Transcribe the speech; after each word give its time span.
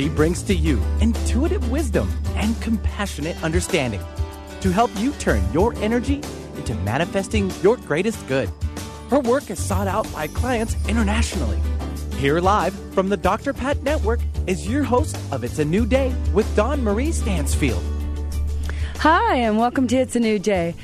She 0.00 0.08
brings 0.08 0.42
to 0.44 0.54
you 0.54 0.82
intuitive 1.02 1.70
wisdom 1.70 2.10
and 2.34 2.58
compassionate 2.62 3.36
understanding 3.44 4.00
to 4.62 4.72
help 4.72 4.90
you 4.96 5.12
turn 5.18 5.42
your 5.52 5.74
energy 5.74 6.22
into 6.56 6.74
manifesting 6.76 7.50
your 7.60 7.76
greatest 7.76 8.26
good. 8.26 8.48
Her 9.10 9.20
work 9.20 9.50
is 9.50 9.62
sought 9.62 9.88
out 9.88 10.10
by 10.10 10.28
clients 10.28 10.74
internationally. 10.88 11.60
Here 12.16 12.40
live 12.40 12.72
from 12.94 13.10
the 13.10 13.16
Dr. 13.18 13.52
Pat 13.52 13.82
Network 13.82 14.20
is 14.46 14.66
your 14.66 14.84
host 14.84 15.18
of 15.32 15.44
It's 15.44 15.58
a 15.58 15.66
New 15.66 15.84
Day 15.84 16.14
with 16.32 16.46
Dawn 16.56 16.82
Marie 16.82 17.12
Stansfield. 17.12 17.82
Hi, 19.00 19.34
and 19.34 19.58
welcome 19.58 19.86
to 19.88 19.96
It's 19.96 20.16
a 20.16 20.20
New 20.20 20.38
Day. 20.38 20.76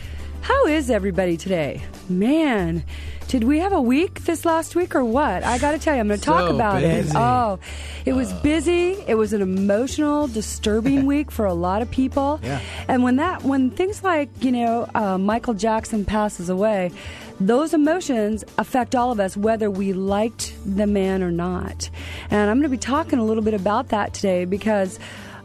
How 0.43 0.67
is 0.67 0.91
everybody 0.91 1.39
today? 1.39 1.83
Man, 2.11 2.85
did 3.29 3.43
we 3.43 3.59
have 3.59 3.73
a 3.73 3.81
week 3.81 4.25
this 4.25 4.45
last 4.45 4.77
week 4.77 4.95
or 4.95 5.05
what? 5.05 5.43
I 5.43 5.59
got 5.59 5.73
to 5.73 5.79
tell 5.79 5.95
you, 5.95 6.01
I'm 6.01 6.09
going 6.09 6.21
to 6.21 6.25
talk 6.25 6.49
So 6.49 6.55
about 6.55 6.83
it. 6.83 7.07
Oh, 7.15 7.59
it 8.05 8.13
was 8.13 8.33
busy. 8.35 8.97
It 9.07 9.17
was 9.17 9.33
an 9.33 9.43
emotional, 9.43 10.29
disturbing 10.29 11.07
week 11.13 11.31
for 11.33 11.45
a 11.45 11.55
lot 11.55 11.83
of 11.83 11.91
people. 11.91 12.39
Yeah. 12.43 12.61
And 12.87 13.03
when 13.03 13.17
that, 13.17 13.43
when 13.43 13.71
things 13.71 14.05
like 14.05 14.29
you 14.41 14.53
know 14.53 14.89
uh, 14.95 15.19
Michael 15.19 15.55
Jackson 15.55 16.05
passes 16.05 16.49
away, 16.49 16.93
those 17.41 17.75
emotions 17.75 18.45
affect 18.59 18.95
all 18.95 19.11
of 19.11 19.19
us, 19.19 19.37
whether 19.37 19.71
we 19.71 19.93
liked 19.93 20.55
the 20.65 20.87
man 20.87 21.23
or 21.23 21.33
not. 21.33 21.91
And 22.31 22.49
I'm 22.49 22.59
going 22.59 22.63
to 22.63 22.69
be 22.69 22.79
talking 22.79 23.19
a 23.19 23.25
little 23.25 23.43
bit 23.43 23.55
about 23.55 23.89
that 23.89 24.15
today 24.15 24.45
because. 24.45 24.99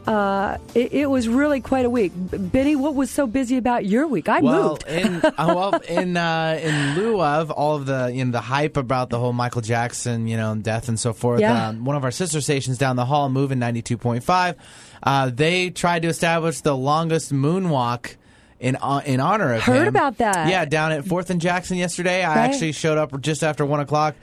Uh, 0.06 0.58
it, 0.74 0.92
it 0.92 1.06
was 1.10 1.28
really 1.28 1.60
quite 1.60 1.84
a 1.84 1.90
week. 1.90 2.10
Benny, 2.14 2.74
what 2.74 2.94
was 2.94 3.08
so 3.10 3.26
busy 3.26 3.56
about 3.56 3.84
your 3.86 4.06
week? 4.08 4.28
I 4.28 4.40
well, 4.40 4.70
moved. 4.70 4.86
in 4.88 5.14
uh, 5.24 5.32
well 5.38 5.74
in 5.88 6.16
uh, 6.16 6.58
in 6.60 6.96
lieu 6.96 7.22
of 7.22 7.50
all 7.52 7.76
of 7.76 7.86
the 7.86 8.10
you 8.12 8.24
know 8.24 8.32
the 8.32 8.40
hype 8.40 8.76
about 8.76 9.10
the 9.10 9.18
whole 9.20 9.32
Michael 9.32 9.60
Jackson 9.62 10.26
you 10.26 10.36
know 10.36 10.54
death 10.56 10.88
and 10.88 10.98
so 10.98 11.12
forth, 11.12 11.40
Yeah. 11.40 11.68
um, 11.68 11.84
one 11.84 11.94
of 11.96 12.02
our 12.04 12.10
sister 12.10 12.40
stations 12.40 12.78
down 12.78 12.96
the 12.96 13.04
hall, 13.04 13.28
Moving 13.28 13.60
ninety 13.60 13.80
two 13.82 13.96
point 13.96 14.24
five, 14.24 14.56
uh, 15.04 15.30
they 15.32 15.70
tried 15.70 16.02
to 16.02 16.08
establish 16.08 16.60
the 16.62 16.76
longest 16.76 17.32
moonwalk. 17.32 18.16
In, 18.60 18.76
uh, 18.80 19.00
in 19.04 19.18
honor 19.18 19.54
of 19.54 19.62
Heard 19.62 19.82
him. 19.82 19.88
about 19.88 20.18
that. 20.18 20.48
Yeah, 20.48 20.64
down 20.66 20.92
at 20.92 21.04
Fourth 21.04 21.30
and 21.30 21.40
Jackson 21.40 21.78
yesterday. 21.78 22.22
I 22.22 22.28
Right. 22.36 22.38
actually 22.48 22.70
showed 22.70 22.96
up 22.96 23.20
just 23.20 23.42
after 23.42 23.66
one 23.66 23.80
o'clock, 23.80 24.14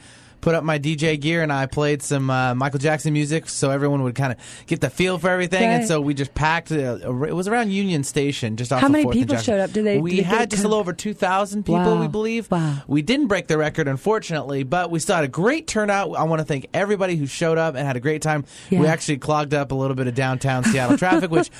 put 0.41 0.55
up 0.55 0.63
my 0.63 0.79
DJ 0.79 1.19
gear, 1.19 1.41
and 1.43 1.51
I 1.51 1.65
played 1.65 2.01
some 2.01 2.29
uh, 2.29 2.55
Michael 2.55 2.79
Jackson 2.79 3.13
music, 3.13 3.49
so 3.49 3.69
everyone 3.71 4.03
would 4.03 4.15
kind 4.15 4.31
of 4.33 4.37
get 4.67 4.81
the 4.81 4.89
feel 4.89 5.17
for 5.17 5.29
everything. 5.29 5.63
And 5.63 5.87
so 5.87 5.99
we 6.01 6.13
just 6.13 6.33
packed. 6.33 6.71
Uh, 6.71 6.97
it 7.25 7.33
was 7.35 7.47
around 7.47 7.71
Union 7.71 8.03
Station, 8.03 8.55
just 8.57 8.71
off 8.71 8.81
How 8.81 8.87
many 8.87 9.05
4th 9.05 9.13
people 9.13 9.37
showed 9.37 9.59
up? 9.59 9.71
Did 9.71 9.85
they- 9.85 9.99
We 9.99 10.15
did 10.17 10.25
had 10.25 10.49
just 10.49 10.63
a 10.63 10.67
little 10.67 10.79
over 10.79 10.93
two 10.93 11.13
thousand 11.13 11.63
people, 11.63 11.79
Wow. 11.81 11.99
we 12.01 12.07
believe. 12.07 12.49
Wow. 12.51 12.77
We 12.87 13.01
didn't 13.01 13.27
break 13.27 13.47
the 13.47 13.57
record, 13.57 13.87
unfortunately, 13.87 14.63
but 14.63 14.91
we 14.91 14.99
still 14.99 15.15
had 15.15 15.25
a 15.25 15.29
great 15.29 15.67
turnout. 15.67 16.15
I 16.15 16.23
want 16.23 16.39
to 16.39 16.45
thank 16.45 16.67
everybody 16.73 17.15
who 17.15 17.25
showed 17.25 17.57
up 17.57 17.75
and 17.75 17.85
had 17.85 17.95
a 17.95 17.99
great 17.99 18.21
time. 18.21 18.45
Yeah. 18.69 18.79
We 18.81 18.87
actually 18.87 19.17
clogged 19.17 19.53
up 19.53 19.71
a 19.71 19.75
little 19.75 19.95
bit 19.95 20.07
of 20.07 20.15
downtown 20.15 20.63
Seattle 20.63 20.97
traffic, 20.99 21.31
which 21.31 21.49
to 21.49 21.57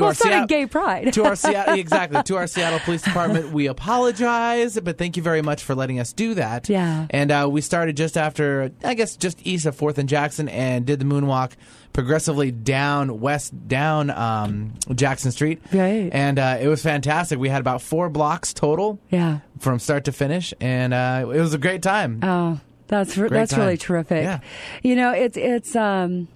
Well, 0.00 0.04
our 0.06 0.10
it's 0.12 0.24
not 0.24 0.30
a 0.30 0.32
Seattle 0.32 0.46
gay 0.46 0.66
pride. 0.66 1.12
to 1.12 1.24
our 1.24 1.36
Seattle 1.36 1.74
exactly 1.78 2.22
to 2.22 2.36
our 2.36 2.46
Seattle 2.46 2.78
Police 2.80 3.02
Department, 3.02 3.52
we 3.52 3.66
apologize, 3.66 4.78
but 4.80 4.98
thank 4.98 5.16
you 5.16 5.22
very 5.22 5.42
much 5.42 5.62
for 5.62 5.74
letting 5.74 5.98
us 6.00 6.12
do 6.12 6.34
that. 6.34 6.68
Yeah. 6.68 7.06
and 7.10 7.30
uh, 7.30 7.48
we 7.50 7.60
started 7.60 7.96
just 7.96 8.16
after, 8.22 8.70
I 8.84 8.94
guess, 8.94 9.16
just 9.16 9.44
east 9.46 9.66
of 9.66 9.76
Fourth 9.76 9.98
and 9.98 10.08
Jackson, 10.08 10.48
and 10.48 10.86
did 10.86 10.98
the 10.98 11.04
moonwalk 11.04 11.52
progressively 11.92 12.50
down 12.50 13.20
west 13.20 13.52
down 13.68 14.08
um, 14.10 14.72
Jackson 14.94 15.30
Street. 15.30 15.60
Right. 15.72 16.08
and 16.12 16.38
uh, 16.38 16.56
it 16.60 16.68
was 16.68 16.82
fantastic. 16.82 17.38
We 17.38 17.50
had 17.50 17.60
about 17.60 17.82
four 17.82 18.08
blocks 18.08 18.54
total 18.54 18.98
Yeah. 19.10 19.40
from 19.58 19.78
start 19.78 20.04
to 20.04 20.12
finish, 20.12 20.54
and 20.60 20.94
uh, 20.94 21.20
it 21.30 21.38
was 21.40 21.52
a 21.52 21.58
great 21.58 21.82
time. 21.82 22.20
Oh, 22.22 22.60
that's 22.88 23.14
that's 23.14 23.54
really 23.56 23.76
terrific. 23.76 24.22
Yeah. 24.24 24.40
You 24.82 24.96
know, 24.96 25.12
it's 25.12 25.36
it's. 25.36 25.76
Um, 25.76 26.28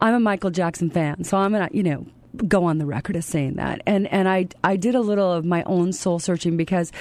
I'm 0.00 0.14
a 0.14 0.20
Michael 0.20 0.50
Jackson 0.50 0.90
fan, 0.90 1.24
so 1.24 1.36
I'm 1.38 1.50
gonna 1.52 1.68
you 1.72 1.82
know 1.82 2.06
go 2.46 2.64
on 2.64 2.78
the 2.78 2.86
record 2.86 3.16
as 3.16 3.26
saying 3.26 3.54
that. 3.56 3.82
And 3.86 4.06
and 4.12 4.28
I 4.28 4.46
I 4.62 4.76
did 4.76 4.94
a 4.94 5.00
little 5.00 5.32
of 5.32 5.44
my 5.44 5.62
own 5.64 5.92
soul 5.92 6.18
searching 6.20 6.56
because. 6.56 6.92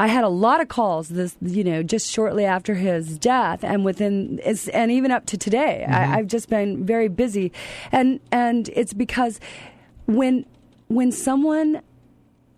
I 0.00 0.06
had 0.06 0.24
a 0.24 0.30
lot 0.30 0.62
of 0.62 0.68
calls 0.68 1.10
this, 1.10 1.36
you 1.42 1.62
know, 1.62 1.82
just 1.82 2.10
shortly 2.10 2.46
after 2.46 2.74
his 2.74 3.18
death, 3.18 3.62
and 3.62 3.84
within, 3.84 4.40
and 4.72 4.90
even 4.90 5.10
up 5.10 5.26
to 5.26 5.36
today, 5.36 5.84
I, 5.86 6.16
I've 6.16 6.26
just 6.26 6.48
been 6.48 6.86
very 6.86 7.08
busy, 7.08 7.52
and 7.92 8.18
and 8.32 8.70
it's 8.70 8.94
because 8.94 9.40
when 10.06 10.46
when 10.88 11.12
someone 11.12 11.82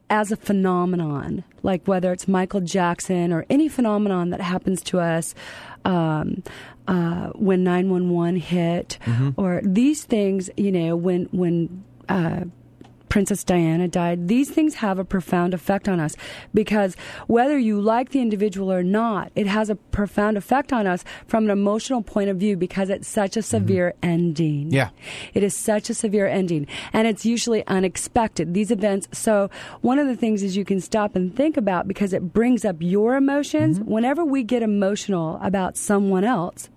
as 0.09 0.31
a 0.31 0.37
phenomenon, 0.37 1.43
like 1.65 1.85
whether 1.89 2.13
it's 2.13 2.29
Michael 2.29 2.61
Jackson 2.61 3.33
or 3.33 3.45
any 3.51 3.69
phenomenon 3.69 4.31
that 4.31 4.41
happens 4.41 4.81
to 4.85 5.01
us 5.01 5.35
um, 5.85 6.45
uh, 6.87 7.31
when 7.31 7.65
911 7.65 8.37
hit, 8.37 8.99
or 9.37 9.61
these 9.65 10.05
things, 10.05 10.49
you 10.57 10.71
know, 10.71 10.95
when 10.95 11.25
when 11.33 11.83
uh, 12.09 12.45
Princess 13.13 13.45
Diana 13.45 13.89
died, 13.89 14.27
these 14.27 14.49
things 14.49 14.77
have 14.77 14.99
a 14.99 15.05
profound 15.05 15.53
effect 15.53 15.87
on 15.87 16.01
us 16.01 16.17
because 16.55 16.97
whether 17.27 17.59
you 17.59 17.79
like 17.79 18.09
the 18.09 18.23
individual 18.23 18.73
or 18.73 18.83
not, 18.83 19.31
it 19.37 19.47
has 19.47 19.69
a 19.69 19.75
profound 19.75 20.39
effect 20.39 20.73
on 20.73 20.87
us 20.87 21.05
from 21.27 21.45
an 21.45 21.51
emotional 21.51 22.01
point 22.01 22.31
of 22.31 22.39
view 22.39 22.57
because 22.57 22.89
it's 22.89 23.07
such 23.07 23.37
a 23.37 23.41
mm-hmm. 23.41 23.51
severe 23.51 23.95
ending. 24.03 24.71
Yeah. 24.71 24.89
It 25.35 25.43
is 25.43 25.55
such 25.55 25.91
a 25.91 25.95
severe 25.95 26.27
ending, 26.27 26.67
and 26.95 27.07
it's 27.07 27.27
usually 27.27 27.67
unexpected. 27.67 28.55
These 28.55 28.71
events. 28.71 29.09
So, 29.13 29.51
one 29.83 29.99
of 29.99 30.07
the 30.07 30.17
things 30.17 30.43
is 30.43 30.57
you 30.57 30.65
can 30.65 30.81
stop 30.81 31.15
and 31.15 31.37
think 31.37 31.59
about 31.59 31.87
because 31.87 32.15
it 32.15 32.33
brings 32.33 32.65
up 32.65 32.77
your 32.79 33.17
emotions. 33.17 33.79
Mm-hmm. 33.79 33.91
Whenever 33.91 34.25
we 34.25 34.43
get 34.43 34.63
emotional 34.63 35.39
about 35.43 35.77
someone 35.77 36.25
else, 36.25 36.71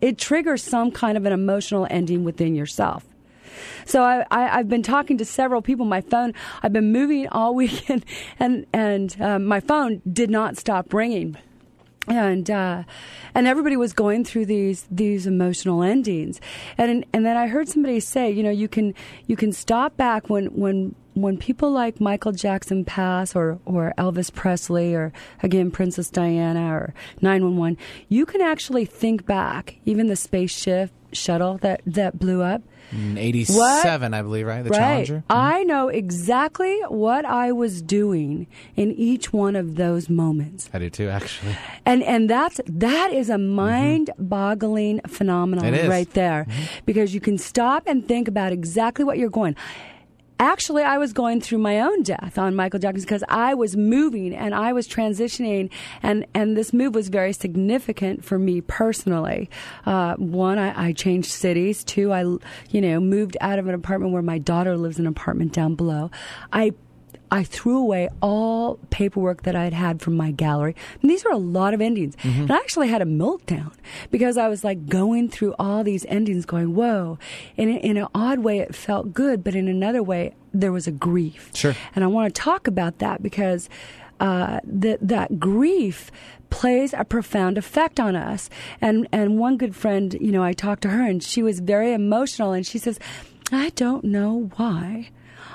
it 0.00 0.18
triggers 0.18 0.62
some 0.62 0.92
kind 0.92 1.16
of 1.16 1.26
an 1.26 1.32
emotional 1.32 1.88
ending 1.90 2.22
within 2.22 2.54
yourself. 2.54 3.09
So 3.84 4.02
I, 4.02 4.24
I, 4.30 4.58
I've 4.58 4.68
been 4.68 4.82
talking 4.82 5.18
to 5.18 5.24
several 5.24 5.62
people. 5.62 5.86
My 5.86 6.00
phone, 6.00 6.34
I've 6.62 6.72
been 6.72 6.92
moving 6.92 7.28
all 7.28 7.54
weekend, 7.60 8.04
and 8.38 8.66
and 8.72 9.16
um, 9.20 9.44
my 9.44 9.60
phone 9.60 10.02
did 10.10 10.30
not 10.30 10.56
stop 10.56 10.92
ringing 10.92 11.36
and 12.08 12.50
uh, 12.50 12.82
and 13.34 13.46
everybody 13.46 13.76
was 13.76 13.92
going 13.92 14.24
through 14.24 14.46
these 14.46 14.86
these 14.90 15.26
emotional 15.26 15.82
endings, 15.82 16.40
and 16.78 17.04
and 17.12 17.24
then 17.24 17.36
I 17.36 17.46
heard 17.46 17.68
somebody 17.68 18.00
say, 18.00 18.30
you 18.30 18.42
know, 18.42 18.50
you 18.50 18.68
can 18.68 18.94
you 19.26 19.36
can 19.36 19.52
stop 19.52 19.96
back 19.96 20.28
when 20.28 20.46
when 20.46 20.94
when 21.14 21.36
people 21.36 21.70
like 21.70 22.00
Michael 22.00 22.32
Jackson 22.32 22.84
pass, 22.84 23.36
or 23.36 23.58
or 23.64 23.92
Elvis 23.98 24.32
Presley, 24.32 24.94
or 24.94 25.12
again 25.42 25.70
Princess 25.70 26.10
Diana, 26.10 26.74
or 26.74 26.94
nine 27.20 27.44
one 27.44 27.56
one. 27.56 27.76
You 28.08 28.26
can 28.26 28.40
actually 28.40 28.86
think 28.86 29.26
back, 29.26 29.76
even 29.84 30.08
the 30.08 30.16
spaceship 30.16 30.90
shuttle 31.12 31.58
that 31.58 31.80
that 31.86 32.18
blew 32.18 32.42
up. 32.42 32.62
In 32.92 33.16
'87, 33.18 34.14
I 34.14 34.22
believe, 34.22 34.46
right? 34.46 34.64
The 34.64 34.70
right. 34.70 34.78
Challenger. 34.78 35.14
Mm-hmm. 35.18 35.32
I 35.32 35.62
know 35.62 35.88
exactly 35.88 36.76
what 36.88 37.24
I 37.24 37.52
was 37.52 37.82
doing 37.82 38.48
in 38.74 38.90
each 38.92 39.32
one 39.32 39.54
of 39.54 39.76
those 39.76 40.08
moments. 40.08 40.68
I 40.74 40.80
do 40.80 40.90
too, 40.90 41.08
actually. 41.08 41.56
And 41.86 42.02
and 42.02 42.28
that's 42.28 42.60
that 42.66 43.12
is 43.12 43.30
a 43.30 43.34
mm-hmm. 43.34 43.54
mind-boggling 43.54 45.02
phenomenon 45.06 45.72
right 45.88 46.10
there, 46.14 46.46
mm-hmm. 46.48 46.62
because 46.84 47.14
you 47.14 47.20
can 47.20 47.38
stop 47.38 47.84
and 47.86 48.06
think 48.06 48.26
about 48.26 48.52
exactly 48.52 49.04
what 49.04 49.18
you're 49.18 49.30
going. 49.30 49.54
Actually, 50.40 50.82
I 50.82 50.96
was 50.96 51.12
going 51.12 51.42
through 51.42 51.58
my 51.58 51.80
own 51.80 52.02
death 52.02 52.38
on 52.38 52.56
Michael 52.56 52.80
Jackson 52.80 53.02
because 53.02 53.22
I 53.28 53.52
was 53.52 53.76
moving 53.76 54.34
and 54.34 54.54
I 54.54 54.72
was 54.72 54.88
transitioning, 54.88 55.70
and, 56.02 56.26
and 56.32 56.56
this 56.56 56.72
move 56.72 56.94
was 56.94 57.10
very 57.10 57.34
significant 57.34 58.24
for 58.24 58.38
me 58.38 58.62
personally. 58.62 59.50
Uh, 59.84 60.14
one, 60.16 60.58
I, 60.58 60.88
I 60.88 60.92
changed 60.92 61.30
cities. 61.30 61.84
Two, 61.84 62.10
I 62.10 62.22
you 62.70 62.80
know 62.80 63.00
moved 63.00 63.36
out 63.42 63.58
of 63.58 63.68
an 63.68 63.74
apartment 63.74 64.14
where 64.14 64.22
my 64.22 64.38
daughter 64.38 64.78
lives 64.78 64.98
in 64.98 65.04
an 65.04 65.12
apartment 65.12 65.52
down 65.52 65.74
below. 65.74 66.10
I 66.54 66.72
I 67.30 67.44
threw 67.44 67.78
away 67.78 68.08
all 68.20 68.78
paperwork 68.90 69.42
that 69.42 69.54
I 69.54 69.64
had 69.64 69.72
had 69.72 70.02
from 70.02 70.16
my 70.16 70.30
gallery. 70.32 70.74
And 71.00 71.10
these 71.10 71.24
were 71.24 71.30
a 71.30 71.38
lot 71.38 71.74
of 71.74 71.80
endings. 71.80 72.16
And 72.24 72.50
I 72.50 72.56
actually 72.56 72.88
had 72.88 73.02
a 73.02 73.04
meltdown 73.04 73.72
because 74.10 74.36
I 74.36 74.48
was 74.48 74.64
like 74.64 74.88
going 74.88 75.28
through 75.28 75.54
all 75.58 75.84
these 75.84 76.04
endings 76.06 76.44
going, 76.44 76.74
whoa. 76.74 77.18
And 77.56 77.70
in, 77.70 77.76
in 77.78 77.96
an 77.96 78.08
odd 78.14 78.40
way, 78.40 78.58
it 78.58 78.74
felt 78.74 79.12
good, 79.12 79.44
but 79.44 79.54
in 79.54 79.68
another 79.68 80.02
way, 80.02 80.34
there 80.52 80.72
was 80.72 80.86
a 80.86 80.92
grief. 80.92 81.50
Sure. 81.54 81.76
And 81.94 82.04
I 82.04 82.08
want 82.08 82.34
to 82.34 82.40
talk 82.40 82.66
about 82.66 82.98
that 82.98 83.22
because 83.22 83.68
uh, 84.18 84.60
that 84.64 84.98
that 85.00 85.40
grief 85.40 86.10
plays 86.50 86.92
a 86.92 87.04
profound 87.04 87.56
effect 87.56 87.98
on 87.98 88.16
us. 88.16 88.50
And 88.80 89.08
and 89.12 89.38
one 89.38 89.56
good 89.56 89.74
friend, 89.74 90.14
you 90.20 90.32
know, 90.32 90.42
I 90.42 90.52
talked 90.52 90.82
to 90.82 90.90
her 90.90 91.02
and 91.02 91.22
she 91.22 91.42
was 91.42 91.60
very 91.60 91.92
emotional 91.92 92.52
and 92.52 92.66
she 92.66 92.78
says, 92.78 92.98
I 93.52 93.70
don't 93.70 94.04
know 94.04 94.50
why. 94.56 95.10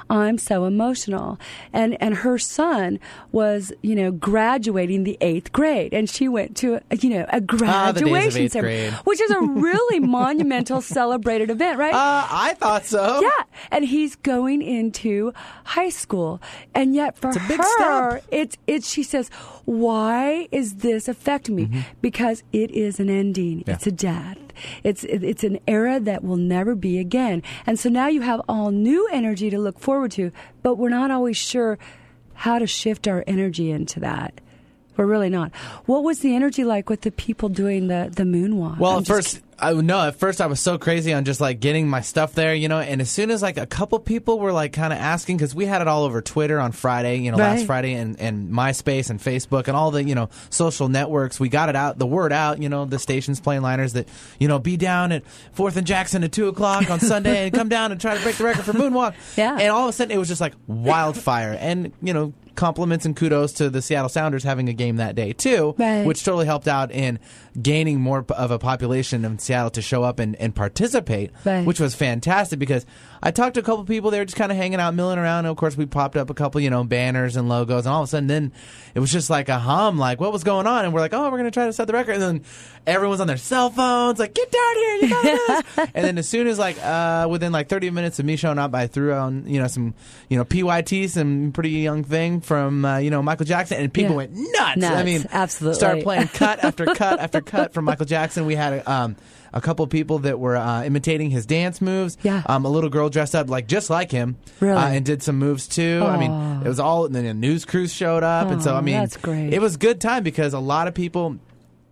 I'm 0.09 0.37
so 0.37 0.65
emotional. 0.65 1.39
And 1.73 1.99
and 2.01 2.15
her 2.17 2.37
son 2.37 2.99
was, 3.31 3.73
you 3.81 3.95
know, 3.95 4.11
graduating 4.11 5.03
the 5.03 5.17
eighth 5.21 5.51
grade, 5.51 5.93
and 5.93 6.09
she 6.09 6.27
went 6.27 6.55
to, 6.57 6.79
you 7.01 7.09
know, 7.09 7.25
a 7.29 7.37
Ah, 7.37 7.39
the 7.39 7.39
days 7.39 7.51
of 7.51 7.57
graduation 7.57 8.41
eighth 8.43 8.51
ceremony, 8.51 8.89
which 9.05 9.19
is 9.21 9.31
a 9.31 9.39
really 9.67 9.99
monumental, 9.99 10.81
celebrated 10.81 11.49
event, 11.49 11.79
right? 11.79 11.93
Uh, 11.93 12.27
I 12.29 12.53
thought 12.53 12.85
so. 12.85 13.21
Yeah, 13.21 13.43
and 13.71 13.85
he's 13.85 14.15
going 14.15 14.61
into 14.61 15.33
high 15.63 15.89
school, 15.89 16.41
and 16.73 16.93
yet 16.95 17.17
for 17.17 17.29
It's 17.29 17.37
a 17.37 17.47
big 17.47 17.57
her, 17.59 18.09
step. 18.19 18.23
it's 18.31 18.57
it's. 18.67 18.87
She 18.89 19.03
says, 19.03 19.29
"Why 19.65 20.47
is 20.51 20.75
this 20.75 21.07
affecting 21.07 21.55
me? 21.55 21.85
Because 22.01 22.43
it 22.53 22.71
is 22.71 22.99
an 22.99 23.09
ending. 23.09 23.59
Mm-hmm. 23.59 23.69
Yeah. 23.69 23.75
It's 23.75 23.87
a 23.87 23.91
death." 23.91 24.37
It's 24.83 25.03
it's 25.03 25.43
an 25.43 25.59
era 25.67 25.99
that 25.99 26.23
will 26.23 26.37
never 26.37 26.75
be 26.75 26.99
again. 26.99 27.43
And 27.65 27.79
so 27.79 27.89
now 27.89 28.07
you 28.07 28.21
have 28.21 28.41
all 28.47 28.71
new 28.71 29.07
energy 29.11 29.49
to 29.49 29.59
look 29.59 29.79
forward 29.79 30.11
to, 30.11 30.31
but 30.63 30.75
we're 30.75 30.89
not 30.89 31.11
always 31.11 31.37
sure 31.37 31.77
how 32.33 32.59
to 32.59 32.67
shift 32.67 33.07
our 33.07 33.23
energy 33.27 33.71
into 33.71 33.99
that. 34.01 34.41
We're 34.97 35.05
really 35.05 35.29
not. 35.29 35.53
What 35.85 36.03
was 36.03 36.19
the 36.19 36.35
energy 36.35 36.63
like 36.63 36.89
with 36.89 37.01
the 37.01 37.11
people 37.11 37.49
doing 37.49 37.87
the 37.87 38.11
the 38.15 38.23
moonwalk? 38.23 38.79
Well, 38.79 38.97
I'm 38.97 39.03
first, 39.03 39.41
I 39.69 39.73
no. 39.73 39.99
At 40.07 40.15
first, 40.15 40.41
I 40.41 40.47
was 40.47 40.59
so 40.59 40.77
crazy 40.77 41.13
on 41.13 41.25
just 41.25 41.41
like 41.41 41.59
getting 41.59 41.87
my 41.87 42.01
stuff 42.01 42.33
there, 42.33 42.53
you 42.53 42.67
know. 42.67 42.79
And 42.79 43.01
as 43.01 43.09
soon 43.09 43.31
as 43.31 43.41
like 43.41 43.57
a 43.57 43.65
couple 43.65 43.99
people 43.99 44.39
were 44.39 44.51
like 44.51 44.73
kind 44.73 44.93
of 44.93 44.99
asking, 44.99 45.37
because 45.37 45.55
we 45.55 45.65
had 45.65 45.81
it 45.81 45.87
all 45.87 46.03
over 46.03 46.21
Twitter 46.21 46.59
on 46.59 46.71
Friday, 46.71 47.17
you 47.17 47.31
know, 47.31 47.37
last 47.37 47.65
Friday, 47.65 47.93
and 47.93 48.19
and 48.19 48.51
MySpace 48.51 49.09
and 49.09 49.19
Facebook 49.19 49.67
and 49.67 49.75
all 49.75 49.91
the 49.91 50.03
you 50.03 50.15
know 50.15 50.29
social 50.49 50.87
networks. 50.89 51.39
We 51.39 51.49
got 51.49 51.69
it 51.69 51.75
out, 51.75 51.97
the 51.97 52.05
word 52.07 52.31
out, 52.33 52.61
you 52.61 52.69
know, 52.69 52.85
the 52.85 52.99
stations 52.99 53.39
playing 53.39 53.61
liners 53.61 53.93
that 53.93 54.07
you 54.39 54.47
know 54.47 54.59
be 54.59 54.77
down 54.77 55.11
at 55.11 55.23
Fourth 55.53 55.77
and 55.77 55.87
Jackson 55.87 56.23
at 56.23 56.31
two 56.31 56.47
o'clock 56.47 56.89
on 56.89 56.99
Sunday 56.99 57.45
and 57.45 57.53
come 57.53 57.69
down 57.69 57.91
and 57.91 57.99
try 57.99 58.15
to 58.15 58.23
break 58.23 58.35
the 58.35 58.43
record 58.43 58.65
for 58.65 58.73
moonwalk. 58.73 59.15
Yeah. 59.35 59.57
And 59.59 59.69
all 59.71 59.83
of 59.83 59.89
a 59.89 59.93
sudden, 59.93 60.11
it 60.15 60.17
was 60.19 60.27
just 60.27 60.41
like 60.41 60.53
wildfire, 60.67 61.57
and 61.59 61.91
you 62.01 62.13
know. 62.13 62.33
Compliments 62.55 63.05
and 63.05 63.17
kudos 63.17 63.51
to 63.51 63.69
the 63.69 63.81
Seattle 63.81 64.07
Sounders 64.07 64.45
having 64.45 64.69
a 64.69 64.73
game 64.73 64.95
that 64.95 65.13
day 65.13 65.33
too, 65.33 65.75
Right. 65.77 66.05
which 66.05 66.23
totally 66.23 66.45
helped 66.45 66.69
out 66.69 66.89
in 66.89 67.19
gaining 67.61 67.99
more 68.01 68.25
of 68.29 68.51
a 68.51 68.59
population 68.59 69.23
in 69.25 69.39
Seattle 69.39 69.69
to 69.71 69.81
show 69.81 70.03
up 70.03 70.19
and, 70.19 70.35
and 70.37 70.53
participate, 70.55 71.31
Right. 71.45 71.65
which 71.65 71.79
was 71.79 71.95
fantastic 71.95 72.59
because 72.59 72.85
I 73.23 73.31
talked 73.31 73.55
to 73.55 73.59
a 73.59 73.63
couple 73.63 73.83
people. 73.85 74.11
They 74.11 74.19
were 74.19 74.25
just 74.25 74.37
kind 74.37 74.51
of 74.51 74.57
hanging 74.57 74.79
out, 74.79 74.93
milling 74.93 75.17
around. 75.17 75.39
And 75.39 75.47
of 75.47 75.57
course, 75.57 75.75
we 75.77 75.85
popped 75.85 76.15
up 76.17 76.29
a 76.29 76.33
couple, 76.33 76.61
you 76.61 76.69
know, 76.69 76.83
banners 76.83 77.35
and 77.35 77.49
logos, 77.49 77.85
and 77.85 77.93
all 77.93 78.01
of 78.03 78.07
a 78.07 78.09
sudden, 78.09 78.27
then 78.27 78.51
it 78.93 78.99
was 78.99 79.11
just 79.11 79.29
like 79.29 79.49
a 79.49 79.57
hum, 79.59 79.97
like 79.97 80.19
what 80.19 80.31
was 80.31 80.43
going 80.43 80.67
on? 80.67 80.85
And 80.85 80.93
we're 80.93 80.99
like, 81.01 81.13
oh, 81.13 81.29
we're 81.31 81.37
gonna 81.37 81.51
try 81.51 81.65
to 81.65 81.73
set 81.73 81.87
the 81.87 81.93
record, 81.93 82.13
and 82.13 82.21
then 82.21 82.43
everyone's 82.85 83.21
on 83.21 83.27
their 83.27 83.37
cell 83.37 83.69
phones, 83.69 84.19
like 84.19 84.33
get 84.33 84.51
down 84.51 84.75
here, 84.75 84.95
you 84.95 85.09
got 85.09 85.23
this. 85.23 85.89
and 85.95 86.05
then 86.05 86.17
as 86.17 86.27
soon 86.27 86.47
as 86.47 86.59
like 86.59 86.77
uh, 86.83 87.27
within 87.29 87.51
like 87.51 87.67
30 87.69 87.89
minutes 87.91 88.19
of 88.19 88.25
me 88.25 88.35
showing 88.35 88.59
up, 88.59 88.73
I 88.75 88.87
threw 88.87 89.13
on 89.13 89.47
you 89.47 89.59
know 89.59 89.67
some 89.67 89.93
you 90.29 90.37
know 90.37 90.45
PYT, 90.45 91.09
some 91.09 91.51
pretty 91.53 91.69
young 91.71 92.03
thing 92.03 92.41
from 92.41 92.85
uh, 92.85 92.97
you 92.97 93.09
know 93.09 93.21
Michael 93.23 93.45
Jackson, 93.45 93.81
and 93.81 93.93
people 93.93 94.11
Yeah. 94.11 94.17
went 94.17 94.31
nuts. 94.35 94.83
I 94.83 95.03
mean, 95.03 95.25
absolutely. 95.31 95.77
started 95.77 96.03
playing 96.03 96.27
cut 96.29 96.63
after 96.63 96.85
cut 96.85 97.19
after 97.19 97.41
cut 97.41 97.73
from 97.73 97.85
Michael 97.85 98.05
Jackson. 98.05 98.45
We 98.45 98.55
had 98.55 98.73
a 98.73 98.91
um, 98.91 99.15
a 99.55 99.61
couple 99.61 99.83
of 99.83 99.89
people 99.89 100.19
that 100.19 100.37
were 100.37 100.57
uh, 100.57 100.83
imitating 100.83 101.29
his 101.31 101.45
dance 101.45 101.81
moves. 101.81 102.17
Yeah. 102.21 102.43
Um, 102.45 102.65
a 102.65 102.69
little 102.69 102.89
girl 102.89 103.09
dressed 103.09 103.33
up 103.33 103.49
like 103.49 103.67
just 103.67 103.89
like 103.89 104.11
him. 104.11 104.35
Really? 104.59 104.75
Uh, 104.75 104.87
and 104.89 105.05
did 105.05 105.23
some 105.23 105.37
moves 105.39 105.67
too. 105.67 106.03
I 106.05 106.17
mean, 106.17 106.61
it 106.65 106.67
was 106.67 106.79
all. 106.79 107.05
And 107.05 107.15
then 107.15 107.25
a 107.25 107.33
news 107.33 107.65
crews 107.65 107.93
showed 107.93 108.23
up, 108.23 108.49
and 108.49 108.61
so 108.61 108.75
I 108.75 108.81
mean, 108.81 108.95
that's 108.95 109.17
great. 109.17 109.53
It 109.53 109.61
was 109.61 109.77
good 109.77 110.01
time 110.01 110.23
because 110.23 110.53
a 110.53 110.59
lot 110.59 110.87
of 110.87 110.93
people. 110.93 111.39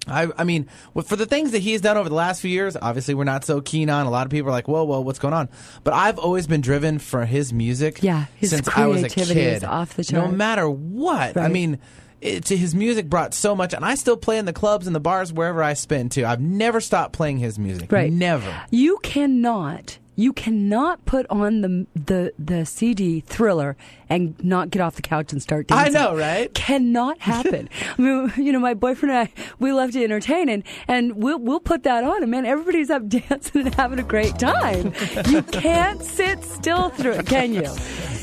I, 0.06 0.28
I 0.38 0.44
mean, 0.44 0.68
for 1.06 1.16
the 1.16 1.26
things 1.26 1.52
that 1.52 1.60
he's 1.60 1.80
done 1.80 1.96
over 1.96 2.10
the 2.10 2.16
last 2.16 2.42
few 2.42 2.52
years, 2.52 2.76
obviously 2.76 3.14
we're 3.14 3.24
not 3.24 3.46
so 3.46 3.62
keen 3.62 3.90
on. 3.90 4.06
A 4.06 4.10
lot 4.10 4.28
of 4.28 4.32
people 4.32 4.50
are 4.50 4.52
like, 4.52 4.68
"Whoa, 4.68 4.84
whoa, 4.84 5.00
what's 5.00 5.18
going 5.18 5.34
on?" 5.34 5.48
But 5.86 5.94
I've 5.94 6.20
always 6.20 6.46
been 6.46 6.60
driven 6.60 7.00
for 7.00 7.24
his 7.24 7.54
music. 7.54 8.04
Yeah, 8.04 8.26
his 8.36 8.50
since 8.50 8.68
I 8.68 8.88
was 8.88 9.02
a 9.04 9.08
kid. 9.08 9.32
is 9.32 9.64
off 9.64 9.96
the 9.96 10.06
No 10.12 10.28
matter 10.28 10.70
what, 10.70 11.38
I 11.38 11.48
mean, 11.48 11.80
it, 12.24 12.48
his 12.48 12.74
music 12.74 13.10
brought 13.10 13.34
so 13.34 13.56
much, 13.56 13.74
and 13.74 13.84
I 13.84 13.96
still 13.96 14.18
play 14.18 14.38
in 14.38 14.46
the 14.46 14.54
clubs 14.54 14.88
and 14.88 14.96
the 14.96 15.00
bars 15.00 15.34
wherever 15.34 15.62
I 15.62 15.74
spin 15.74 16.10
too. 16.10 16.26
I've 16.26 16.42
never 16.42 16.80
stopped 16.82 17.14
playing 17.14 17.38
his 17.38 17.60
music. 17.60 17.92
Right. 17.92 18.12
Never. 18.12 18.62
You 18.72 18.98
cannot. 19.04 19.98
You 20.16 20.34
cannot 20.34 21.06
put 21.06 21.26
on 21.30 21.62
the 21.62 21.88
the 21.96 22.34
the 22.38 22.66
CD 22.66 23.22
Thriller 23.22 23.76
and 24.10 24.36
not 24.44 24.70
get 24.70 24.82
off 24.82 24.96
the 24.96 25.02
couch 25.02 25.32
and 25.32 25.42
start 25.42 25.68
dancing. 25.68 25.96
I 25.96 26.00
know, 26.00 26.16
right? 26.16 26.54
Cannot 26.54 27.20
happen. 27.22 27.68
I 27.98 28.02
mean, 28.02 28.32
you 28.38 28.52
know, 28.52 28.60
my 28.60 28.74
boyfriend 28.76 29.16
and 29.16 29.28
I, 29.28 29.54
we 29.60 29.72
love 29.72 29.92
to 29.92 30.04
entertain, 30.04 30.50
and 30.50 30.64
and 30.88 31.16
we'll 31.16 31.40
we'll 31.40 31.60
put 31.60 31.84
that 31.84 32.04
on, 32.04 32.22
and 32.22 32.32
man, 32.32 32.46
everybody's 32.46 32.90
up 32.90 33.08
dancing 33.08 33.66
and 33.66 33.76
having 33.76 34.00
a 34.00 34.04
great 34.04 34.38
time. 34.38 34.94
you 35.28 35.42
can't 35.42 36.04
sit 36.04 36.44
still 36.44 36.90
through 36.90 37.14
it, 37.14 37.26
can 37.26 37.54
you? 37.54 37.68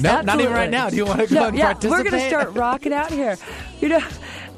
No, 0.01 0.21
not 0.21 0.41
even 0.41 0.53
right 0.53 0.71
now. 0.71 0.91
Do 0.91 0.97
you 0.97 1.07
want 1.07 1.21
to 1.21 1.27
go 1.27 1.35
no, 1.35 1.49
and 1.49 1.59
yeah, 1.59 1.75
we're 1.83 2.03
going 2.05 2.13
to 2.13 2.29
start 2.29 2.55
rocking 2.55 2.93
out 2.93 3.11
here. 3.11 3.37
You 3.81 3.89
know, 3.89 4.01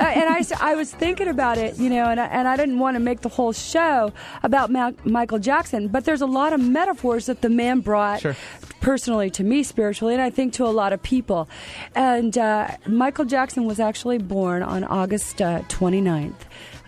and 0.09 0.29
I, 0.29 0.73
I 0.73 0.75
was 0.75 0.93
thinking 0.93 1.29
about 1.29 1.59
it, 1.59 1.79
you 1.79 1.89
know, 1.91 2.07
and 2.07 2.19
I, 2.21 2.27
and 2.27 2.49
I 2.49 2.57
didn't 2.57 2.79
want 2.79 2.95
to 2.97 3.01
make 3.01 3.21
the 3.21 3.29
whole 3.29 3.53
show 3.53 4.13
about 4.43 4.71
Ma- 4.71 4.93
Michael 5.05 5.39
Jackson, 5.39 5.89
but 5.89 6.05
there's 6.05 6.21
a 6.23 6.27
lot 6.27 6.53
of 6.53 6.61
metaphors 6.61 7.27
that 7.27 7.41
the 7.43 7.49
man 7.51 7.81
brought 7.81 8.21
Sure. 8.21 8.37
personally 8.81 9.31
to 9.31 9.45
me 9.45 9.63
spiritually, 9.63 10.15
and 10.15 10.23
I 10.23 10.31
think 10.31 10.53
to 10.55 10.65
a 10.65 10.69
lot 10.69 10.93
of 10.93 11.03
people. 11.03 11.49
And 11.95 12.37
uh, 12.37 12.69
Michael 12.87 13.25
Jackson 13.25 13.65
was 13.67 13.79
actually 13.81 14.19
born 14.19 14.63
on 14.63 14.85
August 14.85 15.41
uh, 15.43 15.61
29th. 15.69 16.35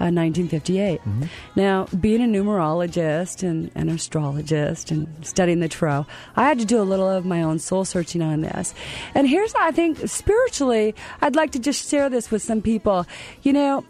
Uh, 0.05 0.13
1958. 0.13 1.01
Now, 1.57 1.87
being 1.99 2.21
a 2.21 2.27
numerologist 2.27 3.43
and 3.43 3.71
an 3.75 3.89
astrologist 3.89 4.91
and 4.91 5.09
studying 5.25 5.61
the 5.61 5.69
tarot, 5.69 6.05
I 6.37 6.45
had 6.45 6.59
to 6.59 6.67
do 6.67 6.79
a 6.79 6.85
little 6.85 7.09
of 7.09 7.25
my 7.25 7.43
own 7.43 7.59
soul 7.59 7.87
searching 7.87 8.21
on 8.21 8.43
this. 8.43 8.75
And 9.15 9.27
here's, 9.27 9.55
I 9.55 9.71
think, 9.71 10.07
spiritually, 10.07 10.95
I'd 11.23 11.35
like 11.35 11.53
to 11.53 11.59
just 11.59 11.89
share 11.89 12.11
this 12.11 12.31
with 12.31 12.43
some 12.43 12.61
people. 12.61 13.07
You 13.45 13.55
know, 13.55 13.87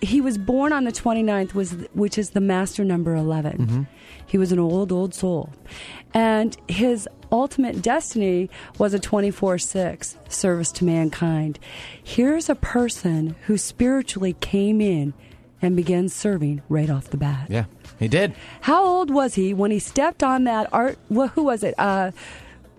he 0.00 0.22
was 0.22 0.38
born 0.38 0.72
on 0.72 0.84
the 0.84 0.90
29th, 0.90 1.52
was, 1.52 1.72
which 1.92 2.16
is 2.16 2.30
the 2.30 2.40
master 2.40 2.82
number 2.82 3.14
11. 3.14 3.86
He 4.26 4.38
was 4.38 4.52
an 4.52 4.58
old, 4.58 4.90
old 4.90 5.12
soul. 5.12 5.50
And 6.14 6.56
his 6.68 7.06
ultimate 7.30 7.82
destiny 7.82 8.48
was 8.78 8.94
a 8.94 8.98
24 8.98 9.58
6 9.58 10.16
service 10.30 10.72
to 10.72 10.86
mankind. 10.86 11.58
Here's 12.02 12.48
a 12.48 12.54
person 12.54 13.36
who 13.46 13.58
spiritually 13.58 14.34
came 14.40 14.80
in 14.80 15.12
and 15.62 15.74
began 15.76 16.08
serving 16.08 16.62
right 16.68 16.88
off 16.90 17.10
the 17.10 17.16
bat. 17.16 17.48
Yeah, 17.50 17.64
he 17.98 18.08
did. 18.08 18.34
How 18.62 18.84
old 18.84 19.10
was 19.10 19.34
he 19.34 19.54
when 19.54 19.70
he 19.70 19.78
stepped 19.78 20.22
on 20.22 20.44
that 20.44 20.68
art? 20.72 20.98
Well, 21.08 21.28
who 21.28 21.44
was 21.44 21.62
it? 21.64 21.74
Uh, 21.78 22.12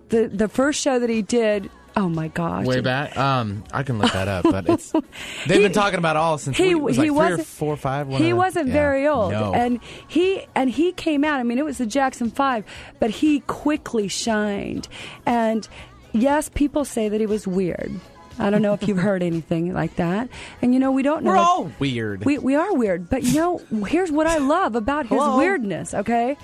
the 0.08 0.28
the 0.28 0.48
first 0.48 0.80
show 0.80 0.98
that 0.98 1.10
he 1.10 1.22
did. 1.22 1.70
Oh 1.96 2.08
my 2.08 2.28
gosh! 2.28 2.66
Way 2.66 2.80
back. 2.80 3.16
Um, 3.18 3.64
I 3.72 3.82
can 3.82 3.98
look 3.98 4.12
that 4.12 4.28
up, 4.28 4.44
but 4.44 4.68
it's 4.68 4.92
they've 5.46 5.56
He- 5.56 5.58
been 5.58 5.72
talking 5.72 5.98
about 5.98 6.16
all 6.16 6.38
since 6.38 6.56
he 6.56 6.74
was 6.76 6.94
he 6.96 7.02
like 7.02 7.08
three 7.08 7.10
or 7.10 7.30
wasn't 7.30 7.46
four 7.48 7.74
or 7.74 7.76
five. 7.76 8.08
he 8.08 8.32
wasn't 8.32 8.68
yeah. 8.68 8.72
very 8.72 9.08
old, 9.08 9.32
No. 9.32 9.52
and 9.52 9.80
he 10.06 10.46
and 10.54 10.70
he 10.70 10.92
came 10.92 11.24
out. 11.24 11.40
I 11.40 11.42
mean, 11.42 11.58
it 11.58 11.64
was 11.64 11.78
the 11.78 11.86
Jackson 11.86 12.30
Five, 12.30 12.64
but 13.00 13.10
he 13.10 13.40
quickly 13.40 14.06
shined. 14.06 14.86
And 15.26 15.66
yes, 16.12 16.48
people 16.54 16.84
say 16.84 17.08
that 17.08 17.20
he 17.20 17.26
was 17.26 17.46
weird. 17.48 17.90
I 18.40 18.50
don't 18.50 18.62
know 18.62 18.72
if 18.72 18.88
you've 18.88 18.98
heard 18.98 19.22
anything 19.22 19.72
like 19.74 19.96
that. 19.96 20.28
And 20.62 20.72
you 20.74 20.80
know, 20.80 20.90
we 20.92 21.02
don't 21.02 21.22
know. 21.24 21.32
we're 21.32 21.36
all 21.38 21.72
weird. 21.78 22.24
We 22.24 22.38
we 22.38 22.54
are 22.56 22.74
weird, 22.74 23.08
but 23.10 23.22
you 23.22 23.34
know, 23.34 23.84
here's 23.86 24.10
what 24.10 24.26
I 24.26 24.38
love 24.38 24.74
about 24.74 25.06
his 25.06 25.18
Hello? 25.18 25.36
weirdness. 25.36 25.94
Okay, 25.94 26.36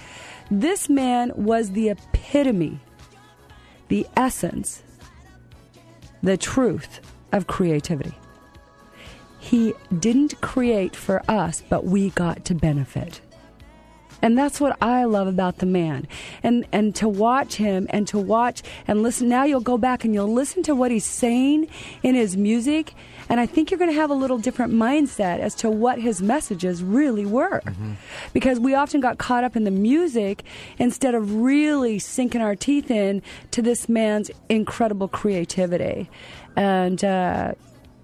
this 0.51 0.89
man 0.89 1.33
was 1.35 1.71
the 1.73 1.89
epitome, 1.91 2.81
the 3.89 4.07
essence, 4.17 4.83
the 6.23 6.37
truth 6.37 7.01
of 7.33 7.47
creativity. 7.47 8.15
He 9.39 9.75
didn't 9.99 10.41
create 10.41 10.97
for 10.97 11.23
us, 11.31 11.63
but 11.69 11.85
we 11.85 12.11
got 12.11 12.45
to 12.47 12.55
benefit. 12.55 13.21
And 14.23 14.37
that's 14.37 14.61
what 14.61 14.77
I 14.83 15.05
love 15.05 15.27
about 15.27 15.59
the 15.59 15.67
man. 15.67 16.07
And 16.43 16.67
and 16.73 16.95
to 16.97 17.09
watch 17.09 17.57
him 17.57 17.87
and 17.91 18.09
to 18.09 18.19
watch 18.19 18.63
and 18.89 19.03
listen 19.03 19.29
now 19.29 19.45
you'll 19.45 19.61
go 19.61 19.79
back 19.79 20.05
and 20.05 20.15
you'll 20.15 20.33
listen 20.33 20.63
to 20.65 20.75
what 20.75 20.91
he's 20.91 21.05
saying 21.05 21.69
in 22.03 22.15
his 22.15 22.37
music 22.37 22.95
and 23.29 23.41
I 23.41 23.47
think 23.47 23.71
you're 23.71 23.79
going 23.79 23.91
to 23.91 23.97
have 23.97 24.11
a 24.11 24.15
little 24.15 24.39
different 24.39 24.73
mindset 24.73 25.41
as 25.41 25.55
to 25.57 25.71
what 25.71 26.01
his 26.01 26.23
messages 26.23 26.83
really 26.83 27.27
were. 27.27 27.61
Because 28.33 28.61
we 28.61 28.75
often 28.75 29.01
got 29.01 29.19
caught 29.19 29.43
up 29.43 29.57
in 29.57 29.65
the 29.65 29.71
music 29.71 30.45
instead 30.79 31.15
of 31.15 31.35
really 31.35 31.99
sinking 31.99 32.41
our 32.41 32.55
teeth 32.55 32.91
in 32.91 33.23
to 33.51 33.63
this 33.63 33.89
man's 33.89 34.31
incredible 34.49 35.09
creativity. 35.09 36.09
And 36.55 37.03
uh 37.05 37.55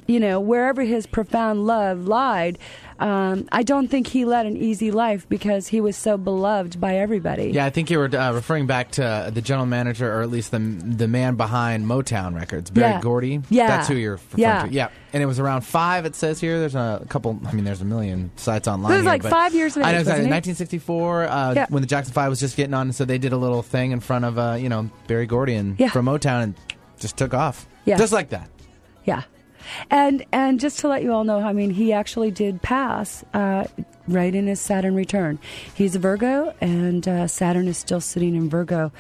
you 0.09 0.19
know, 0.19 0.41
wherever 0.41 0.83
his 0.83 1.07
profound 1.07 1.65
love 1.65 2.07
lied, 2.07 2.59
um, 3.03 3.49
I 3.51 3.63
don't 3.65 3.89
think 3.89 4.07
he 4.07 4.25
led 4.25 4.47
an 4.47 4.57
easy 4.57 4.91
life 4.93 5.29
because 5.29 5.67
he 5.67 5.81
was 5.81 5.97
so 5.97 6.17
beloved 6.17 6.81
by 6.81 6.97
everybody. 6.97 7.51
Yeah, 7.51 7.65
I 7.67 7.71
think 7.71 7.91
you 7.91 7.99
were 7.99 8.05
uh, 8.15 8.33
referring 8.33 8.67
back 8.67 8.93
to 8.93 9.31
the 9.35 9.43
general 9.43 9.67
manager, 9.67 10.13
or 10.13 10.23
at 10.23 10.31
least 10.31 10.53
the 10.53 10.59
the 10.59 11.09
man 11.09 11.35
behind 11.35 11.85
Motown 11.87 12.35
Records, 12.35 12.71
Berry 12.71 12.93
Yeah. 12.93 13.01
Gordy. 13.01 13.41
Yeah. 13.51 13.67
that's 13.67 13.89
who 13.89 13.95
you're 13.97 14.13
referring 14.13 14.41
Yeah. 14.43 14.67
to. 14.67 14.73
Yeah, 14.73 14.89
and 15.13 15.23
it 15.23 15.27
was 15.27 15.41
around 15.41 15.63
five. 15.63 16.07
It 16.07 16.15
says 16.15 16.41
here. 16.41 16.61
There's 16.61 16.75
a 16.77 17.05
couple. 17.09 17.41
I 17.47 17.53
mean, 17.53 17.65
there's 17.65 17.81
a 17.83 17.85
million 17.85 18.31
sites 18.37 18.69
online. 18.69 18.93
It 18.93 18.97
was 18.97 19.03
here, 19.03 19.11
like 19.11 19.23
five 19.25 19.55
years 19.55 19.77
of 19.77 19.83
I 19.83 19.93
know 19.93 19.99
exactly. 19.99 20.21
wasn't 20.29 20.31
1964, 20.31 21.25
uh, 21.29 21.55
Yeah. 21.55 21.67
when 21.71 21.81
the 21.83 21.89
Jackson 21.89 22.15
Five 22.15 22.31
was 22.31 22.39
just 22.41 22.57
getting 22.57 22.75
on, 22.75 22.93
so 22.93 23.05
they 23.05 23.19
did 23.19 23.33
a 23.33 23.37
little 23.37 23.63
thing 23.63 23.91
in 23.91 24.01
front 24.01 24.25
of 24.25 24.39
uh, 24.39 24.57
you 24.61 24.69
know 24.69 24.89
Berry 25.09 25.27
Gordy 25.27 25.55
and 25.55 25.77
from 25.91 26.07
Motown, 26.07 26.43
and 26.43 26.55
just 27.01 27.17
took 27.17 27.35
off. 27.35 27.67
Yeah. 27.85 27.97
just 27.99 28.13
like 28.13 28.29
that. 28.31 28.49
Yeah. 29.05 29.23
And 29.91 30.25
and 30.33 30.61
just 30.61 30.79
to 30.81 30.89
let 30.89 31.03
you 31.03 31.13
all 31.13 31.25
know, 31.25 31.41
I 31.41 31.53
mean, 31.53 31.71
he 31.71 31.93
actually 31.93 32.31
did 32.31 32.63
pass 32.63 33.25
uh, 33.35 33.65
right 34.09 34.35
in 34.35 34.47
his 34.47 34.61
Saturn 34.61 34.95
return. 34.95 35.39
He's 35.75 35.95
a 35.95 35.99
Virgo, 35.99 36.55
and 36.61 37.07
uh, 37.07 37.27
Saturn 37.27 37.69
is 37.69 37.79
still 37.79 38.01
sitting 38.01 38.35
in 38.35 38.49
Virgo. 38.49 38.93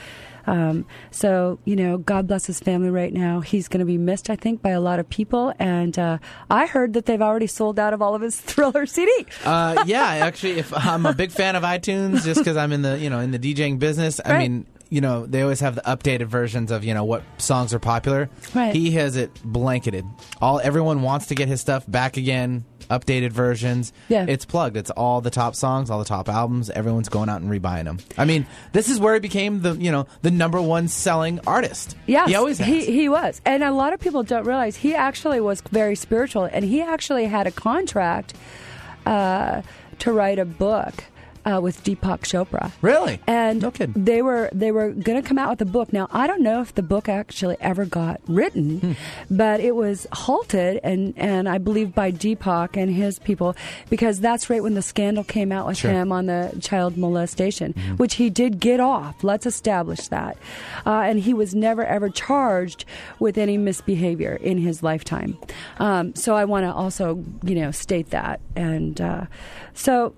Um, 0.47 0.87
so 1.11 1.59
you 1.65 1.77
know, 1.77 1.99
God 1.99 2.27
bless 2.27 2.47
his 2.47 2.61
family 2.61 2.91
right 2.91 3.13
now. 3.13 3.41
He's 3.41 3.69
going 3.69 3.81
to 3.81 3.85
be 3.85 3.99
missed, 3.99 4.31
I 4.31 4.37
think, 4.37 4.63
by 4.63 4.71
a 4.71 4.81
lot 4.81 4.99
of 4.99 5.09
people. 5.09 5.53
And 5.59 5.99
uh, 5.99 6.19
I 6.51 6.67
heard 6.67 6.95
that 6.95 7.07
they've 7.07 7.23
already 7.23 7.47
sold 7.47 7.79
out 7.79 7.95
of 7.95 8.03
all 8.03 8.15
of 8.15 8.23
his 8.23 8.41
Thriller 8.41 8.87
CD. 8.87 9.27
Uh, 9.45 9.85
yeah, 9.87 10.05
actually, 10.05 10.59
if 10.59 10.73
I'm 10.75 11.07
a 11.07 11.15
big 11.15 11.31
fan 11.31 11.57
of 11.57 11.63
iTunes, 11.63 12.25
just 12.25 12.41
because 12.41 12.57
I'm 12.57 12.73
in 12.73 12.83
the 12.83 12.99
you 12.99 13.11
know 13.11 13.21
in 13.21 13.31
the 13.31 13.39
DJing 13.39 13.79
business. 13.79 14.21
I 14.25 14.39
mean, 14.39 14.67
you 14.93 15.01
know, 15.01 15.25
they 15.25 15.41
always 15.41 15.61
have 15.61 15.75
the 15.75 15.81
updated 15.81 16.27
versions 16.27 16.71
of 16.71 16.85
you 16.85 16.93
know 16.93 17.03
what 17.05 17.23
songs 17.39 17.73
are 17.73 17.79
popular. 17.79 18.29
Right. 18.55 18.75
He 18.75 18.91
has 18.91 19.17
it 19.17 19.31
blanketed. 19.43 20.05
All 20.39 20.61
everyone 20.61 21.01
wants 21.01 21.27
to 21.29 21.35
get 21.35 21.49
his 21.49 21.63
stuff 21.63 21.91
back 21.91 22.19
again. 22.19 22.67
Updated 22.91 23.31
versions. 23.31 23.95
Yeah. 24.11 24.27
It's 24.29 24.45
plugged. 24.45 24.77
It's 24.77 24.91
all 24.91 25.23
the 25.23 25.31
top 25.31 25.57
songs, 25.57 25.89
all 25.89 25.99
the 25.99 26.05
top 26.05 26.29
albums. 26.29 26.69
Everyone's 26.69 27.09
going 27.09 27.31
out 27.31 27.41
and 27.41 27.51
rebuying 27.51 27.85
them. 27.85 28.01
I 28.19 28.27
mean, 28.27 28.47
this 28.73 28.91
is 28.91 29.01
where 29.01 29.15
he 29.15 29.21
became 29.21 29.63
the 29.63 29.75
you 29.77 29.91
know 29.91 30.07
the 30.21 30.31
number 30.31 30.61
one 30.61 30.89
selling 30.89 31.41
artist. 31.47 31.97
Yeah. 32.07 32.27
he 32.27 32.35
always 32.35 32.59
has. 32.59 32.69
He, 32.69 32.85
he 32.85 33.09
was. 33.09 33.41
And 33.47 33.65
a 33.65 33.73
lot 33.73 33.95
of 33.95 34.01
people 34.01 34.23
don't 34.23 34.45
realize 34.45 34.77
he 34.77 34.95
actually 34.95 35.41
was 35.41 35.63
very 35.63 35.97
spiritual, 35.97 36.45
and 36.45 36.67
he 36.67 36.83
actually 36.83 37.25
had 37.25 37.47
a 37.47 37.51
contract 37.51 38.35
uh, 39.07 39.63
to 40.01 40.13
write 40.13 40.39
a 40.39 40.45
book. 40.45 41.05
Uh, 41.45 41.61
with 41.61 41.83
Deepak 41.83 42.21
Chopra, 42.21 42.71
Really? 42.83 43.19
and 43.27 43.61
No 43.63 43.73
kidding. 43.73 44.05
they 44.05 44.23
were 44.23 44.49
they 44.53 44.71
were 44.71 44.91
going 44.93 45.21
to 45.21 45.27
come 45.29 45.39
out 45.39 45.51
with 45.51 45.61
a 45.63 45.71
book. 45.71 45.93
Now 45.93 46.07
I 46.13 46.29
don't 46.29 46.41
know 46.43 46.61
if 46.61 46.73
the 46.77 46.85
book 46.85 47.09
actually 47.09 47.57
ever 47.61 47.85
got 47.85 48.21
written, 48.29 48.79
Hmm. 48.79 48.93
but 49.29 49.59
it 49.59 49.75
was 49.75 50.07
halted 50.13 50.79
and 50.85 51.15
and 51.17 51.49
I 51.49 51.59
believe 51.59 51.95
by 51.97 52.13
Deepak 52.13 52.77
and 52.77 52.95
his 52.95 53.19
people 53.19 53.57
because 53.91 54.21
that's 54.21 54.49
right 54.51 54.63
when 54.63 54.75
the 54.75 54.83
scandal 54.83 55.25
came 55.25 55.51
out 55.51 55.67
with 55.67 55.79
Sure. 55.79 55.91
Mm-hmm. 55.91 56.01
him 56.03 56.13
on 56.13 56.27
the 56.27 56.57
child 56.61 56.97
molestation, 56.97 57.75
which 57.97 58.15
he 58.15 58.31
did 58.31 58.61
get 58.61 58.79
off. 58.79 59.25
Let's 59.25 59.45
establish 59.45 60.07
that, 60.09 60.37
uh, 60.87 61.01
and 61.09 61.19
he 61.19 61.35
was 61.35 61.55
never 61.57 61.85
ever 61.85 62.09
charged 62.09 62.85
with 63.19 63.37
any 63.37 63.57
misbehavior 63.59 64.35
in 64.41 64.59
his 64.59 64.83
lifetime. 64.85 65.37
Um, 65.81 66.15
so 66.15 66.37
I 66.37 66.45
want 66.45 66.67
to 66.67 66.73
also 66.73 67.25
you 67.43 67.57
know 67.57 67.73
state 67.73 68.11
that 68.11 68.39
and 68.55 69.01
uh, 69.01 69.25
so 69.75 70.15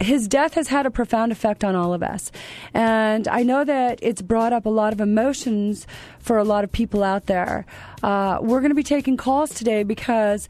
his 0.00 0.26
death 0.28 0.54
has 0.54 0.68
had 0.68 0.86
a 0.86 0.90
profound 0.90 1.30
effect 1.30 1.62
on 1.62 1.76
all 1.76 1.92
of 1.92 2.02
us. 2.02 2.32
And 2.72 3.28
I 3.28 3.42
know 3.42 3.64
that 3.64 3.98
it's 4.02 4.22
brought 4.22 4.52
up 4.52 4.66
a 4.66 4.70
lot 4.70 4.92
of 4.92 5.00
emotions 5.00 5.86
for 6.18 6.38
a 6.38 6.44
lot 6.44 6.64
of 6.64 6.72
people 6.72 7.02
out 7.02 7.26
there. 7.26 7.66
Uh, 8.02 8.38
we're 8.40 8.60
going 8.60 8.70
to 8.70 8.74
be 8.74 8.82
taking 8.82 9.16
calls 9.16 9.50
today 9.50 9.82
because 9.82 10.48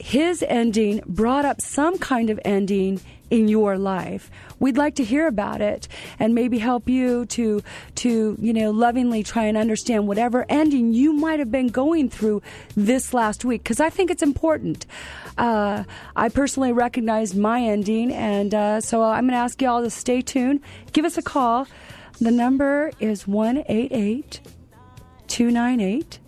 his 0.00 0.42
ending 0.48 1.00
brought 1.06 1.44
up 1.44 1.60
some 1.60 1.98
kind 1.98 2.30
of 2.30 2.40
ending 2.44 3.00
in 3.30 3.48
your 3.48 3.76
life. 3.78 4.30
We'd 4.58 4.76
like 4.76 4.94
to 4.96 5.04
hear 5.04 5.26
about 5.26 5.60
it 5.60 5.88
and 6.18 6.34
maybe 6.34 6.58
help 6.58 6.88
you 6.88 7.26
to 7.26 7.62
to 7.96 8.36
you 8.40 8.52
know 8.52 8.70
lovingly 8.70 9.22
try 9.22 9.44
and 9.44 9.56
understand 9.56 10.06
whatever 10.06 10.44
ending 10.48 10.92
you 10.92 11.12
might 11.12 11.38
have 11.38 11.50
been 11.50 11.68
going 11.68 12.08
through 12.08 12.42
this 12.76 13.14
last 13.14 13.44
week 13.44 13.62
because 13.62 13.80
I 13.80 13.90
think 13.90 14.10
it's 14.10 14.22
important. 14.22 14.86
Uh, 15.36 15.84
I 16.14 16.28
personally 16.28 16.72
recognized 16.72 17.36
my 17.36 17.60
ending, 17.60 18.12
and 18.12 18.54
uh, 18.54 18.80
so 18.80 19.02
I'm 19.02 19.24
going 19.24 19.32
to 19.32 19.38
ask 19.38 19.60
you 19.60 19.68
all 19.68 19.82
to 19.82 19.90
stay 19.90 20.22
tuned. 20.22 20.60
Give 20.92 21.04
us 21.04 21.18
a 21.18 21.22
call. 21.22 21.66
The 22.20 22.30
number 22.30 22.92
is 23.00 23.26
one 23.26 23.64
eight 23.68 23.90
eight 23.92 24.40
two 25.26 25.50
nine 25.50 25.80
eight. 25.80 26.20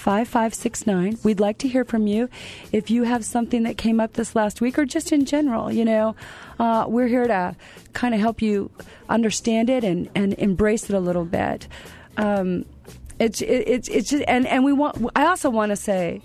5569. 0.00 1.18
We'd 1.22 1.40
like 1.40 1.58
to 1.58 1.68
hear 1.68 1.84
from 1.84 2.06
you. 2.06 2.28
If 2.72 2.90
you 2.90 3.02
have 3.02 3.24
something 3.24 3.64
that 3.64 3.76
came 3.76 4.00
up 4.00 4.14
this 4.14 4.34
last 4.34 4.60
week 4.60 4.78
or 4.78 4.86
just 4.86 5.12
in 5.12 5.26
general, 5.26 5.70
you 5.70 5.84
know, 5.84 6.16
uh, 6.58 6.86
we're 6.88 7.06
here 7.06 7.26
to 7.26 7.54
kind 7.92 8.14
of 8.14 8.20
help 8.20 8.40
you 8.40 8.70
understand 9.08 9.68
it 9.68 9.84
and, 9.84 10.08
and 10.14 10.34
embrace 10.34 10.88
it 10.88 10.96
a 10.96 11.00
little 11.00 11.26
bit. 11.26 11.68
Um, 12.16 12.64
it's, 13.18 13.42
it, 13.42 13.68
it's, 13.68 13.88
it's 13.88 14.10
just, 14.10 14.24
and, 14.26 14.46
and 14.46 14.64
we 14.64 14.72
want, 14.72 14.96
I 15.14 15.26
also 15.26 15.50
want 15.50 15.70
to 15.70 15.76
say 15.76 16.22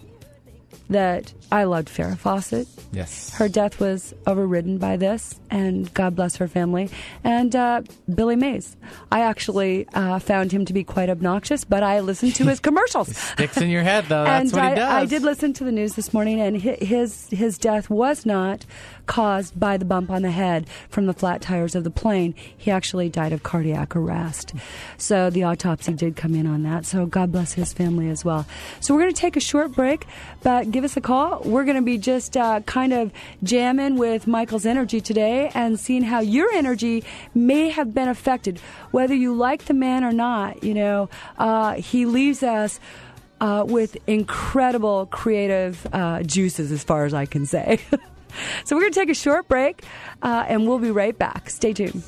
that 0.89 1.33
I 1.51 1.63
loved 1.63 1.87
Farrah 1.89 2.17
Fawcett. 2.17 2.67
yes. 2.91 3.33
Her 3.35 3.47
death 3.49 3.79
was 3.79 4.13
overridden 4.27 4.77
by 4.77 4.97
this, 4.97 5.39
and 5.49 5.91
God 5.93 6.15
bless 6.15 6.35
her 6.37 6.47
family. 6.47 6.89
And 7.23 7.55
uh, 7.55 7.81
Billy 8.13 8.35
Mays. 8.35 8.75
I 9.11 9.21
actually 9.21 9.87
uh, 9.93 10.19
found 10.19 10.51
him 10.51 10.65
to 10.65 10.73
be 10.73 10.83
quite 10.83 11.09
obnoxious, 11.09 11.63
but 11.63 11.83
I 11.83 11.99
listened 12.01 12.35
to 12.35 12.45
his 12.45 12.59
commercials. 12.61 13.15
Sticks 13.15 13.57
in 13.57 13.69
your 13.69 13.83
head 13.83 14.05
though. 14.05 14.23
That's 14.23 14.51
and 14.51 14.61
what 14.61 14.65
he 14.65 14.71
I, 14.71 14.75
does. 14.75 15.03
I 15.03 15.05
did 15.05 15.21
listen 15.23 15.53
to 15.53 15.63
the 15.63 15.71
news 15.71 15.93
this 15.95 16.13
morning, 16.13 16.39
and 16.41 16.61
his 16.61 17.27
his 17.29 17.57
death 17.57 17.89
was 17.89 18.25
not 18.25 18.65
caused 19.05 19.59
by 19.59 19.77
the 19.77 19.85
bump 19.85 20.09
on 20.09 20.21
the 20.23 20.31
head 20.31 20.67
from 20.89 21.05
the 21.05 21.13
flat 21.13 21.41
tires 21.41 21.75
of 21.75 21.83
the 21.83 21.91
plane. 21.91 22.33
He 22.57 22.71
actually 22.71 23.09
died 23.09 23.33
of 23.33 23.43
cardiac 23.43 23.95
arrest. 23.95 24.53
So 24.97 25.29
the 25.29 25.43
autopsy 25.43 25.93
did 25.93 26.15
come 26.15 26.33
in 26.35 26.47
on 26.47 26.63
that. 26.63 26.85
So 26.85 27.05
God 27.05 27.31
bless 27.31 27.53
his 27.53 27.71
family 27.73 28.09
as 28.09 28.25
well. 28.25 28.45
So 28.79 28.93
we're 28.93 29.01
going 29.01 29.13
to 29.13 29.19
take 29.21 29.35
a 29.35 29.41
short 29.41 29.73
break, 29.73 30.05
but 30.41 30.71
give 30.75 30.83
us 30.83 30.97
a 30.97 31.01
call. 31.01 31.39
We're 31.45 31.63
going 31.63 31.77
to 31.77 31.81
be 31.81 31.97
just 31.97 32.35
uh, 32.35 32.59
kind 32.65 32.91
of 32.91 33.13
jamming 33.43 33.95
with 33.95 34.27
Michael's 34.27 34.65
energy 34.65 34.99
today 34.99 35.49
and 35.53 35.79
seeing 35.79 36.01
how 36.01 36.19
your 36.19 36.51
energy 36.51 37.05
may 37.33 37.69
have 37.69 37.93
been 37.93 38.09
affected, 38.09 38.59
whether 38.91 39.15
you 39.15 39.33
like 39.33 39.63
the 39.65 39.73
man 39.73 40.03
or 40.03 40.11
not. 40.11 40.65
You 40.65 40.73
know, 40.73 41.09
uh, 41.37 41.75
he 41.75 42.05
leaves 42.05 42.43
us 42.43 42.81
uh, 43.39 43.63
with 43.65 43.95
incredible 44.05 45.05
creative 45.05 45.87
uh, 45.93 46.23
juices, 46.23 46.73
as 46.73 46.83
far 46.83 47.05
as 47.05 47.13
I 47.13 47.25
can 47.25 47.45
say. 47.45 47.79
so 48.65 48.75
we're 48.75 48.81
going 48.81 48.91
to 48.91 48.99
take 48.99 49.09
a 49.09 49.13
short 49.13 49.47
break, 49.47 49.81
uh, 50.21 50.43
and 50.45 50.67
we'll 50.67 50.79
be 50.79 50.91
right 50.91 51.17
back. 51.17 51.49
Stay 51.49 51.71
tuned. 51.71 52.03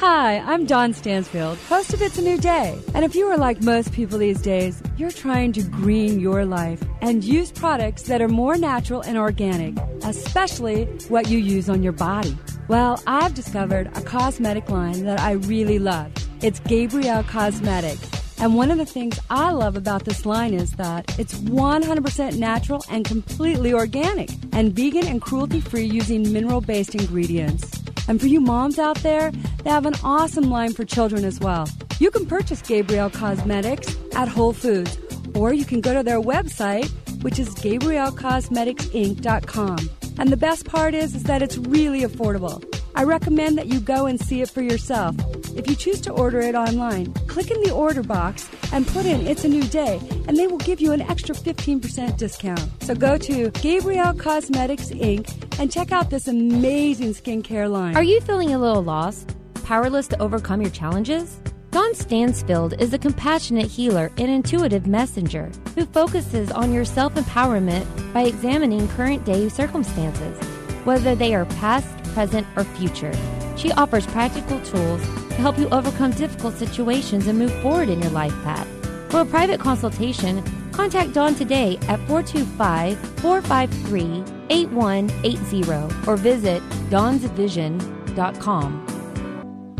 Hi, 0.00 0.38
I'm 0.38 0.64
Dawn 0.64 0.94
Stansfield, 0.94 1.58
host 1.68 1.92
of 1.92 2.00
It's 2.00 2.16
a 2.16 2.22
New 2.22 2.38
Day. 2.38 2.80
And 2.94 3.04
if 3.04 3.14
you 3.14 3.26
are 3.26 3.36
like 3.36 3.62
most 3.62 3.92
people 3.92 4.18
these 4.18 4.40
days, 4.40 4.82
you're 4.96 5.10
trying 5.10 5.52
to 5.52 5.62
green 5.62 6.18
your 6.18 6.46
life 6.46 6.82
and 7.02 7.22
use 7.22 7.52
products 7.52 8.04
that 8.04 8.22
are 8.22 8.28
more 8.28 8.56
natural 8.56 9.02
and 9.02 9.18
organic, 9.18 9.76
especially 10.02 10.86
what 11.08 11.28
you 11.28 11.36
use 11.36 11.68
on 11.68 11.82
your 11.82 11.92
body. 11.92 12.34
Well, 12.66 13.02
I've 13.06 13.34
discovered 13.34 13.88
a 13.94 14.00
cosmetic 14.00 14.70
line 14.70 15.04
that 15.04 15.20
I 15.20 15.32
really 15.32 15.78
love. 15.78 16.10
It's 16.40 16.60
Gabrielle 16.60 17.24
Cosmetics. 17.24 18.29
And 18.40 18.56
one 18.56 18.70
of 18.70 18.78
the 18.78 18.86
things 18.86 19.20
I 19.28 19.50
love 19.50 19.76
about 19.76 20.06
this 20.06 20.24
line 20.24 20.54
is 20.54 20.72
that 20.72 21.18
it's 21.18 21.34
100% 21.34 22.38
natural 22.38 22.82
and 22.88 23.04
completely 23.04 23.74
organic, 23.74 24.30
and 24.52 24.72
vegan 24.72 25.06
and 25.06 25.20
cruelty 25.20 25.60
free 25.60 25.84
using 25.84 26.32
mineral 26.32 26.62
based 26.62 26.94
ingredients. 26.94 27.70
And 28.08 28.18
for 28.18 28.28
you 28.28 28.40
moms 28.40 28.78
out 28.78 28.96
there, 29.02 29.30
they 29.62 29.68
have 29.68 29.84
an 29.84 29.96
awesome 30.02 30.48
line 30.50 30.72
for 30.72 30.86
children 30.86 31.26
as 31.26 31.38
well. 31.38 31.68
You 31.98 32.10
can 32.10 32.24
purchase 32.24 32.62
Gabrielle 32.62 33.10
Cosmetics 33.10 33.94
at 34.14 34.26
Whole 34.26 34.54
Foods, 34.54 34.98
or 35.34 35.52
you 35.52 35.66
can 35.66 35.82
go 35.82 35.92
to 35.92 36.02
their 36.02 36.20
website, 36.20 36.88
which 37.22 37.38
is 37.38 37.50
GabrielleCosmeticsInc.com. 37.50 39.90
And 40.18 40.30
the 40.30 40.38
best 40.38 40.64
part 40.64 40.94
is, 40.94 41.14
is 41.14 41.24
that 41.24 41.42
it's 41.42 41.58
really 41.58 42.00
affordable. 42.00 42.64
I 42.94 43.04
recommend 43.04 43.58
that 43.58 43.66
you 43.66 43.80
go 43.80 44.06
and 44.06 44.20
see 44.20 44.42
it 44.42 44.50
for 44.50 44.62
yourself. 44.62 45.16
If 45.56 45.68
you 45.68 45.74
choose 45.74 46.00
to 46.02 46.12
order 46.12 46.40
it 46.40 46.54
online, 46.54 47.12
click 47.28 47.50
in 47.50 47.60
the 47.62 47.72
order 47.72 48.02
box 48.02 48.48
and 48.72 48.86
put 48.86 49.06
in 49.06 49.26
It's 49.26 49.44
a 49.44 49.48
New 49.48 49.64
Day, 49.64 50.00
and 50.28 50.36
they 50.36 50.46
will 50.46 50.58
give 50.58 50.80
you 50.80 50.92
an 50.92 51.02
extra 51.02 51.34
15% 51.34 52.16
discount. 52.16 52.82
So 52.82 52.94
go 52.94 53.18
to 53.18 53.50
Gabrielle 53.50 54.14
Cosmetics 54.14 54.90
Inc. 54.90 55.58
and 55.58 55.70
check 55.70 55.92
out 55.92 56.10
this 56.10 56.28
amazing 56.28 57.14
skincare 57.14 57.70
line. 57.70 57.96
Are 57.96 58.02
you 58.02 58.20
feeling 58.20 58.54
a 58.54 58.58
little 58.58 58.82
lost? 58.82 59.34
Powerless 59.64 60.08
to 60.08 60.20
overcome 60.20 60.60
your 60.60 60.70
challenges? 60.70 61.38
Dawn 61.70 61.94
Stansfield 61.94 62.80
is 62.80 62.92
a 62.92 62.98
compassionate 62.98 63.66
healer 63.66 64.10
and 64.18 64.28
intuitive 64.28 64.88
messenger 64.88 65.52
who 65.76 65.86
focuses 65.86 66.50
on 66.50 66.72
your 66.72 66.84
self 66.84 67.14
empowerment 67.14 67.86
by 68.12 68.22
examining 68.22 68.88
current 68.88 69.24
day 69.24 69.48
circumstances, 69.48 70.36
whether 70.84 71.14
they 71.14 71.32
are 71.32 71.44
past, 71.44 71.86
present, 72.12 72.46
or 72.56 72.64
future. 72.64 73.12
She 73.56 73.72
offers 73.72 74.06
practical 74.06 74.60
tools 74.60 75.02
to 75.02 75.34
help 75.34 75.58
you 75.58 75.68
overcome 75.70 76.12
difficult 76.12 76.54
situations 76.54 77.26
and 77.26 77.38
move 77.38 77.52
forward 77.62 77.88
in 77.88 78.00
your 78.00 78.10
life 78.10 78.34
path. 78.42 78.66
For 79.10 79.20
a 79.20 79.26
private 79.26 79.60
consultation, 79.60 80.42
contact 80.72 81.12
Dawn 81.12 81.34
today 81.34 81.78
at 81.88 82.00
425 82.08 82.98
453 83.20 84.24
8180 84.50 86.06
or 86.06 86.16
visit 86.16 86.62
dawnsvision.com. 86.90 88.89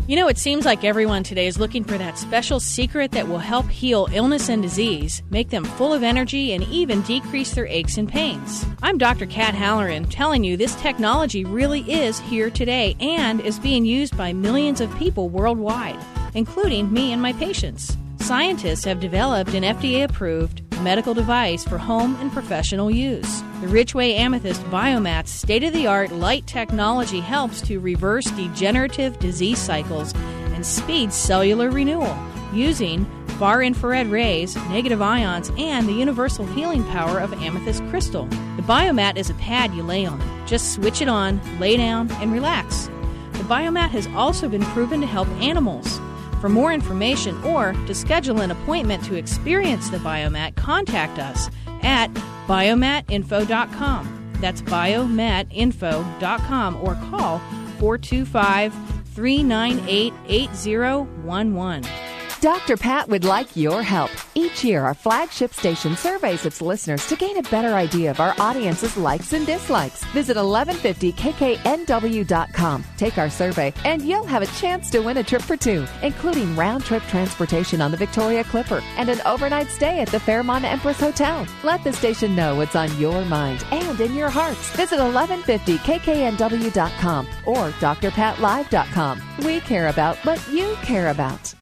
You 0.07 0.15
know, 0.15 0.27
it 0.27 0.39
seems 0.39 0.65
like 0.65 0.83
everyone 0.83 1.23
today 1.23 1.45
is 1.45 1.59
looking 1.59 1.83
for 1.83 1.97
that 1.97 2.17
special 2.17 2.59
secret 2.59 3.11
that 3.11 3.27
will 3.27 3.37
help 3.37 3.69
heal 3.69 4.09
illness 4.11 4.49
and 4.49 4.61
disease, 4.61 5.21
make 5.29 5.51
them 5.51 5.63
full 5.63 5.93
of 5.93 6.01
energy, 6.01 6.53
and 6.53 6.63
even 6.65 7.01
decrease 7.03 7.53
their 7.53 7.67
aches 7.67 7.97
and 7.97 8.09
pains. 8.09 8.65
I'm 8.81 8.97
Dr. 8.97 9.27
Kat 9.27 9.53
Halloran 9.53 10.05
telling 10.05 10.43
you 10.43 10.57
this 10.57 10.75
technology 10.75 11.45
really 11.45 11.81
is 11.81 12.19
here 12.19 12.49
today 12.49 12.95
and 12.99 13.41
is 13.41 13.59
being 13.59 13.85
used 13.85 14.17
by 14.17 14.33
millions 14.33 14.81
of 14.81 14.93
people 14.97 15.29
worldwide, 15.29 15.99
including 16.33 16.91
me 16.91 17.13
and 17.13 17.21
my 17.21 17.33
patients. 17.33 17.95
Scientists 18.19 18.83
have 18.85 18.99
developed 18.99 19.53
an 19.53 19.63
FDA 19.63 20.03
approved 20.03 20.61
medical 20.81 21.13
device 21.13 21.63
for 21.63 21.77
home 21.77 22.15
and 22.19 22.31
professional 22.31 22.89
use. 22.89 23.41
The 23.61 23.67
Richway 23.67 24.15
Amethyst 24.17 24.61
Biomat's 24.65 25.31
state 25.31 25.63
of 25.63 25.73
the 25.73 25.87
art 25.87 26.11
light 26.11 26.47
technology 26.47 27.19
helps 27.19 27.61
to 27.61 27.79
reverse 27.79 28.25
degenerative 28.31 29.19
disease 29.19 29.59
cycles 29.59 30.13
and 30.53 30.65
speed 30.65 31.13
cellular 31.13 31.69
renewal 31.69 32.17
using 32.53 33.05
far 33.39 33.63
infrared 33.63 34.07
rays, 34.07 34.55
negative 34.69 35.01
ions, 35.01 35.51
and 35.57 35.87
the 35.87 35.93
universal 35.93 36.45
healing 36.45 36.83
power 36.85 37.19
of 37.19 37.33
amethyst 37.33 37.83
crystal. 37.89 38.25
The 38.25 38.63
biomat 38.63 39.17
is 39.17 39.29
a 39.29 39.35
pad 39.35 39.73
you 39.73 39.83
lay 39.83 40.05
on. 40.05 40.21
Just 40.45 40.73
switch 40.73 41.01
it 41.01 41.07
on, 41.07 41.41
lay 41.59 41.77
down, 41.77 42.11
and 42.13 42.31
relax. 42.31 42.87
The 43.33 43.47
biomat 43.47 43.89
has 43.89 44.07
also 44.15 44.47
been 44.47 44.61
proven 44.65 45.01
to 45.01 45.07
help 45.07 45.27
animals. 45.39 45.99
For 46.41 46.49
more 46.49 46.73
information 46.73 47.41
or 47.43 47.73
to 47.85 47.93
schedule 47.93 48.41
an 48.41 48.49
appointment 48.49 49.03
to 49.05 49.13
experience 49.15 49.91
the 49.91 49.97
biomat, 49.97 50.55
contact 50.55 51.19
us 51.19 51.51
at 51.83 52.11
biomatinfo.com. 52.47 54.33
That's 54.41 54.63
biomatinfo.com 54.63 56.75
or 56.77 56.95
call 56.95 57.37
425 57.77 58.73
398 59.13 60.13
8011. 60.27 62.10
Dr. 62.41 62.75
Pat 62.75 63.07
would 63.07 63.23
like 63.23 63.55
your 63.55 63.81
help. 63.83 64.09
Each 64.33 64.63
year, 64.63 64.83
our 64.83 64.95
flagship 64.95 65.53
station 65.53 65.95
surveys 65.95 66.43
its 66.43 66.59
listeners 66.59 67.05
to 67.05 67.15
gain 67.15 67.37
a 67.37 67.43
better 67.43 67.75
idea 67.75 68.09
of 68.09 68.19
our 68.19 68.33
audience's 68.39 68.97
likes 68.97 69.33
and 69.33 69.45
dislikes. 69.45 70.03
Visit 70.05 70.37
1150kknw.com. 70.37 72.83
Take 72.97 73.19
our 73.19 73.29
survey, 73.29 73.71
and 73.85 74.01
you'll 74.01 74.25
have 74.25 74.41
a 74.41 74.47
chance 74.59 74.89
to 74.89 75.01
win 75.01 75.17
a 75.17 75.23
trip 75.23 75.43
for 75.43 75.55
two, 75.55 75.85
including 76.01 76.55
round 76.55 76.83
trip 76.83 77.03
transportation 77.03 77.79
on 77.79 77.91
the 77.91 77.97
Victoria 77.97 78.43
Clipper 78.43 78.81
and 78.97 79.07
an 79.07 79.21
overnight 79.27 79.67
stay 79.67 79.99
at 79.99 80.07
the 80.07 80.19
Fairmont 80.19 80.65
Empress 80.65 80.99
Hotel. 80.99 81.45
Let 81.63 81.83
the 81.83 81.93
station 81.93 82.35
know 82.35 82.55
what's 82.55 82.75
on 82.75 82.99
your 82.99 83.23
mind 83.25 83.63
and 83.69 84.01
in 84.01 84.15
your 84.15 84.31
hearts. 84.31 84.75
Visit 84.75 84.97
1150kknw.com 84.97 87.27
or 87.45 87.69
drpatlive.com. 87.69 89.21
We 89.45 89.59
care 89.59 89.89
about 89.89 90.17
what 90.25 90.41
you 90.49 90.75
care 90.81 91.11
about. 91.11 91.53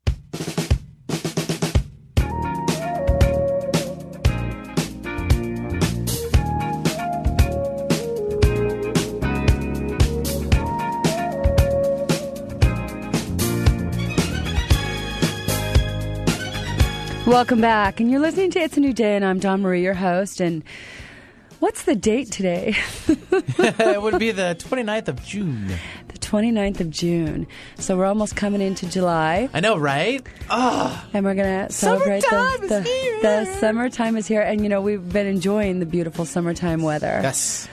Welcome 17.30 17.62
back. 17.62 18.00
And 18.00 18.10
you're 18.10 18.20
listening 18.20 18.50
to 18.52 18.60
It's 18.60 18.76
a 18.76 18.80
New 18.80 18.92
Day, 18.92 19.16
and 19.16 19.24
I'm 19.24 19.38
Dawn 19.38 19.62
Marie, 19.62 19.84
your 19.84 19.94
host. 19.94 20.42
And 20.42 20.64
what's 21.60 21.84
the 21.84 21.96
date 21.96 22.32
today? 22.32 22.76
it 23.08 24.02
would 24.02 24.18
be 24.18 24.32
the 24.32 24.56
29th 24.60 25.10
of 25.10 25.24
June. 25.24 25.68
the 26.08 26.18
29th 26.18 26.80
of 26.80 26.90
June. 26.90 27.46
So 27.78 27.96
we're 27.96 28.08
almost 28.08 28.36
coming 28.36 28.62
into 28.62 28.88
July. 28.90 29.48
I 29.54 29.60
know, 29.60 29.78
right? 29.78 30.26
Oh, 30.50 31.08
And 31.14 31.24
we're 31.24 31.36
going 31.36 31.68
to 31.68 31.72
celebrate 31.72 32.24
Summertime 32.24 32.68
the, 32.68 32.78
is 32.80 32.88
here. 32.88 33.22
the 33.22 33.46
summertime 33.60 34.18
is 34.18 34.28
here. 34.28 34.42
And, 34.42 34.62
you 34.64 34.70
know, 34.70 34.82
we've 34.82 35.08
been 35.14 35.28
enjoying 35.28 35.80
the 35.80 35.86
beautiful 35.86 36.26
summertime 36.26 36.82
weather. 36.82 37.20
yes. 37.22 37.70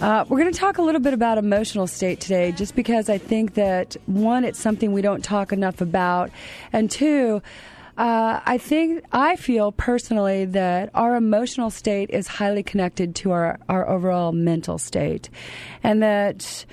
Uh, 0.00 0.24
we're 0.28 0.40
going 0.40 0.52
to 0.52 0.58
talk 0.58 0.78
a 0.78 0.82
little 0.82 1.00
bit 1.00 1.14
about 1.14 1.38
emotional 1.38 1.86
state 1.86 2.18
today, 2.20 2.50
just 2.52 2.74
because 2.74 3.08
I 3.08 3.16
think 3.18 3.54
that 3.54 3.96
one, 4.06 4.44
it's 4.44 4.58
something 4.58 4.92
we 4.92 5.02
don't 5.02 5.22
talk 5.22 5.52
enough 5.52 5.80
about, 5.80 6.30
and 6.72 6.90
two, 6.90 7.42
uh, 7.96 8.40
I 8.44 8.58
think 8.58 9.04
I 9.12 9.36
feel 9.36 9.70
personally 9.70 10.44
that 10.46 10.90
our 10.94 11.14
emotional 11.14 11.70
state 11.70 12.10
is 12.10 12.26
highly 12.26 12.62
connected 12.62 13.14
to 13.16 13.30
our, 13.30 13.58
our 13.68 13.88
overall 13.88 14.32
mental 14.32 14.78
state, 14.78 15.30
and 15.82 16.02
that 16.02 16.64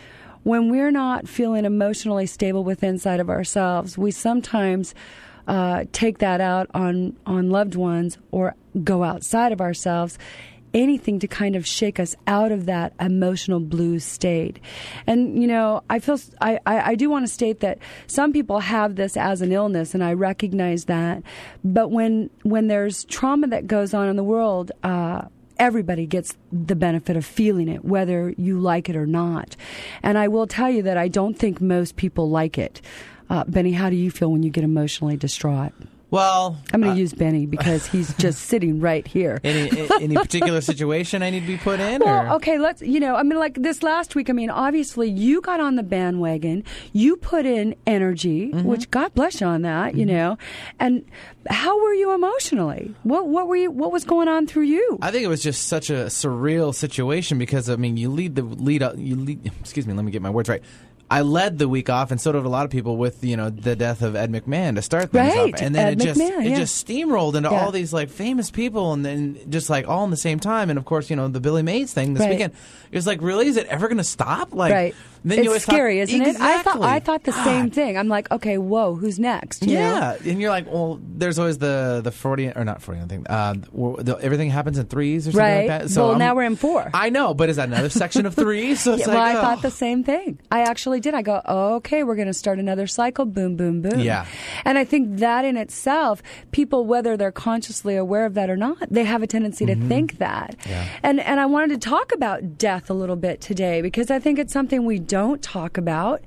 when 0.44 0.72
we're 0.72 0.92
not 0.92 1.28
feeling 1.28 1.66
emotionally 1.66 2.26
stable 2.26 2.64
with 2.64 2.84
inside 2.84 3.20
of 3.20 3.30
ourselves, 3.30 3.98
we 3.98 4.10
sometimes 4.10 4.96
uh, 5.48 5.86
take 5.92 6.20
that 6.20 6.42
out 6.42 6.70
on 6.74 7.16
on 7.26 7.50
loved 7.50 7.76
ones 7.76 8.18
or 8.32 8.56
go 8.84 9.04
outside 9.04 9.52
of 9.52 9.62
ourselves 9.62 10.18
anything 10.74 11.20
to 11.20 11.28
kind 11.28 11.56
of 11.56 11.68
shake 11.68 12.00
us 12.00 12.16
out 12.28 12.52
of 12.52 12.66
that 12.66 12.94
emotional 13.00 13.60
blue 13.60 14.00
state. 14.00 14.60
And, 15.06 15.42
you 15.42 15.48
know, 15.48 15.84
I 15.90 16.00
feel, 16.00 16.20
I, 16.40 16.60
I, 16.66 16.92
I 16.92 16.96
do 16.96 17.10
want 17.10 17.26
to 17.26 17.32
state 17.32 17.60
that 17.60 17.78
some 18.08 18.32
people 18.32 18.60
have 18.60 18.96
this 18.96 19.18
as 19.18 19.42
an 19.42 19.52
illness, 19.52 19.94
and 19.94 20.04
I 20.04 20.14
recognize 20.14 20.86
that. 20.86 21.24
But 21.64 21.92
when, 21.92 22.30
when 22.44 22.68
there's 22.68 23.06
trauma 23.06 23.48
that 23.48 23.68
goes 23.68 23.94
on 23.94 24.08
in 24.08 24.16
the 24.16 24.24
world, 24.24 24.72
uh, 24.84 25.24
everybody 25.58 26.08
gets 26.08 26.36
the 26.52 26.76
benefit 26.76 27.16
of 27.16 27.26
feeling 27.26 27.68
it, 27.68 27.86
whether 27.86 28.34
you 28.38 28.60
like 28.60 28.90
it 28.90 28.96
or 28.96 29.06
not. 29.06 29.56
And 30.02 30.18
I 30.18 30.28
will 30.28 30.48
tell 30.48 30.70
you 30.70 30.82
that 30.84 30.98
I 30.98 31.08
don't 31.08 31.38
think 31.38 31.62
most 31.62 31.98
people 31.98 32.30
like 32.30 32.58
it. 32.58 32.82
Uh, 33.30 33.44
Benny, 33.46 33.74
how 33.74 33.90
do 33.90 33.96
you 33.96 34.10
feel 34.10 34.32
when 34.32 34.44
you 34.44 34.50
get 34.50 34.64
emotionally 34.64 35.18
distraught? 35.18 35.74
Well, 36.12 36.58
I'm 36.74 36.82
going 36.82 36.92
uh, 36.92 36.96
to 36.96 37.00
use 37.00 37.14
Benny 37.14 37.46
because 37.46 37.88
he's 37.88 38.14
just 38.18 38.44
sitting 38.44 38.80
right 38.82 39.08
here. 39.08 39.40
any 39.44 39.70
any 40.02 40.16
particular 40.16 40.62
situation 40.62 41.24
I 41.24 41.30
need 41.30 41.40
to 41.42 41.48
be 41.48 41.58
put 41.58 41.80
in? 41.80 42.02
Well, 42.04 42.34
or? 42.34 42.36
okay, 42.36 42.60
let's, 42.60 42.82
you 42.82 43.00
know, 43.00 43.16
I 43.16 43.24
mean, 43.24 43.40
like 43.40 43.56
this 43.56 43.82
last 43.82 44.14
week, 44.14 44.30
I 44.30 44.34
mean, 44.34 44.50
obviously 44.50 45.10
you 45.10 45.42
got 45.42 45.60
on 45.62 45.76
the 45.78 45.84
bandwagon, 45.84 46.64
you 46.94 47.16
put 47.18 47.46
in 47.46 47.76
energy, 47.88 48.52
Mm-hmm. 48.52 48.64
which 48.64 48.92
God 48.92 49.14
bless 49.14 49.40
you 49.40 49.48
on 49.48 49.62
that, 49.62 49.96
you 49.96 50.06
know, 50.06 50.38
and 50.80 51.06
how 51.50 51.82
were 51.82 51.94
you 51.94 52.12
emotionally? 52.14 52.94
What, 53.04 53.28
what 53.28 53.48
were 53.48 53.56
you, 53.56 53.72
what 53.72 53.92
was 53.92 54.04
going 54.04 54.28
on 54.28 54.48
through 54.48 54.64
you? 54.64 55.00
I 55.02 55.12
think 55.12 55.24
it 55.24 55.28
was 55.28 55.42
just 55.42 55.68
such 55.68 55.90
a 55.90 56.06
surreal 56.08 56.76
situation 56.76 57.38
because 57.38 57.70
I 57.70 57.78
mean, 57.78 57.96
you 57.98 58.10
lead 58.10 58.36
the 58.36 58.44
lead 58.44 58.84
up. 58.84 58.96
You 58.98 59.16
lead. 59.16 59.52
Excuse 59.62 59.88
me. 59.88 59.94
Let 59.94 60.04
me 60.04 60.12
get 60.12 60.22
my 60.22 60.30
words 60.30 60.50
right. 60.50 60.62
I 61.12 61.22
led 61.24 61.60
the 61.60 61.68
week 61.68 61.90
off, 61.90 62.10
and 62.12 62.22
so 62.22 62.32
did 62.32 62.46
a 62.46 62.50
lot 62.50 62.64
of 62.64 62.72
people 62.72 62.96
with 62.96 63.22
you 63.24 63.36
know 63.36 63.50
the 63.50 63.76
death 63.76 64.02
of 64.02 64.16
Ed 64.16 64.32
McMahon 64.32 64.76
to 64.76 64.82
start 64.82 65.12
things 65.12 65.36
Right, 65.36 65.54
off, 65.54 65.62
and 65.62 65.76
then 65.76 65.88
Ed 65.88 66.02
it 66.02 66.06
just 66.06 66.20
McMahon, 66.20 66.46
it 66.46 66.56
just 66.56 66.88
steamrolled 66.88 67.36
into 67.36 67.50
Yeah. 67.50 67.60
all 67.66 67.72
these 67.72 67.92
like 67.92 68.10
famous 68.10 68.50
people, 68.50 68.94
and 68.94 69.06
then 69.06 69.38
just 69.50 69.70
like 69.70 69.88
all 69.90 70.06
in 70.06 70.10
the 70.10 70.16
same 70.18 70.40
time, 70.40 70.70
and 70.70 70.80
of 70.80 70.86
course 70.86 71.10
you 71.10 71.18
know 71.18 71.28
the 71.28 71.42
Billy 71.42 71.64
Mays 71.64 71.92
thing 71.94 72.14
this 72.14 72.22
Right. 72.22 72.30
weekend. 72.32 72.54
It 72.92 72.96
was 72.96 73.06
like, 73.08 73.22
really, 73.22 73.48
is 73.48 73.58
it 73.58 73.68
ever 73.68 73.88
going 73.90 73.98
to 74.00 74.04
stop? 74.06 74.54
Like, 74.54 74.72
right. 74.74 74.96
Then 75.24 75.44
you 75.44 75.54
it's 75.54 75.64
scary, 75.66 75.98
thought, 76.00 76.14
isn't 76.14 76.22
it? 76.22 76.42
I 76.42 76.62
thought 76.64 76.82
I 76.82 77.00
thought 77.00 77.24
the 77.24 77.32
same 77.32 77.70
thing. 77.70 77.98
I'm 77.98 78.08
like, 78.08 78.32
okay, 78.32 78.58
whoa, 78.58 78.96
who's 78.96 79.20
next? 79.20 79.66
You 79.66 79.76
know? 79.76 79.80
Yeah, 79.82 80.18
and 80.32 80.42
you're 80.42 80.50
like, 80.50 80.66
well, 80.66 81.00
there's 81.04 81.38
always 81.38 81.58
the 81.60 82.02
the 82.04 82.12
Freudian 82.12 82.54
or 82.56 82.66
not 82.66 82.82
Freudian 82.82 83.08
thing. 83.08 83.26
Uh, 83.28 83.54
the, 83.54 84.18
everything 84.22 84.50
happens 84.50 84.78
in 84.78 84.86
threes 84.88 85.28
or 85.28 85.32
something 85.32 85.48
Right. 85.48 85.70
like 85.70 85.82
that. 85.82 85.90
So 85.92 86.02
well, 86.02 86.10
I'm- 86.12 86.20
now 86.20 86.36
we're 86.36 86.44
in 86.44 86.56
four. 86.56 86.90
I 86.94 87.10
know, 87.10 87.34
but 87.34 87.50
is 87.50 87.58
that 87.58 87.68
another 87.68 87.90
section 87.90 88.26
of 88.26 88.34
three? 88.36 88.76
So 88.76 88.94
it's 88.94 89.02
Yeah, 89.08 89.14
well, 89.14 89.22
I 89.24 89.36
oh. 89.38 89.42
thought 89.42 89.62
the 89.62 89.70
same 89.72 90.04
thing. 90.04 90.40
I 90.52 90.62
actually 90.62 91.00
did. 91.00 91.14
I 91.14 91.22
go, 91.22 91.42
okay, 91.48 92.04
we're 92.04 92.16
going 92.16 92.28
to 92.28 92.34
start 92.34 92.58
another 92.60 92.88
cycle. 92.88 93.26
Boom, 93.26 93.56
boom, 93.56 93.82
boom. 93.82 94.00
Yeah. 94.00 94.26
And 94.66 94.78
I 94.78 94.84
think 94.86 95.20
that 95.20 95.46
in 95.46 95.56
itself, 95.58 96.24
people, 96.52 96.86
whether 96.86 97.16
they're 97.16 97.32
consciously 97.32 97.96
aware 97.96 98.26
of 98.26 98.34
that 98.34 98.50
or 98.50 98.58
not, 98.58 98.78
they 98.90 99.04
have 99.04 99.22
a 99.22 99.28
tendency 99.28 99.66
to 99.68 99.76
think 99.76 100.18
that. 100.18 100.58
Mm-hmm. 100.58 100.70
Yeah. 100.70 100.88
And 101.04 101.20
and 101.20 101.40
I 101.40 101.46
wanted 101.46 101.80
to 101.82 101.90
talk 101.90 102.12
about 102.14 102.58
death 102.58 102.90
a 102.90 102.94
little 102.94 103.16
bit 103.16 103.42
today 103.42 103.82
because 103.82 104.10
I 104.10 104.20
think 104.20 104.40
it's 104.40 104.54
something 104.54 104.86
we 104.86 105.00
don't 105.12 105.42
talk 105.42 105.78
about. 105.78 106.24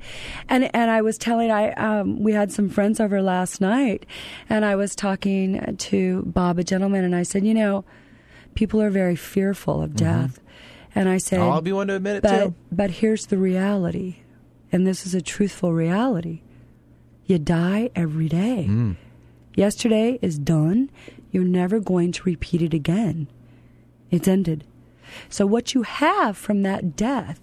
And 0.47 0.71
and 0.77 0.91
I 0.91 1.01
was 1.01 1.17
telling 1.17 1.51
I 1.51 1.73
um, 1.73 2.23
we 2.23 2.35
had 2.35 2.53
some 2.53 2.69
friends 2.69 3.01
over 3.01 3.23
last 3.23 3.59
night, 3.59 4.05
and 4.51 4.63
I 4.63 4.77
was 4.77 4.95
talking 4.95 5.77
to 5.77 6.23
Bob, 6.27 6.59
a 6.59 6.65
gentleman, 6.65 7.03
and 7.03 7.17
I 7.17 7.23
said, 7.23 7.47
you 7.47 7.55
know, 7.55 7.87
people 8.55 8.83
are 8.83 8.91
very 8.91 9.17
fearful 9.17 9.83
of 9.83 9.97
death. 9.97 10.39
And 10.95 11.09
I 11.09 11.17
said, 11.17 11.41
Mm-hmm. 11.41 11.51
I'll 11.51 11.63
be 11.63 11.73
one 11.73 11.87
to 11.87 11.95
admit 11.95 12.17
it 12.17 12.23
but, 12.23 12.45
too. 12.45 12.55
But 12.71 12.91
here's 12.91 13.27
the 13.27 13.39
reality, 13.39 14.17
and 14.71 14.87
this 14.87 15.07
is 15.07 15.15
a 15.15 15.23
truthful 15.23 15.73
reality. 15.73 16.43
You 17.25 17.39
die 17.39 17.89
every 17.97 18.29
day. 18.29 18.67
Mm. 18.69 18.97
Yesterday 19.57 20.19
is 20.21 20.39
done. 20.39 20.91
You're 21.31 21.45
never 21.45 21.81
going 21.81 22.13
to 22.13 22.23
repeat 22.25 22.61
it 22.61 22.75
again. 22.75 23.29
It's 24.11 24.29
ended. 24.29 24.65
So, 25.31 25.47
what 25.47 25.73
you 25.73 25.83
have 25.83 26.37
from 26.37 26.63
that 26.65 26.97
death 26.97 27.41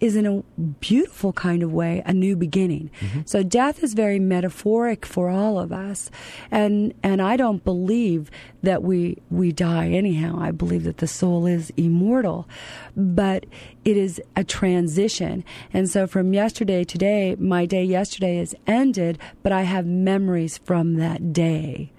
is 0.00 0.16
in 0.16 0.26
a 0.26 0.42
beautiful 0.80 1.32
kind 1.32 1.62
of 1.62 1.72
way 1.72 2.02
a 2.06 2.12
new 2.12 2.36
beginning. 2.36 2.90
Mm-hmm. 3.00 3.20
So 3.26 3.42
death 3.42 3.82
is 3.82 3.94
very 3.94 4.18
metaphoric 4.18 5.04
for 5.04 5.28
all 5.28 5.58
of 5.58 5.72
us. 5.72 6.10
And 6.50 6.94
and 7.02 7.20
I 7.20 7.36
don't 7.36 7.64
believe 7.64 8.30
that 8.62 8.82
we 8.82 9.18
we 9.30 9.52
die 9.52 9.88
anyhow. 9.88 10.38
I 10.38 10.52
believe 10.52 10.84
that 10.84 10.98
the 10.98 11.08
soul 11.08 11.46
is 11.46 11.72
immortal. 11.76 12.48
But 12.96 13.46
it 13.84 13.96
is 13.96 14.20
a 14.36 14.44
transition. 14.44 15.44
And 15.72 15.88
so 15.88 16.06
from 16.06 16.34
yesterday 16.34 16.84
to 16.84 17.00
today, 17.00 17.34
my 17.38 17.64
day 17.64 17.82
yesterday 17.82 18.36
is 18.36 18.54
ended, 18.66 19.18
but 19.42 19.52
I 19.52 19.62
have 19.62 19.86
memories 19.86 20.58
from 20.58 20.96
that 20.96 21.32
day. 21.32 21.92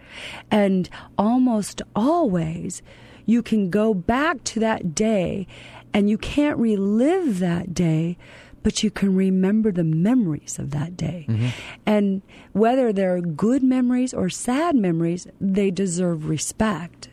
And 0.51 0.87
almost 1.17 1.81
always 1.95 2.83
you 3.25 3.41
can 3.41 3.71
go 3.71 3.95
back 3.95 4.43
to 4.43 4.59
that 4.59 4.93
day 4.93 5.47
and 5.93 6.09
you 6.09 6.17
can't 6.17 6.57
relive 6.57 7.39
that 7.39 7.73
day, 7.73 8.17
but 8.63 8.83
you 8.83 8.91
can 8.91 9.15
remember 9.15 9.71
the 9.71 9.83
memories 9.83 10.59
of 10.59 10.71
that 10.71 10.95
day. 10.95 11.25
Mm-hmm. 11.27 11.47
And 11.85 12.21
whether 12.53 12.93
they're 12.93 13.21
good 13.21 13.63
memories 13.63 14.13
or 14.13 14.29
sad 14.29 14.75
memories, 14.75 15.27
they 15.39 15.71
deserve 15.71 16.29
respect. 16.29 17.09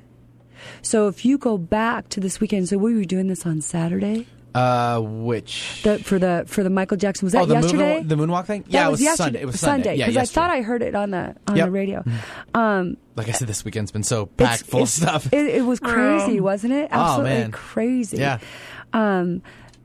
So 0.82 1.08
if 1.08 1.24
you 1.24 1.38
go 1.38 1.56
back 1.56 2.08
to 2.10 2.20
this 2.20 2.40
weekend, 2.40 2.68
so 2.68 2.78
we 2.78 2.94
were 2.94 3.04
doing 3.04 3.28
this 3.28 3.46
on 3.46 3.60
Saturday. 3.60 4.26
Uh, 4.54 4.98
which 5.00 5.82
The, 5.82 5.98
for 5.98 6.18
the 6.18 6.44
for 6.46 6.62
the 6.64 6.70
Michael 6.70 6.96
Jackson 6.96 7.26
was 7.26 7.32
that 7.34 7.42
oh 7.42 7.46
the 7.46 7.54
yesterday? 7.54 7.98
moon, 7.98 8.08
the 8.08 8.14
moonwalk 8.16 8.46
thing? 8.46 8.62
That 8.62 8.72
Yeah, 8.72 8.88
it 8.88 8.90
was 8.90 9.00
yesterday. 9.00 9.24
Sunday. 9.24 9.40
It 9.42 9.46
was 9.46 9.60
Sunday. 9.60 9.94
Yeah, 9.96 10.06
because 10.06 10.30
I 10.30 10.32
thought 10.34 10.50
I 10.50 10.62
heard 10.62 10.82
it 10.82 10.94
on 10.94 11.10
the 11.10 11.36
on 11.46 11.56
Yep. 11.56 11.66
the 11.66 11.70
radio. 11.70 12.02
Mm-hmm. 12.54 12.94
like 13.16 13.28
I 13.28 13.32
said, 13.32 13.46
this 13.48 13.64
weekend's 13.64 13.90
been 13.92 14.02
so 14.02 14.26
packed 14.26 14.62
full 14.64 14.82
of 14.84 14.88
stuff. 14.88 15.32
It, 15.32 15.46
it 15.46 15.64
was 15.66 15.80
crazy, 15.80 16.40
wasn't 16.40 16.72
it? 16.72 16.88
Oh, 16.92 16.96
Absolutely 16.98 17.30
man. 17.38 17.50
crazy. 17.52 18.16
Yeah. 18.18 18.38
Um, 18.92 19.42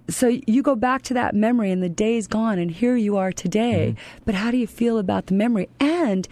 so 0.10 0.28
you 0.28 0.62
go 0.64 0.76
back 0.76 1.02
to 1.04 1.14
that 1.16 1.34
memory, 1.36 1.72
and 1.72 1.82
the 1.84 1.90
day's 1.90 2.28
gone, 2.28 2.58
and 2.60 2.70
here 2.72 2.96
you 2.96 3.18
are 3.18 3.32
today. 3.32 3.96
Mm-hmm. 3.98 4.22
But 4.26 4.36
how 4.36 4.50
do 4.52 4.58
you 4.58 4.68
feel 4.68 4.98
about 4.98 5.28
the 5.28 5.34
memory? 5.34 5.70
And 5.80 6.28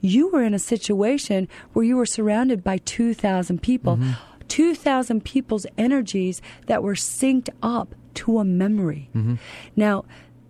you 0.00 0.28
were 0.28 0.42
in 0.42 0.52
a 0.54 0.58
situation 0.58 1.48
where 1.72 1.84
you 1.84 1.96
were 1.96 2.06
surrounded 2.06 2.62
by 2.62 2.78
two 2.78 3.14
thousand 3.14 3.62
people, 3.62 3.96
Mm-hmm. 3.96 4.12
Two 4.54 4.74
thousand 4.74 5.24
people's 5.24 5.66
energies 5.76 6.40
that 6.66 6.82
were 6.82 6.94
synced 6.94 7.48
up 7.62 7.88
to 8.14 8.38
a 8.38 8.44
memory. 8.44 9.08
Mm-hmm. 9.14 9.34
Now. 9.76 10.04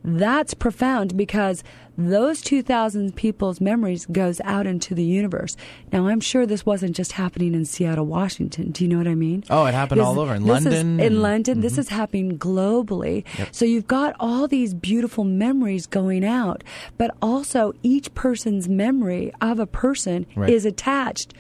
That's 0.07 0.53
profound 0.53 1.17
because 1.17 1.65
those 1.97 2.43
2,000 2.43 3.17
people's 3.17 3.59
memories 3.59 4.05
goes 4.05 4.39
out 4.45 4.67
into 4.67 4.95
the 4.95 5.03
universe. 5.03 5.57
Now, 5.95 6.09
I'm 6.09 6.21
sure 6.21 6.45
this 6.45 6.67
wasn't 6.67 6.95
just 6.95 7.13
happening 7.13 7.55
in 7.55 7.65
Seattle, 7.65 8.05
Washington. 8.05 8.71
Do 8.71 8.85
you 8.85 8.91
know 8.91 8.99
what 8.99 9.09
I 9.09 9.15
mean? 9.15 9.45
Oh, 9.49 9.65
it 9.65 9.73
happened 9.73 10.01
This- 10.03 10.07
all 10.07 10.21
over, 10.21 10.35
in 10.35 10.45
this 10.45 10.59
is- 10.59 10.65
London 10.67 11.01
in 11.01 11.23
London, 11.23 11.61
this 11.63 11.79
is 11.79 11.89
happening 11.89 12.37
globally. 12.37 13.25
So 13.51 13.65
you've 13.65 13.87
got 13.87 14.15
all 14.21 14.47
these 14.47 14.75
beautiful 14.75 15.25
memories 15.25 15.87
going 15.87 16.23
out, 16.23 16.63
but 16.99 17.11
also 17.23 17.73
each 17.83 18.13
person's 18.13 18.69
memory 18.69 19.33
of 19.41 19.59
a 19.59 19.67
person 19.67 20.27
Right. 20.37 20.51
is 20.51 20.67
attached 20.67 21.33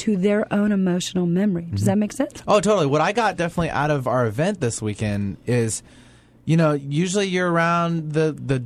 to 0.00 0.16
their 0.16 0.52
own 0.52 0.72
emotional 0.72 1.26
memory. 1.26 1.68
Does 1.70 1.84
that 1.84 1.92
mm-hmm. 1.92 2.00
make 2.00 2.12
sense? 2.12 2.42
Oh, 2.48 2.60
totally. 2.60 2.86
What 2.86 3.00
I 3.00 3.12
got 3.12 3.36
definitely 3.36 3.70
out 3.70 3.90
of 3.90 4.06
our 4.06 4.26
event 4.26 4.60
this 4.60 4.80
weekend 4.80 5.36
is, 5.46 5.82
you 6.44 6.56
know, 6.56 6.72
usually 6.72 7.26
you're 7.26 7.50
around 7.50 8.12
the 8.12 8.32
the. 8.32 8.64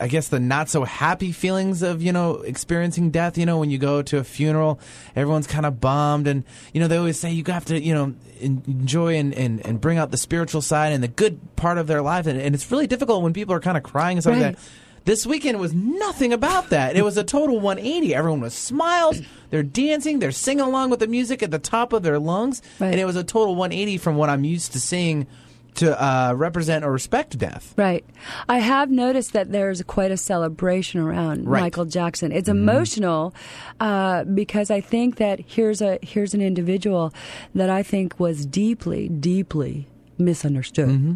I 0.00 0.06
guess 0.06 0.28
the 0.28 0.38
not 0.38 0.70
so 0.70 0.84
happy 0.84 1.32
feelings 1.32 1.82
of 1.82 2.02
you 2.02 2.12
know 2.12 2.36
experiencing 2.36 3.10
death. 3.10 3.36
You 3.36 3.46
know 3.46 3.58
when 3.58 3.68
you 3.68 3.78
go 3.78 4.00
to 4.00 4.18
a 4.18 4.24
funeral, 4.24 4.78
everyone's 5.16 5.48
kind 5.48 5.66
of 5.66 5.80
bummed, 5.80 6.28
and 6.28 6.44
you 6.72 6.80
know 6.80 6.86
they 6.86 6.96
always 6.96 7.18
say 7.18 7.32
you 7.32 7.42
have 7.48 7.64
to 7.64 7.80
you 7.80 7.92
know 7.92 8.14
enjoy 8.40 9.16
and, 9.16 9.34
and, 9.34 9.64
and 9.66 9.80
bring 9.80 9.98
out 9.98 10.12
the 10.12 10.16
spiritual 10.16 10.62
side 10.62 10.92
and 10.92 11.02
the 11.02 11.08
good 11.08 11.40
part 11.56 11.78
of 11.78 11.88
their 11.88 12.00
life, 12.00 12.26
and, 12.26 12.40
and 12.40 12.54
it's 12.54 12.70
really 12.70 12.86
difficult 12.86 13.24
when 13.24 13.32
people 13.32 13.54
are 13.54 13.60
kind 13.60 13.76
of 13.76 13.82
crying 13.82 14.18
and 14.18 14.22
stuff 14.22 14.34
like 14.34 14.54
that. 14.54 14.58
This 15.04 15.26
weekend 15.26 15.58
was 15.58 15.74
nothing 15.74 16.32
about 16.32 16.70
that. 16.70 16.96
It 16.96 17.04
was 17.04 17.16
a 17.16 17.24
total 17.24 17.58
180. 17.60 18.14
Everyone 18.14 18.40
was 18.40 18.54
smiles. 18.54 19.20
They're 19.50 19.62
dancing. 19.62 20.18
They're 20.20 20.32
singing 20.32 20.64
along 20.64 20.90
with 20.90 21.00
the 21.00 21.08
music 21.08 21.42
at 21.42 21.50
the 21.50 21.58
top 21.58 21.92
of 21.92 22.02
their 22.02 22.18
lungs. 22.18 22.62
Right. 22.78 22.92
And 22.92 23.00
it 23.00 23.04
was 23.04 23.16
a 23.16 23.24
total 23.24 23.54
180 23.56 23.98
from 23.98 24.16
what 24.16 24.30
I'm 24.30 24.44
used 24.44 24.72
to 24.72 24.80
seeing 24.80 25.26
to 25.74 25.98
uh, 26.04 26.34
represent 26.34 26.84
or 26.84 26.92
respect 26.92 27.38
death. 27.38 27.72
Right. 27.78 28.04
I 28.48 28.58
have 28.58 28.90
noticed 28.90 29.32
that 29.32 29.50
there's 29.52 29.82
quite 29.82 30.10
a 30.10 30.16
celebration 30.18 31.00
around 31.00 31.48
Right. 31.48 31.62
Michael 31.62 31.86
Jackson. 31.86 32.30
It's 32.30 32.48
emotional 32.48 33.34
uh, 33.80 34.24
because 34.24 34.70
I 34.70 34.82
think 34.82 35.16
that 35.16 35.40
here's 35.40 35.80
a 35.80 35.98
here's 36.02 36.34
an 36.34 36.42
individual 36.42 37.14
that 37.54 37.70
I 37.70 37.82
think 37.82 38.20
was 38.20 38.44
deeply, 38.44 39.08
deeply 39.08 39.88
misunderstood. 40.24 40.88
Mm-hmm. 40.88 41.14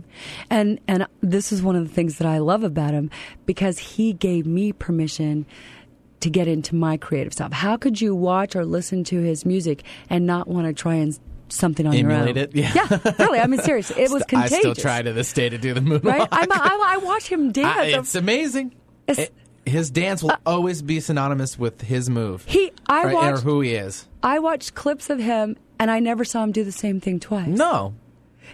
And 0.50 0.80
and 0.88 1.06
this 1.20 1.52
is 1.52 1.62
one 1.62 1.76
of 1.76 1.86
the 1.88 1.94
things 1.94 2.18
that 2.18 2.26
I 2.26 2.38
love 2.38 2.64
about 2.64 2.92
him 2.94 3.10
because 3.46 3.78
he 3.78 4.12
gave 4.12 4.46
me 4.46 4.72
permission 4.72 5.46
to 6.20 6.30
get 6.30 6.48
into 6.48 6.74
my 6.74 6.96
creative 6.96 7.32
stuff. 7.32 7.52
How 7.52 7.76
could 7.76 8.00
you 8.00 8.14
watch 8.14 8.56
or 8.56 8.64
listen 8.64 9.04
to 9.04 9.20
his 9.20 9.44
music 9.44 9.82
and 10.10 10.26
not 10.26 10.48
want 10.48 10.66
to 10.66 10.72
try 10.72 10.94
and 10.94 11.18
something 11.48 11.86
on 11.86 11.94
Emulate 11.94 12.36
your 12.36 12.44
own? 12.44 12.50
it? 12.50 12.54
Yeah. 12.54 13.12
really. 13.18 13.38
I 13.38 13.46
mean, 13.46 13.60
seriously, 13.60 14.02
it 14.02 14.10
was 14.10 14.24
contagious. 14.24 14.52
I 14.56 14.60
still 14.60 14.74
try 14.74 15.02
to 15.02 15.12
this 15.12 15.32
day 15.32 15.48
to 15.48 15.58
do 15.58 15.74
the 15.74 15.80
moonwalk. 15.80 16.04
Right? 16.04 16.28
I'm, 16.32 16.50
I, 16.50 16.94
I 16.94 16.96
watch 16.98 17.28
him 17.28 17.52
dance. 17.52 17.78
I- 17.96 17.98
it's 17.98 18.14
amazing. 18.14 18.74
It's- 19.06 19.26
It- 19.28 19.34
his 19.68 19.90
dance 19.90 20.22
will 20.22 20.30
uh, 20.30 20.36
always 20.46 20.80
be 20.80 21.00
synonymous 21.00 21.58
with 21.58 21.80
his 21.82 22.08
move. 22.08 22.44
he, 22.46 22.70
I 22.88 23.06
right, 23.06 23.32
or 23.32 23.38
who 23.38 23.60
he 23.62 23.74
is. 23.74 24.06
I 24.22 24.38
watched 24.38 24.76
clips 24.76 25.10
of 25.10 25.18
him, 25.18 25.56
and 25.80 25.90
I 25.90 25.98
never 25.98 26.24
saw 26.24 26.44
him 26.44 26.52
do 26.52 26.62
the 26.62 26.70
same 26.70 27.00
thing 27.00 27.18
twice. 27.18 27.48
No. 27.48 27.92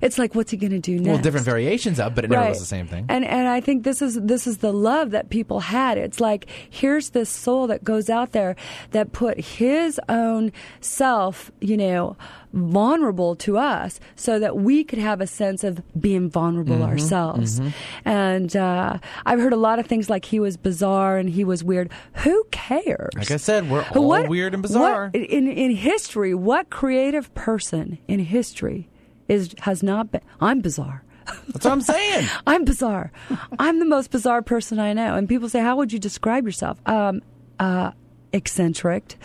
It's 0.02 0.18
like, 0.18 0.34
what's 0.34 0.50
he 0.50 0.56
going 0.58 0.72
to 0.72 0.80
do 0.80 0.96
next? 0.96 1.08
Well, 1.08 1.18
different 1.18 1.46
variations 1.46 1.98
of, 1.98 2.14
but 2.14 2.24
it 2.24 2.30
never 2.30 2.48
was 2.50 2.58
the 2.58 2.66
same 2.66 2.86
thing. 2.88 3.06
And 3.08 3.24
and 3.24 3.48
I 3.48 3.60
think 3.60 3.84
this 3.84 4.02
is 4.02 4.20
this 4.20 4.46
is 4.46 4.58
the 4.58 4.72
love 4.72 5.12
that 5.12 5.30
people 5.30 5.60
had. 5.60 5.96
It's 5.96 6.20
like 6.20 6.46
here's 6.68 7.10
this 7.10 7.30
soul 7.30 7.68
that 7.68 7.84
goes 7.84 8.10
out 8.10 8.32
there 8.32 8.56
that 8.90 9.12
put 9.12 9.38
his 9.40 9.98
own 10.08 10.52
self, 10.80 11.50
you 11.60 11.76
know, 11.76 12.16
vulnerable 12.52 13.34
to 13.36 13.56
us, 13.58 13.98
so 14.16 14.38
that 14.38 14.56
we 14.56 14.84
could 14.84 14.98
have 14.98 15.20
a 15.20 15.26
sense 15.26 15.64
of 15.64 15.80
being 15.98 16.28
vulnerable 16.28 16.74
Mm-hmm, 16.76 16.82
ourselves. 16.82 17.60
And 18.04 18.54
uh, 18.56 18.98
I've 19.24 19.38
heard 19.40 19.52
a 19.52 19.56
lot 19.56 19.78
of 19.78 19.86
things 19.86 20.10
like 20.10 20.24
he 20.26 20.40
was 20.40 20.56
bizarre 20.56 21.16
and 21.16 21.28
he 21.30 21.44
was 21.44 21.62
weird. 21.64 21.90
Who 22.24 22.44
cares? 22.50 23.10
Like 23.16 23.30
I 23.30 23.36
said, 23.36 23.70
we're 23.70 23.84
all 23.94 24.06
What- 24.06 24.28
weird 24.28 24.54
and 24.54 24.62
bizarre. 24.62 25.10
what- 25.12 25.14
in 25.14 25.46
in 25.48 25.70
history, 25.76 26.34
what 26.34 26.70
creative 26.70 27.32
person 27.34 27.98
in 28.08 28.20
history 28.20 28.88
is 29.28 29.54
has 29.60 29.82
not 29.82 30.10
been? 30.10 30.22
I'm 30.40 30.60
bizarre. 30.60 31.02
That's 31.48 31.64
what 31.64 31.72
I'm 31.72 31.80
saying. 31.80 32.28
I'm 32.46 32.64
bizarre. 32.64 33.12
I'm 33.58 33.78
the 33.78 33.84
most 33.84 34.10
bizarre 34.10 34.42
person 34.42 34.78
I 34.78 34.92
know. 34.92 35.14
And 35.14 35.28
people 35.28 35.48
say, 35.48 35.60
"How 35.60 35.76
would 35.76 35.92
you 35.92 35.98
describe 35.98 36.44
yourself?" 36.44 36.78
Um, 36.86 37.22
uh, 37.58 37.92
eccentric, 38.32 39.16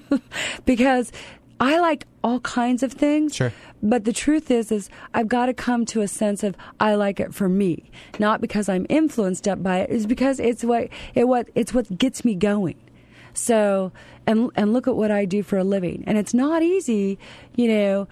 because 0.64 1.12
I 1.60 1.78
like 1.78 2.06
all 2.22 2.40
kinds 2.40 2.82
of 2.82 2.92
things. 2.92 3.34
Sure. 3.34 3.52
But 3.82 4.04
the 4.04 4.12
truth 4.12 4.50
is, 4.50 4.72
is 4.72 4.88
I've 5.14 5.28
got 5.28 5.46
to 5.46 5.54
come 5.54 5.86
to 5.86 6.00
a 6.00 6.08
sense 6.08 6.42
of 6.42 6.56
I 6.80 6.94
like 6.94 7.20
it 7.20 7.34
for 7.34 7.48
me, 7.48 7.90
not 8.18 8.40
because 8.40 8.68
I'm 8.68 8.86
influenced 8.88 9.46
up 9.46 9.62
by 9.62 9.80
it. 9.80 9.90
It's 9.90 10.06
because 10.06 10.40
it's 10.40 10.64
what 10.64 10.88
it 11.14 11.28
what 11.28 11.48
it's 11.54 11.72
what 11.72 11.96
gets 11.98 12.24
me 12.24 12.34
going. 12.34 12.76
So, 13.34 13.92
and 14.26 14.50
and 14.56 14.72
look 14.72 14.88
at 14.88 14.96
what 14.96 15.10
I 15.10 15.26
do 15.26 15.42
for 15.42 15.58
a 15.58 15.64
living, 15.64 16.04
and 16.06 16.16
it's 16.18 16.34
not 16.34 16.62
easy, 16.62 17.18
you 17.54 17.68
know 17.68 18.08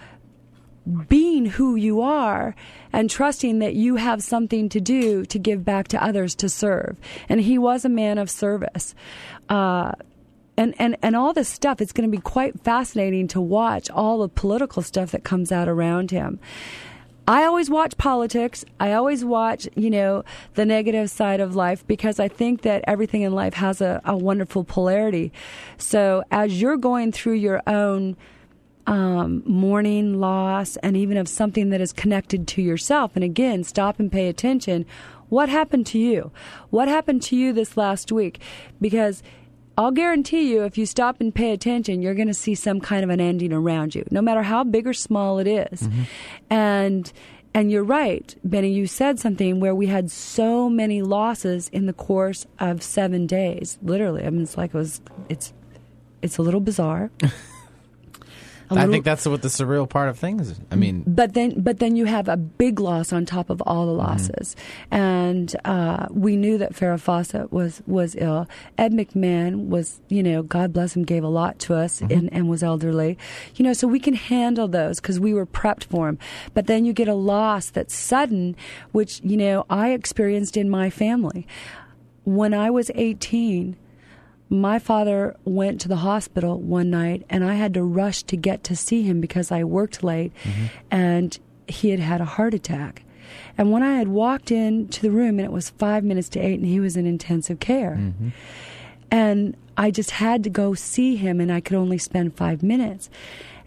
being 1.08 1.46
who 1.46 1.76
you 1.76 2.00
are 2.00 2.54
and 2.92 3.08
trusting 3.08 3.58
that 3.60 3.74
you 3.74 3.96
have 3.96 4.22
something 4.22 4.68
to 4.68 4.80
do 4.80 5.24
to 5.26 5.38
give 5.38 5.64
back 5.64 5.88
to 5.88 6.02
others 6.02 6.34
to 6.36 6.48
serve. 6.48 6.98
And 7.28 7.40
he 7.40 7.58
was 7.58 7.84
a 7.84 7.88
man 7.88 8.18
of 8.18 8.30
service. 8.30 8.94
Uh, 9.48 9.92
and, 10.56 10.74
and, 10.78 10.96
and 11.02 11.16
all 11.16 11.32
this 11.32 11.48
stuff, 11.48 11.80
it's 11.80 11.92
going 11.92 12.08
to 12.08 12.16
be 12.16 12.20
quite 12.20 12.60
fascinating 12.60 13.28
to 13.28 13.40
watch 13.40 13.90
all 13.90 14.18
the 14.18 14.28
political 14.28 14.82
stuff 14.82 15.10
that 15.10 15.24
comes 15.24 15.50
out 15.50 15.68
around 15.68 16.10
him. 16.10 16.38
I 17.26 17.44
always 17.44 17.70
watch 17.70 17.96
politics. 17.96 18.64
I 18.78 18.92
always 18.92 19.24
watch, 19.24 19.66
you 19.74 19.88
know, 19.88 20.24
the 20.54 20.66
negative 20.66 21.10
side 21.10 21.40
of 21.40 21.56
life 21.56 21.86
because 21.86 22.20
I 22.20 22.28
think 22.28 22.62
that 22.62 22.84
everything 22.86 23.22
in 23.22 23.32
life 23.32 23.54
has 23.54 23.80
a, 23.80 24.02
a 24.04 24.14
wonderful 24.14 24.62
polarity. 24.62 25.32
So 25.78 26.22
as 26.30 26.60
you're 26.60 26.76
going 26.76 27.12
through 27.12 27.34
your 27.34 27.62
own 27.66 28.16
um, 28.86 29.42
mourning, 29.46 30.20
loss, 30.20 30.76
and 30.78 30.96
even 30.96 31.16
of 31.16 31.28
something 31.28 31.70
that 31.70 31.80
is 31.80 31.92
connected 31.92 32.46
to 32.48 32.62
yourself. 32.62 33.12
And 33.14 33.24
again, 33.24 33.64
stop 33.64 33.98
and 33.98 34.10
pay 34.10 34.28
attention. 34.28 34.86
What 35.28 35.48
happened 35.48 35.86
to 35.88 35.98
you? 35.98 36.30
What 36.70 36.88
happened 36.88 37.22
to 37.24 37.36
you 37.36 37.52
this 37.52 37.76
last 37.76 38.12
week? 38.12 38.40
Because 38.80 39.22
I'll 39.76 39.90
guarantee 39.90 40.52
you, 40.52 40.62
if 40.64 40.78
you 40.78 40.86
stop 40.86 41.20
and 41.20 41.34
pay 41.34 41.52
attention, 41.52 42.02
you're 42.02 42.14
going 42.14 42.28
to 42.28 42.34
see 42.34 42.54
some 42.54 42.80
kind 42.80 43.02
of 43.02 43.10
an 43.10 43.20
ending 43.20 43.52
around 43.52 43.94
you, 43.94 44.04
no 44.10 44.22
matter 44.22 44.42
how 44.42 44.62
big 44.64 44.86
or 44.86 44.92
small 44.92 45.38
it 45.38 45.46
is. 45.46 45.88
And 46.50 47.10
and 47.56 47.70
you're 47.70 47.84
right, 47.84 48.34
Benny. 48.42 48.72
You 48.72 48.86
said 48.88 49.20
something 49.20 49.60
where 49.60 49.74
we 49.74 49.86
had 49.86 50.10
so 50.10 50.68
many 50.68 51.02
losses 51.02 51.68
in 51.68 51.86
the 51.86 51.92
course 51.92 52.46
of 52.58 52.82
seven 52.82 53.26
days. 53.26 53.78
Literally, 53.80 54.24
I 54.24 54.30
mean, 54.30 54.42
it's 54.42 54.56
like 54.56 54.74
it 54.74 54.78
was. 54.78 55.00
It's 55.28 55.52
it's 56.20 56.38
a 56.38 56.42
little 56.42 56.60
bizarre. 56.60 57.10
I 58.70 58.74
little- 58.74 58.92
think 58.92 59.04
that's 59.04 59.26
what 59.26 59.42
the 59.42 59.48
surreal 59.48 59.88
part 59.88 60.08
of 60.08 60.18
things. 60.18 60.58
I 60.70 60.76
mean, 60.76 61.04
but 61.06 61.34
then 61.34 61.60
but 61.60 61.78
then 61.78 61.96
you 61.96 62.06
have 62.06 62.28
a 62.28 62.36
big 62.36 62.80
loss 62.80 63.12
on 63.12 63.26
top 63.26 63.50
of 63.50 63.62
all 63.66 63.86
the 63.86 63.92
losses. 63.92 64.56
And 64.90 65.54
uh, 65.64 66.06
we 66.10 66.36
knew 66.36 66.58
that 66.58 66.74
Farrah 66.74 67.00
Fawcett 67.00 67.52
was 67.52 67.82
was 67.86 68.16
ill. 68.16 68.48
Ed 68.78 68.92
McMahon 68.92 69.68
was 69.68 70.00
you 70.08 70.22
know 70.22 70.42
God 70.42 70.72
bless 70.72 70.96
him 70.96 71.04
gave 71.04 71.24
a 71.24 71.28
lot 71.28 71.58
to 71.60 71.74
us 71.74 72.00
and, 72.00 72.32
and 72.32 72.48
was 72.48 72.62
elderly. 72.62 73.18
You 73.56 73.64
know 73.64 73.72
so 73.72 73.86
we 73.86 74.00
can 74.00 74.14
handle 74.14 74.68
those 74.68 75.00
because 75.00 75.20
we 75.20 75.34
were 75.34 75.46
prepped 75.46 75.84
for 75.84 76.08
him 76.08 76.18
but 76.54 76.66
then 76.66 76.84
you 76.84 76.92
get 76.92 77.08
a 77.08 77.14
loss 77.14 77.70
that's 77.70 77.94
sudden 77.94 78.56
which 78.92 79.20
you 79.22 79.36
know 79.36 79.66
I 79.68 79.90
experienced 79.90 80.56
in 80.56 80.70
my 80.70 80.90
family. 80.90 81.46
When 82.24 82.54
I 82.54 82.70
was 82.70 82.90
18 82.94 83.76
my 84.60 84.78
father 84.78 85.36
went 85.44 85.80
to 85.82 85.88
the 85.88 85.96
hospital 85.96 86.60
one 86.60 86.90
night 86.90 87.24
and 87.30 87.44
I 87.44 87.54
had 87.54 87.74
to 87.74 87.82
rush 87.82 88.22
to 88.24 88.36
get 88.36 88.64
to 88.64 88.76
see 88.76 89.02
him 89.02 89.20
because 89.20 89.50
I 89.50 89.64
worked 89.64 90.02
late 90.02 90.32
mm-hmm. 90.42 90.66
and 90.90 91.38
he 91.68 91.90
had 91.90 92.00
had 92.00 92.20
a 92.20 92.24
heart 92.24 92.54
attack. 92.54 93.04
And 93.56 93.70
when 93.70 93.82
I 93.82 93.96
had 93.96 94.08
walked 94.08 94.50
into 94.50 95.00
the 95.00 95.10
room 95.10 95.38
and 95.38 95.46
it 95.46 95.52
was 95.52 95.70
five 95.70 96.04
minutes 96.04 96.28
to 96.30 96.40
eight 96.40 96.58
and 96.58 96.66
he 96.66 96.80
was 96.80 96.96
in 96.96 97.06
intensive 97.06 97.60
care, 97.60 97.96
mm-hmm. 97.98 98.28
and 99.10 99.56
I 99.76 99.90
just 99.90 100.12
had 100.12 100.44
to 100.44 100.50
go 100.50 100.74
see 100.74 101.16
him 101.16 101.40
and 101.40 101.52
I 101.52 101.60
could 101.60 101.76
only 101.76 101.98
spend 101.98 102.36
five 102.36 102.62
minutes. 102.62 103.10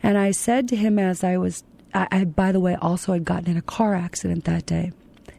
And 0.03 0.17
I 0.17 0.31
said 0.31 0.67
to 0.69 0.75
him 0.75 0.99
as 0.99 1.23
I 1.23 1.37
was, 1.37 1.63
I, 1.93 2.07
I 2.11 2.23
by 2.25 2.51
the 2.51 2.59
way, 2.59 2.75
also 2.75 3.13
had 3.13 3.25
gotten 3.25 3.49
in 3.49 3.57
a 3.57 3.61
car 3.61 3.95
accident 3.95 4.45
that 4.45 4.65
day. 4.65 4.91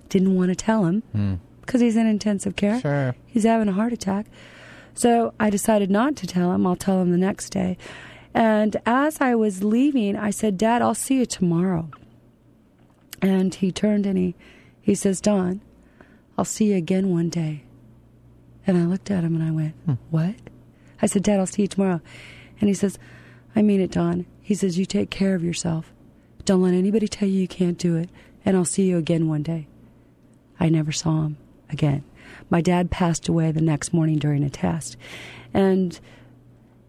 Didn't 0.09 0.35
want 0.35 0.51
to 0.51 0.57
tell 0.57 0.87
him 0.87 1.03
hmm. 1.13 1.35
because 1.61 1.81
he's 1.81 1.97
in 1.97 2.07
intensive 2.07 2.57
care. 2.57 2.81
Sure. 2.81 3.15
He's 3.27 3.45
having 3.45 3.69
a 3.69 3.73
heart 3.73 3.93
attack. 3.93 4.27
So 4.99 5.33
I 5.39 5.49
decided 5.49 5.93
not 5.93 6.17
to 6.17 6.27
tell 6.27 6.51
him. 6.51 6.67
I'll 6.67 6.75
tell 6.75 7.01
him 7.01 7.13
the 7.13 7.17
next 7.17 7.51
day. 7.51 7.79
And 8.35 8.77
as 8.85 9.21
I 9.21 9.37
was 9.37 9.63
leaving, 9.63 10.17
I 10.17 10.31
said, 10.31 10.59
Dad, 10.59 10.83
I'll 10.83 10.93
see 10.93 11.19
you 11.19 11.25
tomorrow. 11.25 11.89
And 13.23 13.55
he 13.55 13.71
turned 13.71 14.07
and 14.07 14.19
he, 14.19 14.35
he 14.81 14.97
says, 14.97 15.21
Dawn, 15.21 15.61
I'll 16.37 16.45
see 16.45 16.73
you 16.73 16.77
again 16.77 17.11
one 17.11 17.29
day. 17.29 17.63
And 18.67 18.77
I 18.77 18.87
looked 18.87 19.09
at 19.13 19.23
him 19.23 19.37
and 19.37 19.45
I 19.45 19.53
went, 19.53 19.77
hmm. 19.85 19.93
What? 20.11 20.35
I 21.01 21.07
said, 21.07 21.23
Dad, 21.23 21.39
I'll 21.39 21.47
see 21.47 21.63
you 21.63 21.69
tomorrow. 21.69 22.01
And 22.61 22.67
he 22.67 22.75
says, 22.75 22.99
I 23.55 23.63
mean 23.63 23.81
it, 23.81 23.93
Dawn. 23.93 24.27
He 24.43 24.57
says, 24.57 24.81
You 24.81 24.85
take 24.85 25.11
care 25.11 25.37
of 25.37 25.45
yourself. 25.45 25.93
Don't 26.45 26.63
let 26.63 26.75
anybody 26.75 27.07
tell 27.07 27.29
you 27.29 27.41
you 27.41 27.47
can't 27.47 27.79
do 27.79 27.95
it. 27.95 28.11
And 28.45 28.57
I'll 28.57 28.65
see 28.65 28.89
you 28.89 28.99
again 28.99 29.29
one 29.29 29.45
day. 29.45 29.69
I 30.59 30.69
never 30.71 30.91
saw 30.91 31.23
him 31.23 31.37
again. 31.71 32.03
My 32.51 32.61
dad 32.61 32.91
passed 32.91 33.29
away 33.29 33.53
the 33.53 33.61
next 33.61 33.93
morning 33.93 34.19
during 34.19 34.43
a 34.43 34.51
test. 34.51 34.97
And 35.53 35.99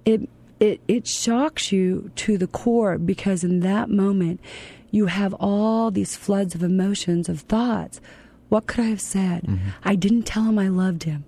it 0.05 0.29
it 0.59 0.81
it 0.87 1.07
shocks 1.07 1.71
you 1.71 2.11
to 2.15 2.37
the 2.37 2.47
core 2.47 2.97
because 2.97 3.43
in 3.43 3.61
that 3.61 3.89
moment 3.89 4.39
you 4.91 5.05
have 5.05 5.33
all 5.35 5.91
these 5.91 6.15
floods 6.15 6.55
of 6.55 6.63
emotions 6.63 7.29
of 7.29 7.41
thoughts. 7.41 8.01
What 8.49 8.65
could 8.65 8.83
I 8.83 8.87
have 8.87 9.01
said? 9.01 9.43
Mm-hmm. 9.43 9.69
I 9.83 9.95
didn't 9.95 10.23
tell 10.23 10.43
him 10.43 10.57
I 10.57 10.69
loved 10.69 11.03
him. 11.03 11.25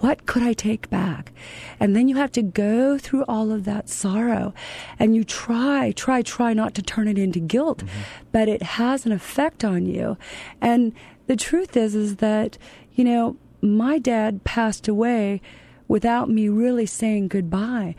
What 0.00 0.26
could 0.26 0.42
I 0.42 0.52
take 0.52 0.90
back? 0.90 1.32
And 1.80 1.96
then 1.96 2.06
you 2.08 2.16
have 2.16 2.30
to 2.32 2.42
go 2.42 2.98
through 2.98 3.24
all 3.24 3.50
of 3.50 3.64
that 3.64 3.88
sorrow 3.88 4.52
and 4.98 5.16
you 5.16 5.24
try, 5.24 5.92
try, 5.92 6.22
try 6.22 6.52
not 6.52 6.74
to 6.74 6.82
turn 6.82 7.08
it 7.08 7.18
into 7.18 7.40
guilt, 7.40 7.78
mm-hmm. 7.78 8.00
but 8.30 8.48
it 8.48 8.62
has 8.62 9.06
an 9.06 9.12
effect 9.12 9.64
on 9.64 9.86
you. 9.86 10.16
And 10.60 10.92
the 11.26 11.36
truth 11.36 11.76
is, 11.76 11.94
is 11.94 12.16
that, 12.16 12.58
you 12.94 13.04
know, 13.04 13.36
my 13.60 13.98
dad 13.98 14.44
passed 14.44 14.88
away 14.88 15.40
without 15.88 16.28
me 16.28 16.48
really 16.48 16.86
saying 16.86 17.28
goodbye. 17.28 17.94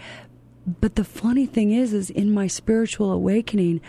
But 0.82 0.96
the 0.96 1.04
funny 1.04 1.46
thing 1.46 1.72
is, 1.72 1.94
is 1.94 2.10
in 2.10 2.34
my 2.34 2.48
spiritual 2.48 3.12
awakening, 3.12 3.82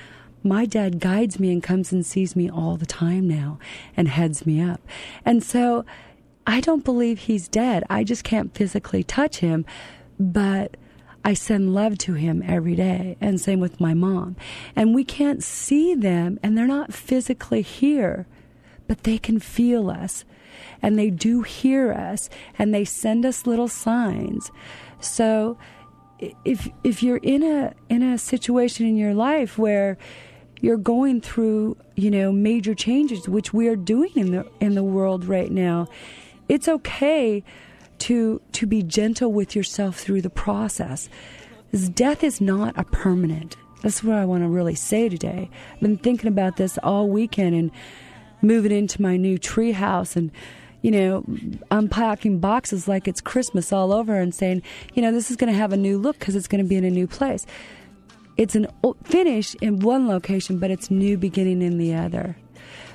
my 0.43 0.65
dad 0.65 1.01
guides 1.01 1.41
me 1.41 1.53
and 1.53 1.63
comes 1.63 1.93
and 1.93 2.07
sees 2.07 2.37
me 2.37 2.49
all 2.49 2.77
the 2.77 2.87
time 2.87 3.27
now 3.27 3.59
and 3.97 4.09
heads 4.09 4.47
me 4.47 4.61
up. 4.63 4.81
And 5.25 5.43
so 5.43 5.85
I 6.47 6.61
don't 6.61 6.85
believe 6.85 7.21
he's 7.21 7.49
dead. 7.49 7.85
I 7.91 8.05
just 8.05 8.25
can't 8.25 8.55
physically 8.55 9.03
touch 9.03 9.39
him, 9.39 9.67
but 10.19 10.77
I 11.25 11.35
send 11.35 11.75
love 11.75 11.99
to 11.99 12.15
him 12.15 12.43
every 12.47 12.77
day. 12.77 13.17
And 13.21 13.41
same 13.41 13.61
with 13.61 13.81
my 13.81 13.93
mom. 13.93 14.37
And 14.77 14.95
we 14.95 15.05
can't 15.05 15.43
see 15.43 15.95
them 15.95 16.39
and 16.43 16.57
they're 16.57 16.67
not 16.67 16.95
physically 16.95 17.63
here, 17.63 18.27
but 18.87 19.03
they 19.03 19.19
can 19.19 19.41
feel 19.41 19.91
us 19.91 20.25
and 20.83 20.99
they 20.99 21.11
do 21.11 21.43
hear 21.43 21.93
us 21.93 22.29
and 22.59 22.75
they 22.75 22.85
send 22.85 23.25
us 23.25 23.47
little 23.47 23.69
signs. 23.69 24.51
So 25.01 25.59
if 26.45 26.69
if 26.85 27.03
you're 27.03 27.19
in 27.19 27.43
a 27.43 27.75
in 27.89 28.03
a 28.03 28.19
situation 28.19 28.87
in 28.87 28.97
your 28.97 29.15
life 29.15 29.59
where 29.59 29.99
you're 30.61 30.77
going 30.77 31.21
through, 31.21 31.77
you 31.95 32.11
know, 32.11 32.33
major 32.33 32.75
changes 32.75 33.29
which 33.29 33.53
we 33.53 33.69
are 33.69 33.77
doing 33.77 34.11
in 34.17 34.33
the 34.33 34.47
in 34.61 34.75
the 34.75 34.83
world 34.83 35.25
right 35.25 35.51
now, 35.51 35.87
it's 36.49 36.69
okay 36.69 37.45
to 37.99 38.41
to 38.53 38.67
be 38.67 38.83
gentle 38.83 39.33
with 39.33 39.55
yourself 39.55 39.99
through 39.99 40.23
the 40.23 40.31
process. 40.31 41.09
death 41.95 42.25
is 42.25 42.41
not 42.41 42.77
a 42.77 42.85
permanent. 42.85 43.57
That's 43.83 44.03
what 44.03 44.17
I 44.17 44.25
want 44.25 44.43
to 44.43 44.49
really 44.49 44.75
say 44.75 45.09
today. 45.09 45.51
I've 45.75 45.81
been 45.81 45.97
thinking 45.97 46.29
about 46.29 46.57
this 46.57 46.79
all 46.79 47.09
weekend 47.09 47.55
and 47.55 47.71
moving 48.43 48.73
into 48.73 49.01
my 49.03 49.17
new 49.17 49.39
tree 49.39 49.73
house 49.73 50.17
and 50.17 50.31
you 50.83 50.91
know 50.91 51.25
unpacking 51.71 52.39
boxes 52.39 52.87
like 52.87 53.09
it's 53.09 53.21
christmas 53.21 53.73
all 53.73 53.93
over 53.93 54.15
and 54.15 54.35
saying 54.35 54.63
you 54.95 55.03
know 55.03 55.11
this 55.13 55.31
is 55.31 55.37
going 55.37 55.53
to 55.53 55.59
have 55.59 55.73
a 55.73 55.77
new 55.77 55.99
look 55.99 56.19
because 56.19 56.37
it's 56.37 56.49
going 56.49 56.63
to 56.63 56.69
be 56.69 56.77
in 56.77 56.85
a 56.85 56.91
new 56.91 57.07
place. 57.07 57.47
It's 58.37 58.55
an 58.55 58.69
finish 59.03 59.57
in 59.61 59.81
one 59.81 60.07
location 60.07 60.59
but 60.59 60.71
it's 60.71 60.91
new 60.91 61.19
beginning 61.19 61.63
in 61.63 61.79
the 61.79 61.95
other. 61.95 62.37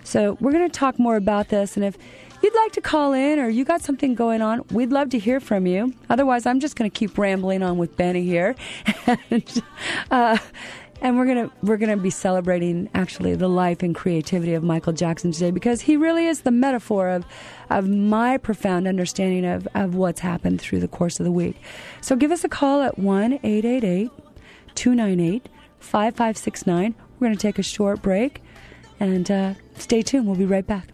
So 0.06 0.38
we're 0.40 0.52
going 0.52 0.70
to 0.70 0.80
talk 0.80 1.00
more 1.00 1.16
about 1.18 1.50
this 1.50 1.76
and 1.76 1.86
if 1.86 1.98
you'd 2.42 2.56
like 2.56 2.74
to 2.74 2.82
call 2.82 3.14
in 3.14 3.40
or 3.40 3.50
you 3.50 3.66
got 3.66 3.82
something 3.82 4.16
going 4.16 4.42
on 4.42 4.64
we'd 4.72 4.92
love 4.92 5.10
to 5.10 5.20
hear 5.20 5.42
from 5.42 5.68
you. 5.68 5.94
Otherwise 6.10 6.46
i'm 6.46 6.62
just 6.62 6.78
going 6.78 6.90
to 6.90 6.98
keep 6.98 7.18
rambling 7.18 7.62
on 7.62 7.78
with 7.78 7.98
benny 7.98 8.24
here. 8.24 8.56
And, 9.30 9.64
uh, 10.10 10.38
and 11.04 11.18
we're 11.18 11.26
gonna 11.26 11.52
we're 11.62 11.78
gonna 11.78 11.98
be 11.98 12.10
celebrating 12.10 12.90
actually 12.96 13.36
the 13.36 13.50
life 13.50 13.84
and 13.84 13.94
creativity 13.94 14.54
of 14.54 14.64
Michael 14.64 14.94
Jackson 14.94 15.32
today 15.34 15.52
because 15.52 15.82
he 15.82 15.98
really 15.98 16.26
is 16.26 16.42
the 16.42 16.52
metaphor 16.52 17.10
of 17.10 17.26
of 17.70 17.88
my 17.88 18.38
profound 18.38 18.88
understanding 18.88 19.46
of, 19.46 19.68
of 19.76 19.96
what's 19.96 20.22
happened 20.22 20.62
through 20.62 20.80
the 20.80 20.88
course 20.88 21.20
of 21.20 21.26
the 21.26 21.32
week. 21.32 21.62
So 22.02 22.16
give 22.16 22.32
us 22.32 22.44
a 22.44 22.50
call 22.50 22.82
at 22.82 22.98
one 22.98 23.40
eight 23.44 23.66
eight 23.66 23.84
eight 23.84 24.10
two 24.74 24.96
nine 24.96 25.20
eight 25.20 25.50
five 25.78 26.16
five 26.16 26.38
six 26.38 26.66
nine. 26.66 26.96
We're 27.20 27.28
gonna 27.28 27.36
take 27.36 27.60
a 27.60 27.64
short 27.64 28.02
break 28.02 28.42
and 29.00 29.30
uh, 29.30 29.54
stay 29.78 30.02
tuned. 30.02 30.26
We'll 30.26 30.38
be 30.38 30.46
right 30.46 30.66
back. 30.66 30.88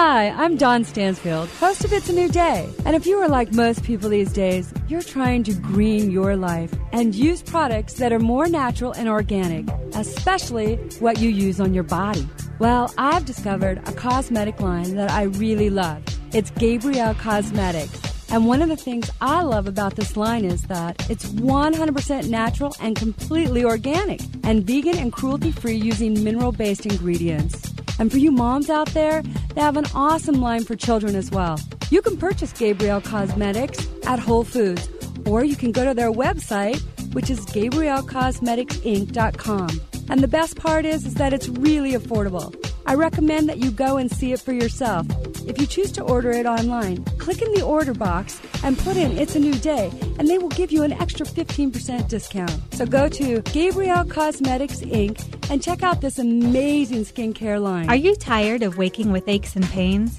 Hi, 0.00 0.28
I'm 0.28 0.56
Dawn 0.56 0.84
Stansfield, 0.84 1.48
host 1.48 1.84
of 1.84 1.92
It's 1.92 2.08
a 2.08 2.12
New 2.12 2.28
Day. 2.28 2.72
And 2.84 2.94
if 2.94 3.04
you 3.04 3.18
are 3.18 3.28
like 3.28 3.52
most 3.52 3.82
people 3.82 4.10
these 4.10 4.32
days, 4.32 4.72
you're 4.86 5.02
trying 5.02 5.42
to 5.42 5.52
green 5.52 6.12
your 6.12 6.36
life 6.36 6.72
and 6.92 7.16
use 7.16 7.42
products 7.42 7.94
that 7.94 8.12
are 8.12 8.20
more 8.20 8.46
natural 8.46 8.92
and 8.92 9.08
organic, 9.08 9.68
especially 9.96 10.76
what 11.00 11.18
you 11.18 11.30
use 11.30 11.58
on 11.58 11.74
your 11.74 11.82
body. 11.82 12.28
Well, 12.60 12.94
I've 12.96 13.24
discovered 13.24 13.78
a 13.88 13.92
cosmetic 13.92 14.60
line 14.60 14.94
that 14.94 15.10
I 15.10 15.22
really 15.22 15.68
love. 15.68 16.04
It's 16.32 16.50
Gabrielle 16.50 17.14
Cosmetics. 17.14 18.00
And 18.30 18.46
one 18.46 18.62
of 18.62 18.68
the 18.68 18.76
things 18.76 19.10
I 19.20 19.42
love 19.42 19.66
about 19.66 19.96
this 19.96 20.16
line 20.16 20.44
is 20.44 20.62
that 20.68 21.10
it's 21.10 21.24
100% 21.24 22.28
natural 22.28 22.72
and 22.80 22.94
completely 22.94 23.64
organic 23.64 24.20
and 24.44 24.64
vegan 24.64 24.96
and 24.96 25.12
cruelty 25.12 25.50
free 25.50 25.74
using 25.74 26.22
mineral 26.22 26.52
based 26.52 26.86
ingredients. 26.86 27.74
And 27.98 28.10
for 28.10 28.18
you 28.18 28.30
moms 28.30 28.70
out 28.70 28.88
there, 28.88 29.22
they 29.54 29.60
have 29.60 29.76
an 29.76 29.86
awesome 29.94 30.40
line 30.40 30.64
for 30.64 30.74
children 30.76 31.14
as 31.14 31.30
well. 31.30 31.60
You 31.90 32.02
can 32.02 32.16
purchase 32.16 32.52
Gabrielle 32.52 33.00
Cosmetics 33.00 33.88
at 34.04 34.18
Whole 34.18 34.42
Foods, 34.44 34.88
or 35.26 35.44
you 35.44 35.56
can 35.56 35.72
go 35.72 35.84
to 35.84 35.94
their 35.94 36.12
website, 36.12 36.80
which 37.14 37.30
is 37.30 37.40
GabrielleCosmeticsInc.com. 37.46 39.80
And 40.10 40.20
the 40.20 40.28
best 40.28 40.56
part 40.56 40.84
is, 40.84 41.04
is 41.06 41.14
that 41.14 41.32
it's 41.32 41.48
really 41.48 41.92
affordable. 41.92 42.54
I 42.86 42.94
recommend 42.94 43.48
that 43.50 43.58
you 43.58 43.70
go 43.70 43.98
and 43.98 44.10
see 44.10 44.32
it 44.32 44.40
for 44.40 44.52
yourself. 44.52 45.06
If 45.46 45.60
you 45.60 45.66
choose 45.66 45.92
to 45.92 46.02
order 46.02 46.30
it 46.30 46.46
online, 46.46 47.04
click 47.18 47.42
in 47.42 47.52
the 47.52 47.62
order 47.62 47.92
box 47.92 48.40
and 48.64 48.78
put 48.78 48.96
in 48.96 49.16
It's 49.18 49.36
a 49.36 49.38
New 49.38 49.54
Day, 49.54 49.90
and 50.18 50.28
they 50.28 50.38
will 50.38 50.48
give 50.48 50.72
you 50.72 50.82
an 50.82 50.92
extra 50.94 51.26
15% 51.26 52.08
discount. 52.08 52.74
So 52.74 52.86
go 52.86 53.08
to 53.08 53.42
Gabrielle 53.42 54.06
Cosmetics 54.06 54.80
Inc. 54.80 55.50
and 55.50 55.62
check 55.62 55.82
out 55.82 56.00
this 56.00 56.18
amazing 56.18 57.04
skincare 57.04 57.62
line. 57.62 57.88
Are 57.90 57.96
you 57.96 58.16
tired 58.16 58.62
of 58.62 58.78
waking 58.78 59.12
with 59.12 59.28
aches 59.28 59.54
and 59.54 59.64
pains? 59.66 60.18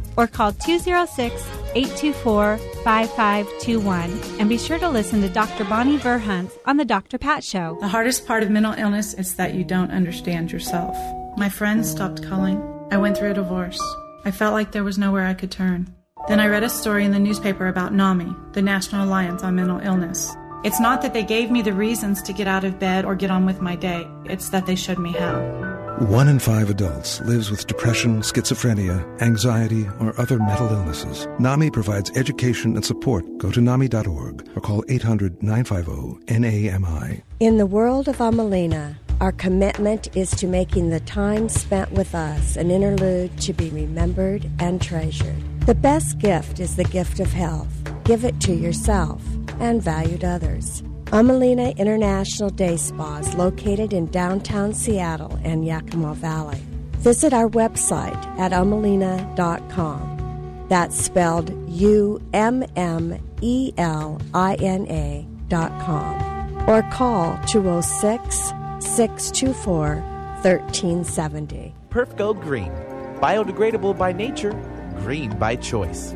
or 0.17 0.27
call 0.27 0.51
206 0.53 1.33
824 1.73 2.57
5521 2.83 4.39
and 4.39 4.49
be 4.49 4.57
sure 4.57 4.79
to 4.79 4.89
listen 4.89 5.21
to 5.21 5.29
Dr. 5.29 5.63
Bonnie 5.65 5.97
Verhunt 5.97 6.51
on 6.65 6.77
The 6.77 6.85
Dr. 6.85 7.17
Pat 7.17 7.43
Show. 7.43 7.77
The 7.79 7.87
hardest 7.87 8.25
part 8.25 8.43
of 8.43 8.49
mental 8.49 8.73
illness 8.73 9.13
is 9.13 9.35
that 9.35 9.53
you 9.53 9.63
don't 9.63 9.91
understand 9.91 10.51
yourself. 10.51 10.97
My 11.37 11.49
friends 11.49 11.89
stopped 11.89 12.23
calling. 12.23 12.61
I 12.91 12.97
went 12.97 13.17
through 13.17 13.31
a 13.31 13.35
divorce. 13.35 13.81
I 14.25 14.31
felt 14.31 14.53
like 14.53 14.71
there 14.71 14.83
was 14.83 14.97
nowhere 14.97 15.25
I 15.25 15.33
could 15.33 15.51
turn. 15.51 15.93
Then 16.27 16.39
I 16.39 16.47
read 16.47 16.63
a 16.63 16.69
story 16.69 17.05
in 17.05 17.11
the 17.11 17.19
newspaper 17.19 17.67
about 17.67 17.93
NAMI, 17.93 18.53
the 18.53 18.61
National 18.61 19.05
Alliance 19.05 19.43
on 19.43 19.55
Mental 19.55 19.79
Illness. 19.79 20.35
It's 20.63 20.79
not 20.79 21.01
that 21.01 21.13
they 21.13 21.23
gave 21.23 21.49
me 21.49 21.63
the 21.63 21.73
reasons 21.73 22.21
to 22.23 22.33
get 22.33 22.47
out 22.47 22.63
of 22.63 22.77
bed 22.77 23.05
or 23.05 23.15
get 23.15 23.31
on 23.31 23.45
with 23.45 23.61
my 23.61 23.75
day, 23.75 24.07
it's 24.25 24.49
that 24.49 24.67
they 24.67 24.75
showed 24.75 24.99
me 24.99 25.11
how. 25.11 25.70
One 26.01 26.27
in 26.27 26.39
five 26.39 26.71
adults 26.71 27.21
lives 27.21 27.51
with 27.51 27.67
depression, 27.67 28.21
schizophrenia, 28.21 29.21
anxiety, 29.21 29.87
or 29.99 30.19
other 30.19 30.39
mental 30.39 30.67
illnesses. 30.67 31.27
NAMI 31.37 31.69
provides 31.69 32.09
education 32.17 32.75
and 32.75 32.83
support. 32.83 33.23
Go 33.37 33.51
to 33.51 33.59
NAMI.org 33.59 34.49
or 34.55 34.61
call 34.61 34.83
800 34.89 35.43
950 35.43 36.39
NAMI. 36.39 37.21
In 37.39 37.57
the 37.57 37.67
world 37.67 38.07
of 38.07 38.17
Amelina, 38.17 38.95
our 39.19 39.31
commitment 39.31 40.17
is 40.17 40.31
to 40.31 40.47
making 40.47 40.89
the 40.89 41.01
time 41.01 41.47
spent 41.49 41.91
with 41.91 42.15
us 42.15 42.55
an 42.55 42.71
interlude 42.71 43.37
to 43.41 43.53
be 43.53 43.69
remembered 43.69 44.49
and 44.57 44.81
treasured. 44.81 45.37
The 45.67 45.75
best 45.75 46.17
gift 46.17 46.59
is 46.59 46.77
the 46.77 46.83
gift 46.83 47.19
of 47.19 47.31
health. 47.31 47.69
Give 48.05 48.25
it 48.25 48.39
to 48.39 48.55
yourself 48.55 49.21
and 49.59 49.83
valued 49.83 50.23
others. 50.23 50.81
Ummelina 51.11 51.75
International 51.77 52.49
Day 52.49 52.77
Spa 52.77 53.17
is 53.17 53.35
located 53.35 53.91
in 53.91 54.05
downtown 54.11 54.73
Seattle 54.73 55.37
and 55.43 55.65
Yakima 55.65 56.13
Valley. 56.13 56.61
Visit 56.99 57.33
our 57.33 57.49
website 57.49 58.15
at 58.39 58.53
ummelina.com. 58.53 60.07
That's 60.69 60.95
spelled 60.97 61.51
U 61.69 62.21
M 62.31 62.63
M 62.77 63.19
E 63.41 63.73
L 63.77 64.21
I 64.33 64.55
N 64.61 64.87
A 64.87 65.27
dot 65.49 65.77
com. 65.81 66.15
Or 66.69 66.81
call 66.83 67.37
206 67.45 68.53
624 68.79 69.95
1370. 70.43 71.75
Perf 71.89 72.15
Go 72.15 72.33
Green. 72.33 72.71
Biodegradable 73.19 73.97
by 73.97 74.13
nature, 74.13 74.53
green 75.03 75.37
by 75.37 75.57
choice. 75.57 76.15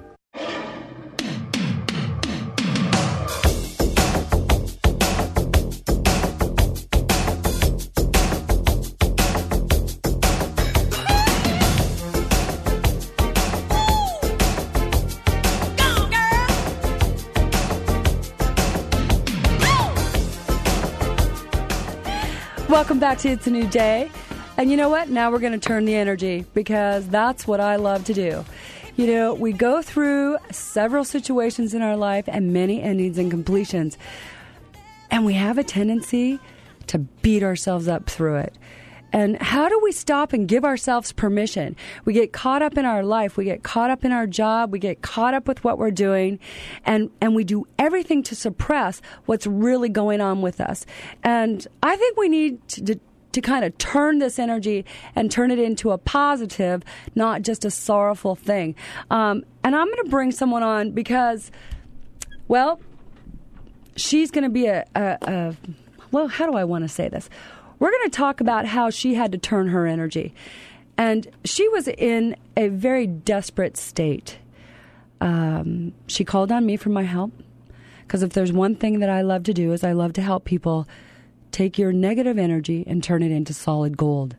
back 23.01 23.17
to 23.17 23.29
It's 23.29 23.47
a 23.47 23.49
New 23.49 23.67
Day. 23.67 24.11
And 24.57 24.69
you 24.69 24.77
know 24.77 24.87
what? 24.87 25.09
Now 25.09 25.31
we're 25.31 25.39
going 25.39 25.59
to 25.59 25.67
turn 25.67 25.85
the 25.85 25.95
energy 25.95 26.45
because 26.53 27.07
that's 27.07 27.47
what 27.47 27.59
I 27.59 27.77
love 27.77 28.05
to 28.05 28.13
do. 28.13 28.45
You 28.95 29.07
know, 29.07 29.33
we 29.33 29.53
go 29.53 29.81
through 29.81 30.37
several 30.51 31.03
situations 31.03 31.73
in 31.73 31.81
our 31.81 31.97
life 31.97 32.25
and 32.27 32.53
many 32.53 32.79
endings 32.79 33.17
and 33.17 33.31
completions. 33.31 33.97
And 35.09 35.25
we 35.25 35.33
have 35.33 35.57
a 35.57 35.63
tendency 35.63 36.39
to 36.87 36.99
beat 36.99 37.41
ourselves 37.41 37.87
up 37.87 38.07
through 38.07 38.35
it. 38.35 38.55
And 39.11 39.41
how 39.41 39.69
do 39.69 39.79
we 39.83 39.91
stop 39.91 40.33
and 40.33 40.47
give 40.47 40.63
ourselves 40.63 41.11
permission? 41.11 41.75
We 42.05 42.13
get 42.13 42.31
caught 42.31 42.61
up 42.61 42.77
in 42.77 42.85
our 42.85 43.03
life, 43.03 43.37
we 43.37 43.45
get 43.45 43.63
caught 43.63 43.89
up 43.89 44.05
in 44.05 44.11
our 44.11 44.27
job, 44.27 44.71
we 44.71 44.79
get 44.79 45.01
caught 45.01 45.33
up 45.33 45.47
with 45.47 45.63
what 45.63 45.77
we're 45.77 45.91
doing, 45.91 46.39
and, 46.85 47.09
and 47.19 47.35
we 47.35 47.43
do 47.43 47.67
everything 47.77 48.23
to 48.23 48.35
suppress 48.35 49.01
what's 49.25 49.45
really 49.45 49.89
going 49.89 50.21
on 50.21 50.41
with 50.41 50.61
us. 50.61 50.85
And 51.23 51.67
I 51.83 51.95
think 51.95 52.17
we 52.17 52.29
need 52.29 52.67
to, 52.69 52.85
to 52.85 52.99
to 53.31 53.41
kind 53.41 53.63
of 53.63 53.77
turn 53.77 54.19
this 54.19 54.37
energy 54.37 54.85
and 55.15 55.31
turn 55.31 55.51
it 55.51 55.59
into 55.59 55.91
a 55.91 55.97
positive, 55.97 56.83
not 57.15 57.41
just 57.41 57.63
a 57.63 57.71
sorrowful 57.71 58.35
thing. 58.35 58.75
Um, 59.09 59.45
and 59.63 59.75
I'm 59.75 59.87
going 59.87 60.03
to 60.03 60.09
bring 60.09 60.31
someone 60.31 60.63
on 60.63 60.91
because, 60.91 61.51
well, 62.47 62.81
she's 63.95 64.31
going 64.31 64.43
to 64.43 64.49
be 64.49 64.65
a, 64.67 64.85
a, 64.95 65.17
a, 65.21 65.55
well, 66.11 66.27
how 66.27 66.45
do 66.45 66.57
I 66.57 66.63
want 66.63 66.83
to 66.83 66.89
say 66.89 67.07
this? 67.07 67.29
We're 67.81 67.89
going 67.89 68.11
to 68.11 68.15
talk 68.15 68.41
about 68.41 68.67
how 68.67 68.91
she 68.91 69.15
had 69.15 69.31
to 69.31 69.39
turn 69.39 69.69
her 69.69 69.87
energy. 69.87 70.35
And 70.99 71.27
she 71.43 71.67
was 71.69 71.87
in 71.87 72.35
a 72.55 72.67
very 72.67 73.07
desperate 73.07 73.75
state. 73.75 74.37
Um, 75.19 75.93
she 76.05 76.23
called 76.23 76.51
on 76.51 76.63
me 76.63 76.77
for 76.77 76.89
my 76.89 77.01
help 77.01 77.31
because 78.03 78.21
if 78.21 78.33
there's 78.33 78.53
one 78.53 78.75
thing 78.75 78.99
that 78.99 79.09
I 79.09 79.23
love 79.23 79.41
to 79.45 79.53
do 79.53 79.73
is 79.73 79.83
I 79.83 79.93
love 79.93 80.13
to 80.13 80.21
help 80.21 80.45
people 80.45 80.87
take 81.51 81.79
your 81.79 81.91
negative 81.91 82.37
energy 82.37 82.83
and 82.85 83.03
turn 83.03 83.23
it 83.23 83.31
into 83.31 83.51
solid 83.51 83.97
gold. 83.97 84.35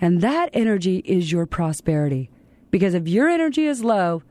And 0.00 0.22
that 0.22 0.48
energy 0.54 1.02
is 1.04 1.30
your 1.30 1.44
prosperity. 1.44 2.30
Because 2.70 2.94
if 2.94 3.06
your 3.06 3.28
energy 3.28 3.66
is 3.66 3.84
low, 3.84 4.22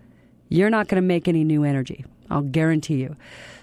you're 0.49 0.71
not 0.71 0.87
going 0.87 0.99
to 0.99 1.07
make 1.07 1.27
any 1.27 1.43
new 1.43 1.63
energy. 1.63 2.05
I'll 2.31 2.41
guarantee 2.41 2.95
you. 2.95 3.15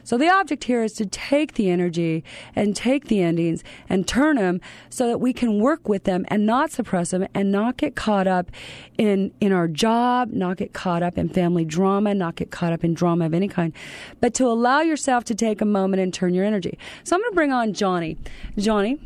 So 0.09 0.17
the 0.17 0.31
object 0.31 0.65
here 0.65 0.83
is 0.83 0.95
to 0.95 1.05
take 1.05 1.53
the 1.53 1.69
energy 1.69 2.25
and 2.57 2.75
take 2.75 3.09
the 3.09 3.21
endings 3.21 3.63
and 3.91 4.09
turn 4.09 4.37
them 4.37 4.63
so 4.89 5.07
that 5.07 5.19
we 5.19 5.35
can 5.35 5.61
work 5.61 5.87
with 5.87 6.05
them 6.05 6.25
and 6.29 6.47
not 6.47 6.71
suppress 6.71 7.11
them 7.11 7.27
and 7.35 7.53
not 7.53 7.77
get 7.77 7.95
caught 7.95 8.27
up 8.27 8.51
in 8.97 9.35
in 9.39 9.53
our 9.53 9.69
job, 9.69 10.31
not 10.33 10.57
get 10.57 10.73
caught 10.73 11.03
up 11.03 11.19
in 11.19 11.29
family 11.29 11.67
drama, 11.67 12.15
not 12.15 12.37
get 12.37 12.51
caught 12.51 12.73
up 12.73 12.85
in 12.85 12.95
drama 12.95 13.27
of 13.27 13.35
any 13.35 13.49
kind, 13.49 13.75
but 14.19 14.33
to 14.33 14.47
allow 14.47 14.81
yourself 14.81 15.25
to 15.25 15.35
take 15.35 15.61
a 15.61 15.67
moment 15.67 16.01
and 16.01 16.15
turn 16.15 16.33
your 16.33 16.47
energy. 16.47 16.79
So 17.05 17.15
I'm 17.15 17.21
going 17.21 17.33
to 17.33 17.35
bring 17.35 17.53
on 17.53 17.75
Johnny. 17.75 18.17
Johnny, 18.57 18.99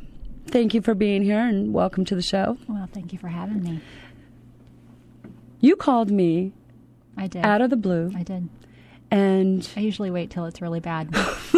thank 0.47 0.73
you 0.73 0.81
for 0.81 0.95
being 0.95 1.25
here 1.25 1.41
and 1.41 1.75
welcome 1.75 2.05
to 2.05 2.15
the 2.15 2.23
show. 2.23 2.59
Well, 2.69 2.89
thank 2.93 3.13
you 3.13 3.19
for 3.19 3.27
having 3.27 3.61
me. 3.61 3.81
You 5.59 5.75
called 5.75 6.13
me 6.13 6.53
I 7.17 7.27
did. 7.27 7.45
out 7.45 7.61
of 7.61 7.71
the 7.71 7.77
blue. 7.77 8.13
I 8.15 8.23
did. 8.23 8.49
And 9.13 9.69
I 9.77 9.81
usually 9.81 10.11
wait 10.11 10.31
till 10.31 10.47
it's 10.47 10.61
really 10.63 10.81
bad. 10.81 11.09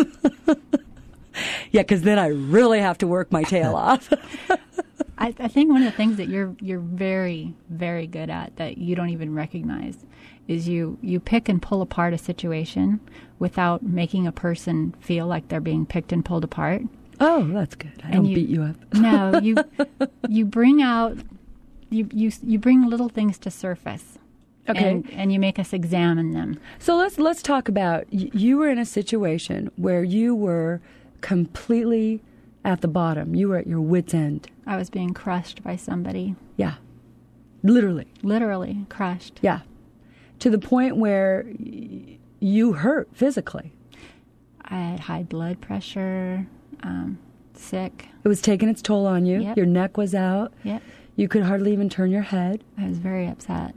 yeah, 1.70 1.82
because 1.82 2.02
then 2.02 2.18
I 2.18 2.26
really 2.28 2.80
have 2.80 2.98
to 2.98 3.06
work 3.06 3.30
my 3.32 3.42
tail 3.44 3.74
off. 3.76 4.12
I, 5.18 5.32
I 5.38 5.48
think 5.48 5.70
one 5.70 5.82
of 5.82 5.90
the 5.90 5.96
things 5.96 6.16
that 6.16 6.28
you're 6.28 6.54
you're 6.60 6.80
very 6.80 7.54
very 7.70 8.06
good 8.08 8.28
at 8.30 8.56
that 8.56 8.78
you 8.78 8.96
don't 8.96 9.10
even 9.10 9.34
recognize 9.34 9.96
is 10.48 10.68
you 10.68 10.98
you 11.00 11.20
pick 11.20 11.48
and 11.48 11.62
pull 11.62 11.80
apart 11.80 12.12
a 12.12 12.18
situation 12.18 12.98
without 13.38 13.82
making 13.84 14.26
a 14.26 14.32
person 14.32 14.92
feel 15.00 15.26
like 15.28 15.46
they're 15.48 15.60
being 15.60 15.86
picked 15.86 16.12
and 16.12 16.24
pulled 16.24 16.42
apart. 16.44 16.82
Oh, 17.20 17.44
that's 17.52 17.76
good. 17.76 17.92
I 18.02 18.06
And 18.08 18.14
don't 18.14 18.24
you- 18.26 18.34
beat 18.34 18.48
you 18.48 18.62
up. 18.64 18.76
no, 18.94 19.38
you 19.40 19.56
you 20.28 20.44
bring 20.44 20.82
out 20.82 21.16
you 21.90 22.08
you 22.12 22.32
you 22.42 22.58
bring 22.58 22.84
little 22.88 23.08
things 23.08 23.38
to 23.38 23.50
surface. 23.52 24.18
Okay. 24.68 24.90
And, 24.90 25.10
and 25.12 25.32
you 25.32 25.38
make 25.38 25.58
us 25.58 25.72
examine 25.72 26.32
them. 26.32 26.58
So 26.78 26.96
let's 26.96 27.18
let's 27.18 27.42
talk 27.42 27.68
about 27.68 28.06
you 28.10 28.56
were 28.56 28.68
in 28.68 28.78
a 28.78 28.86
situation 28.86 29.70
where 29.76 30.02
you 30.02 30.34
were 30.34 30.80
completely 31.20 32.22
at 32.64 32.80
the 32.80 32.88
bottom. 32.88 33.34
You 33.34 33.48
were 33.48 33.58
at 33.58 33.66
your 33.66 33.80
wits 33.80 34.14
end. 34.14 34.48
I 34.66 34.76
was 34.76 34.88
being 34.88 35.12
crushed 35.12 35.62
by 35.62 35.76
somebody. 35.76 36.34
Yeah. 36.56 36.74
Literally. 37.62 38.06
Literally 38.22 38.86
crushed. 38.88 39.38
Yeah. 39.42 39.60
To 40.38 40.50
the 40.50 40.58
point 40.58 40.96
where 40.96 41.46
you 42.40 42.72
hurt 42.74 43.08
physically. 43.12 43.72
I 44.62 44.76
had 44.76 45.00
high 45.00 45.22
blood 45.22 45.60
pressure, 45.60 46.46
um, 46.82 47.18
sick. 47.52 48.08
It 48.24 48.28
was 48.28 48.40
taking 48.40 48.68
its 48.68 48.80
toll 48.80 49.06
on 49.06 49.26
you. 49.26 49.42
Yep. 49.42 49.56
Your 49.58 49.66
neck 49.66 49.96
was 49.98 50.14
out. 50.14 50.52
Yep. 50.62 50.82
You 51.16 51.28
could 51.28 51.42
hardly 51.42 51.72
even 51.72 51.88
turn 51.88 52.10
your 52.10 52.22
head. 52.22 52.64
I 52.78 52.88
was 52.88 52.98
very 52.98 53.26
upset. 53.26 53.74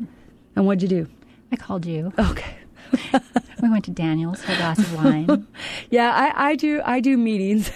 And 0.57 0.65
what'd 0.65 0.81
you 0.81 0.87
do? 0.87 1.07
I 1.51 1.55
called 1.55 1.85
you. 1.85 2.11
Okay. 2.17 2.57
we 3.61 3.69
went 3.69 3.85
to 3.85 3.91
Daniel's 3.91 4.41
for 4.41 4.53
a 4.53 4.55
glass 4.55 4.79
of 4.79 4.95
wine. 4.95 5.45
Yeah, 5.91 6.11
I, 6.13 6.49
I 6.49 6.55
do. 6.55 6.81
I 6.83 6.99
do 6.99 7.15
meetings, 7.15 7.71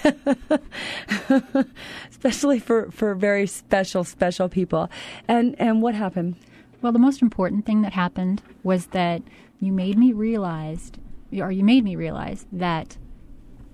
especially 2.10 2.60
for, 2.60 2.92
for 2.92 3.14
very 3.16 3.46
special, 3.46 4.04
special 4.04 4.50
people. 4.50 4.90
And 5.30 5.56
and 5.60 5.82
what 5.82 5.96
happened? 5.96 6.36
Well, 6.82 6.92
the 6.92 7.00
most 7.00 7.22
important 7.22 7.66
thing 7.66 7.84
that 7.84 7.94
happened 7.94 8.42
was 8.64 8.88
that 8.88 9.22
you 9.62 9.72
made 9.72 9.98
me 9.98 10.12
realize, 10.12 10.92
or 11.32 11.52
you 11.52 11.64
made 11.64 11.86
me 11.86 11.96
realize 11.96 12.48
that 12.52 12.98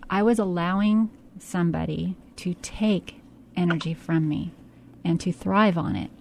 I 0.10 0.22
was 0.22 0.38
allowing 0.38 1.10
somebody 1.39 2.16
to 2.36 2.53
take 2.55 3.22
energy 3.55 3.95
from 3.95 4.28
me 4.30 4.51
and 5.03 5.20
to 5.22 5.32
thrive 5.32 5.78
on 5.78 5.95
it 5.95 6.12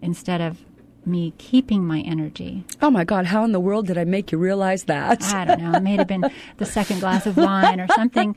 instead 0.00 0.40
of 0.40 0.58
me 1.06 1.32
keeping 1.38 1.84
my 1.86 2.00
energy. 2.00 2.64
Oh 2.82 2.90
my 2.90 3.04
God! 3.04 3.26
How 3.26 3.44
in 3.44 3.52
the 3.52 3.60
world 3.60 3.86
did 3.86 3.96
I 3.96 4.04
make 4.04 4.32
you 4.32 4.38
realize 4.38 4.84
that? 4.84 5.22
I 5.32 5.44
don't 5.44 5.60
know. 5.62 5.72
It 5.72 5.82
may 5.82 5.96
have 5.96 6.06
been 6.08 6.24
the 6.58 6.64
second 6.66 7.00
glass 7.00 7.26
of 7.26 7.36
wine 7.36 7.80
or 7.80 7.86
something, 7.94 8.34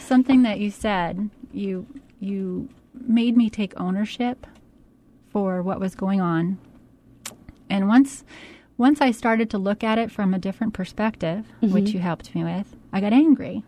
something 0.00 0.42
that 0.42 0.58
you 0.60 0.70
said. 0.70 1.30
You 1.52 1.86
you 2.18 2.68
made 3.06 3.36
me 3.36 3.48
take 3.48 3.78
ownership 3.80 4.46
for 5.30 5.62
what 5.62 5.78
was 5.80 5.94
going 5.94 6.20
on. 6.20 6.58
And 7.68 7.86
once 7.88 8.24
once 8.76 9.00
I 9.00 9.10
started 9.10 9.50
to 9.50 9.58
look 9.58 9.84
at 9.84 9.98
it 9.98 10.10
from 10.10 10.34
a 10.34 10.38
different 10.38 10.72
perspective, 10.74 11.46
which 11.60 11.84
Mhm. 11.86 11.94
you 11.94 12.00
helped 12.00 12.34
me 12.34 12.42
with, 12.44 12.74
I 12.92 13.00
got 13.00 13.12
angry. 13.12 13.62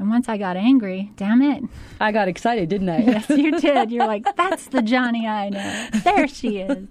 And 0.00 0.08
once 0.10 0.28
I 0.28 0.38
got 0.38 0.56
angry, 0.56 1.10
damn 1.16 1.42
it. 1.42 1.64
I 2.00 2.12
got 2.12 2.28
excited, 2.28 2.68
didn't 2.68 2.88
I? 2.88 2.98
yes, 2.98 3.28
you 3.30 3.60
did. 3.60 3.90
You're 3.92 4.06
like, 4.06 4.24
that's 4.36 4.66
the 4.68 4.80
Johnny 4.80 5.26
I 5.26 5.48
know. 5.50 5.88
There 6.04 6.28
she 6.28 6.58
is. 6.58 6.86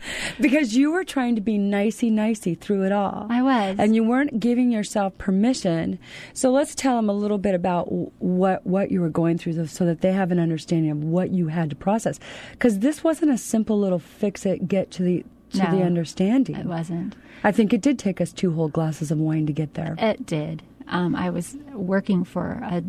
because 0.40 0.76
you 0.76 0.90
were 0.92 1.04
trying 1.04 1.34
to 1.34 1.40
be 1.40 1.58
nicey 1.58 2.10
nicey 2.10 2.54
through 2.54 2.84
it 2.84 2.92
all. 2.92 3.26
I 3.30 3.42
was. 3.42 3.76
And 3.78 3.94
you 3.94 4.04
weren't 4.04 4.40
giving 4.40 4.70
yourself 4.70 5.16
permission. 5.18 5.98
So 6.32 6.50
let's 6.50 6.74
tell 6.74 6.96
them 6.96 7.08
a 7.08 7.12
little 7.14 7.38
bit 7.38 7.54
about 7.54 7.90
what 8.22 8.66
what 8.66 8.90
you 8.90 9.00
were 9.00 9.08
going 9.10 9.38
through 9.38 9.66
so 9.66 9.84
that 9.86 10.00
they 10.00 10.12
have 10.12 10.30
an 10.30 10.38
understanding 10.38 10.90
of 10.90 11.02
what 11.04 11.30
you 11.30 11.48
had 11.48 11.70
to 11.70 11.76
process. 11.76 12.18
Cuz 12.58 12.78
this 12.80 13.02
wasn't 13.02 13.30
a 13.30 13.38
simple 13.38 13.78
little 13.78 13.98
fix 13.98 14.46
it 14.46 14.68
get 14.68 14.90
to 14.92 15.02
the 15.02 15.24
to 15.52 15.58
the 15.70 15.82
understanding. 15.82 16.56
It 16.56 16.66
wasn't. 16.66 17.16
I 17.42 17.52
think 17.52 17.72
it 17.72 17.80
did 17.80 17.98
take 17.98 18.20
us 18.20 18.32
two 18.32 18.52
whole 18.52 18.68
glasses 18.68 19.10
of 19.10 19.18
wine 19.18 19.46
to 19.46 19.52
get 19.52 19.74
there. 19.74 19.94
It 19.98 20.26
did. 20.26 20.62
Um, 20.88 21.16
I 21.16 21.30
was 21.30 21.56
working 21.72 22.22
for 22.24 22.60
a, 22.62 22.82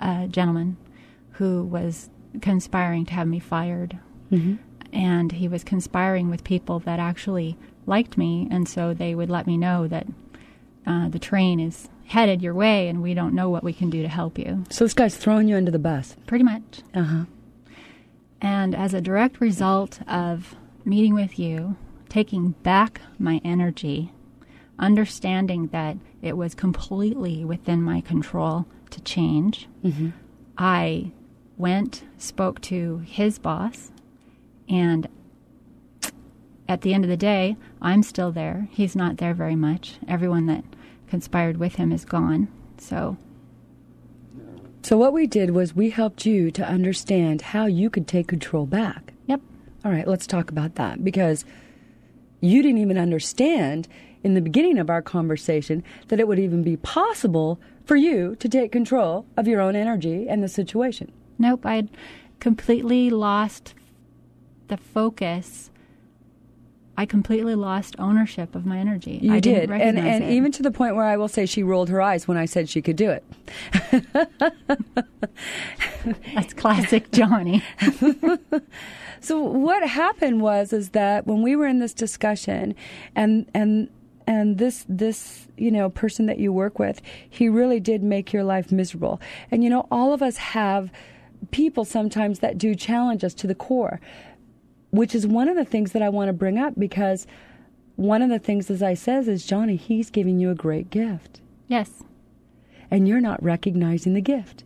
a 0.00 0.26
gentleman 0.28 0.76
who 1.32 1.64
was 1.64 2.10
conspiring 2.42 3.06
to 3.06 3.14
have 3.14 3.26
me 3.28 3.38
fired. 3.38 3.98
Mhm. 4.30 4.58
And 4.96 5.30
he 5.32 5.46
was 5.46 5.62
conspiring 5.62 6.30
with 6.30 6.42
people 6.42 6.78
that 6.80 6.98
actually 6.98 7.58
liked 7.84 8.16
me, 8.16 8.48
and 8.50 8.66
so 8.66 8.94
they 8.94 9.14
would 9.14 9.28
let 9.28 9.46
me 9.46 9.58
know 9.58 9.86
that 9.86 10.06
uh, 10.86 11.08
the 11.10 11.18
train 11.18 11.60
is 11.60 11.88
headed 12.06 12.40
your 12.40 12.54
way 12.54 12.88
and 12.88 13.02
we 13.02 13.12
don't 13.12 13.34
know 13.34 13.50
what 13.50 13.62
we 13.64 13.72
can 13.74 13.90
do 13.90 14.00
to 14.00 14.08
help 14.08 14.38
you. 14.38 14.64
So 14.70 14.84
this 14.84 14.94
guy's 14.94 15.16
throwing 15.16 15.48
you 15.48 15.56
under 15.56 15.70
the 15.72 15.78
bus. 15.78 16.16
Pretty 16.26 16.44
much. 16.44 16.80
Uh-huh. 16.94 17.24
And 18.40 18.74
as 18.74 18.94
a 18.94 19.00
direct 19.00 19.40
result 19.40 20.00
of 20.08 20.54
meeting 20.84 21.14
with 21.14 21.38
you, 21.38 21.76
taking 22.08 22.52
back 22.62 23.00
my 23.18 23.40
energy, 23.44 24.12
understanding 24.78 25.66
that 25.68 25.96
it 26.22 26.36
was 26.36 26.54
completely 26.54 27.44
within 27.44 27.82
my 27.82 28.00
control 28.00 28.66
to 28.90 29.00
change, 29.02 29.68
Mhm. 29.84 30.12
I 30.56 31.10
went, 31.58 32.04
spoke 32.18 32.60
to 32.62 32.98
his 33.04 33.38
boss, 33.38 33.90
and 34.68 35.08
at 36.68 36.80
the 36.82 36.94
end 36.94 37.04
of 37.04 37.10
the 37.10 37.16
day, 37.16 37.56
I'm 37.80 38.02
still 38.02 38.32
there. 38.32 38.68
He's 38.72 38.96
not 38.96 39.18
there 39.18 39.34
very 39.34 39.54
much. 39.56 39.98
Everyone 40.08 40.46
that 40.46 40.64
conspired 41.08 41.58
with 41.58 41.76
him 41.76 41.92
is 41.92 42.04
gone. 42.04 42.48
So 42.78 43.16
So 44.82 44.96
what 44.96 45.12
we 45.12 45.26
did 45.26 45.50
was 45.50 45.74
we 45.74 45.90
helped 45.90 46.26
you 46.26 46.50
to 46.52 46.66
understand 46.66 47.42
how 47.42 47.66
you 47.66 47.90
could 47.90 48.06
take 48.06 48.28
control 48.28 48.66
back. 48.66 49.12
Yep. 49.26 49.40
All 49.84 49.92
right, 49.92 50.06
let's 50.06 50.26
talk 50.26 50.50
about 50.50 50.74
that 50.76 51.04
because 51.04 51.44
you 52.40 52.62
didn't 52.62 52.78
even 52.78 52.98
understand 52.98 53.88
in 54.22 54.34
the 54.34 54.40
beginning 54.40 54.78
of 54.78 54.90
our 54.90 55.02
conversation 55.02 55.84
that 56.08 56.20
it 56.20 56.26
would 56.26 56.38
even 56.38 56.62
be 56.62 56.76
possible 56.76 57.60
for 57.84 57.96
you 57.96 58.34
to 58.36 58.48
take 58.48 58.72
control 58.72 59.24
of 59.36 59.46
your 59.46 59.60
own 59.60 59.76
energy 59.76 60.28
and 60.28 60.42
the 60.42 60.48
situation. 60.48 61.12
Nope, 61.38 61.64
I'd 61.64 61.88
completely 62.40 63.10
lost 63.10 63.74
the 64.68 64.76
focus. 64.76 65.70
I 66.98 67.04
completely 67.04 67.54
lost 67.54 67.94
ownership 67.98 68.54
of 68.54 68.64
my 68.64 68.78
energy. 68.78 69.18
You 69.22 69.34
I 69.34 69.40
didn't 69.40 69.68
did, 69.68 69.82
and 69.82 69.98
and 69.98 70.24
it. 70.24 70.30
even 70.30 70.50
to 70.52 70.62
the 70.62 70.70
point 70.70 70.96
where 70.96 71.04
I 71.04 71.18
will 71.18 71.28
say 71.28 71.44
she 71.44 71.62
rolled 71.62 71.90
her 71.90 72.00
eyes 72.00 72.26
when 72.26 72.38
I 72.38 72.46
said 72.46 72.70
she 72.70 72.80
could 72.80 72.96
do 72.96 73.10
it. 73.10 73.22
That's 76.34 76.54
classic 76.54 77.10
Johnny. 77.12 77.62
so 79.20 79.42
what 79.42 79.86
happened 79.86 80.40
was 80.40 80.72
is 80.72 80.90
that 80.90 81.26
when 81.26 81.42
we 81.42 81.54
were 81.54 81.66
in 81.66 81.80
this 81.80 81.92
discussion, 81.92 82.74
and 83.14 83.46
and 83.52 83.90
and 84.26 84.56
this 84.56 84.86
this 84.88 85.48
you 85.58 85.70
know 85.70 85.90
person 85.90 86.24
that 86.26 86.38
you 86.38 86.50
work 86.50 86.78
with, 86.78 87.02
he 87.28 87.46
really 87.48 87.78
did 87.78 88.02
make 88.02 88.32
your 88.32 88.44
life 88.44 88.72
miserable. 88.72 89.20
And 89.50 89.62
you 89.62 89.68
know, 89.68 89.86
all 89.90 90.14
of 90.14 90.22
us 90.22 90.38
have 90.38 90.90
people 91.50 91.84
sometimes 91.84 92.40
that 92.40 92.58
do 92.58 92.74
challenge 92.74 93.22
us 93.22 93.34
to 93.34 93.46
the 93.46 93.54
core, 93.54 94.00
which 94.90 95.14
is 95.14 95.26
one 95.26 95.48
of 95.48 95.56
the 95.56 95.64
things 95.64 95.92
that 95.92 96.02
I 96.02 96.08
want 96.08 96.28
to 96.28 96.32
bring 96.32 96.58
up 96.58 96.74
because 96.78 97.26
one 97.96 98.22
of 98.22 98.30
the 98.30 98.38
things, 98.38 98.70
as 98.70 98.82
I 98.82 98.94
says, 98.94 99.28
is 99.28 99.46
Johnny, 99.46 99.76
he's 99.76 100.10
giving 100.10 100.38
you 100.38 100.50
a 100.50 100.54
great 100.54 100.90
gift. 100.90 101.40
Yes. 101.66 102.04
And 102.90 103.08
you're 103.08 103.20
not 103.20 103.42
recognizing 103.42 104.14
the 104.14 104.20
gift. 104.20 104.64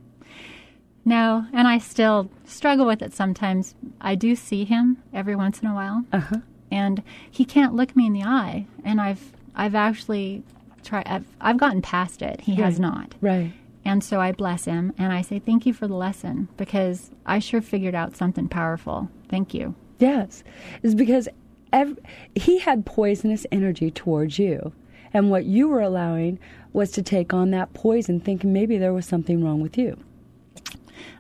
No, 1.04 1.46
and 1.52 1.66
I 1.66 1.78
still 1.78 2.30
struggle 2.44 2.86
with 2.86 3.00
it 3.00 3.14
sometimes. 3.14 3.74
I 4.00 4.14
do 4.14 4.36
see 4.36 4.64
him 4.64 5.02
every 5.14 5.34
once 5.34 5.60
in 5.60 5.68
a 5.68 5.74
while, 5.74 6.04
uh-huh. 6.12 6.36
and 6.70 7.02
he 7.30 7.44
can't 7.44 7.74
look 7.74 7.96
me 7.96 8.06
in 8.06 8.12
the 8.12 8.22
eye. 8.22 8.66
And 8.84 9.00
I've 9.00 9.32
I've 9.54 9.74
actually 9.74 10.42
tried. 10.84 11.06
I've 11.06 11.24
I've 11.40 11.56
gotten 11.56 11.80
past 11.80 12.20
it. 12.20 12.42
He 12.42 12.56
has 12.56 12.78
not. 12.78 13.14
Right. 13.22 13.52
And 13.84 14.04
so 14.04 14.20
I 14.20 14.32
bless 14.32 14.66
him 14.66 14.92
and 14.98 15.12
I 15.12 15.22
say 15.22 15.38
thank 15.38 15.64
you 15.64 15.72
for 15.72 15.88
the 15.88 15.94
lesson 15.94 16.48
because 16.56 17.10
I 17.24 17.38
sure 17.38 17.62
figured 17.62 17.94
out 17.94 18.16
something 18.16 18.48
powerful. 18.48 19.08
Thank 19.28 19.54
you. 19.54 19.74
Yes, 20.00 20.42
it's 20.82 20.94
because 20.94 21.28
ev- 21.72 21.98
he 22.34 22.58
had 22.58 22.84
poisonous 22.86 23.46
energy 23.52 23.90
towards 23.90 24.38
you, 24.38 24.72
and 25.12 25.30
what 25.30 25.44
you 25.44 25.68
were 25.68 25.80
allowing 25.82 26.38
was 26.72 26.90
to 26.92 27.02
take 27.02 27.32
on 27.34 27.50
that 27.52 27.72
poison, 27.74 28.18
thinking 28.20 28.52
maybe 28.52 28.78
there 28.78 28.92
was 28.92 29.06
something 29.06 29.44
wrong 29.44 29.60
with 29.60 29.76
you. 29.78 29.96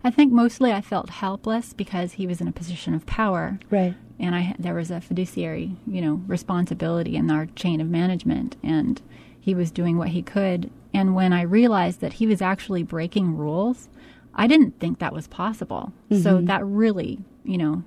I 0.04 0.10
think 0.10 0.32
mostly 0.32 0.72
I 0.72 0.80
felt 0.80 1.10
helpless 1.10 1.72
because 1.72 2.12
he 2.12 2.26
was 2.26 2.40
in 2.40 2.48
a 2.48 2.52
position 2.52 2.94
of 2.94 3.06
power. 3.06 3.58
Right. 3.70 3.94
And 4.18 4.34
I 4.34 4.54
there 4.58 4.74
was 4.74 4.90
a 4.90 5.00
fiduciary, 5.00 5.76
you 5.86 6.00
know, 6.02 6.22
responsibility 6.26 7.16
in 7.16 7.30
our 7.30 7.46
chain 7.46 7.80
of 7.80 7.88
management 7.88 8.56
and 8.62 9.00
he 9.40 9.54
was 9.54 9.70
doing 9.70 9.96
what 9.96 10.08
he 10.08 10.22
could 10.22 10.70
and 10.92 11.14
when 11.14 11.32
I 11.32 11.42
realized 11.42 12.00
that 12.00 12.14
he 12.14 12.26
was 12.26 12.42
actually 12.42 12.82
breaking 12.82 13.36
rules, 13.36 13.88
I 14.34 14.46
didn't 14.46 14.78
think 14.80 14.98
that 14.98 15.14
was 15.14 15.26
possible. 15.28 15.92
So 16.10 16.38
Mhm. 16.38 16.46
that 16.46 16.64
really, 16.66 17.20
you 17.44 17.56
know, 17.56 17.82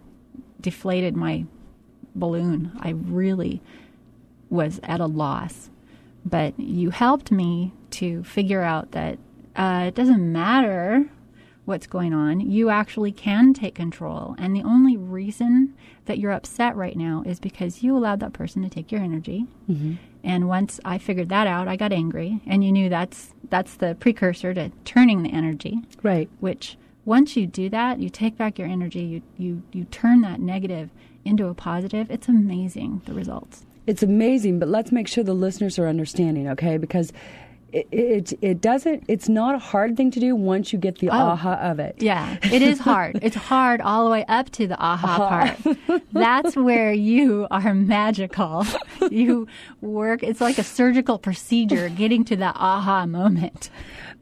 deflated 0.63 1.15
my 1.15 1.45
balloon. 2.15 2.71
I 2.79 2.89
really 2.89 3.61
was 4.49 4.79
at 4.83 4.99
a 4.99 5.05
loss. 5.05 5.69
But 6.25 6.59
you 6.59 6.89
helped 6.89 7.31
me 7.31 7.73
to 7.91 8.23
figure 8.23 8.61
out 8.61 8.91
that 8.91 9.19
uh, 9.55 9.85
it 9.87 9.95
doesn't 9.95 10.31
matter 10.31 11.05
what's 11.65 11.87
going 11.87 12.13
on. 12.13 12.39
You 12.39 12.69
actually 12.69 13.11
can 13.11 13.53
take 13.53 13.75
control. 13.75 14.35
And 14.37 14.55
the 14.55 14.63
only 14.63 14.97
reason 14.97 15.73
that 16.05 16.19
you're 16.19 16.31
upset 16.31 16.75
right 16.75 16.95
now 16.95 17.23
is 17.25 17.39
because 17.39 17.83
you 17.83 17.95
allowed 17.95 18.19
that 18.19 18.33
person 18.33 18.61
to 18.63 18.69
take 18.69 18.91
your 18.91 19.01
energy. 19.01 19.45
Mm-hmm. 19.69 19.93
And 20.23 20.47
once 20.47 20.79
I 20.85 20.97
figured 20.97 21.29
that 21.29 21.47
out, 21.47 21.67
I 21.67 21.75
got 21.75 21.91
angry. 21.91 22.41
And 22.45 22.63
you 22.63 22.71
knew 22.71 22.89
that's 22.89 23.33
that's 23.49 23.75
the 23.75 23.95
precursor 23.99 24.53
to 24.53 24.71
turning 24.85 25.23
the 25.23 25.31
energy. 25.31 25.79
Right. 26.01 26.29
Which 26.39 26.77
once 27.05 27.35
you 27.35 27.45
do 27.47 27.69
that, 27.69 27.99
you 27.99 28.09
take 28.09 28.37
back 28.37 28.57
your 28.59 28.67
energy, 28.67 29.01
you 29.01 29.21
you, 29.37 29.63
you 29.71 29.83
turn 29.85 30.21
that 30.21 30.39
negative 30.39 30.89
into 31.25 31.47
a 31.47 31.53
positive. 31.53 32.09
It's 32.11 32.27
amazing 32.27 33.01
the 33.05 33.13
results. 33.13 33.65
It's 33.87 34.03
amazing, 34.03 34.59
but 34.59 34.69
let's 34.69 34.91
make 34.91 35.07
sure 35.07 35.23
the 35.23 35.33
listeners 35.33 35.77
are 35.79 35.87
understanding, 35.87 36.47
okay? 36.49 36.77
Because 36.77 37.11
it 37.73 37.87
it, 37.91 38.33
it 38.41 38.61
doesn't. 38.61 39.03
It's 39.07 39.27
not 39.27 39.55
a 39.55 39.59
hard 39.59 39.97
thing 39.97 40.11
to 40.11 40.19
do 40.19 40.35
once 40.35 40.71
you 40.71 40.79
get 40.79 40.99
the 40.99 41.09
Oh. 41.09 41.13
aha 41.33 41.55
of 41.55 41.79
it. 41.79 41.95
Yeah, 41.99 42.37
it 42.43 42.61
is 42.61 42.79
hard. 42.79 43.19
it's 43.21 43.35
hard 43.35 43.81
all 43.81 44.05
the 44.05 44.11
way 44.11 44.23
up 44.27 44.51
to 44.51 44.67
the 44.67 44.77
aha 44.79 45.07
Aha. 45.23 45.55
part. 45.65 46.03
That's 46.13 46.55
where 46.55 46.93
you 46.93 47.47
are 47.51 47.73
magical. 47.73 48.65
You 49.11 49.47
work, 49.81 50.23
it's 50.23 50.39
like 50.39 50.57
a 50.57 50.63
surgical 50.63 51.17
procedure 51.19 51.89
getting 51.89 52.23
to 52.25 52.35
that 52.37 52.55
aha 52.55 53.05
moment. 53.05 53.69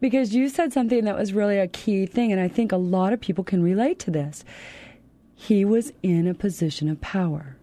Because 0.02 0.36
you 0.36 0.50
said 0.50 0.74
something 0.74 1.06
that 1.06 1.18
was 1.18 1.32
really 1.32 1.58
a 1.58 1.68
key 1.68 2.06
thing, 2.06 2.32
and 2.32 2.42
I 2.42 2.50
think 2.50 2.72
a 2.72 2.78
lot 2.78 3.14
of 3.14 3.22
people 3.22 3.44
can 3.44 3.64
relate 3.64 4.00
to 4.00 4.12
this. 4.12 4.44
He 5.36 5.64
was 5.64 5.94
in 6.04 6.28
a 6.28 6.34
position 6.34 6.90
of 6.90 7.00
power. 7.00 7.56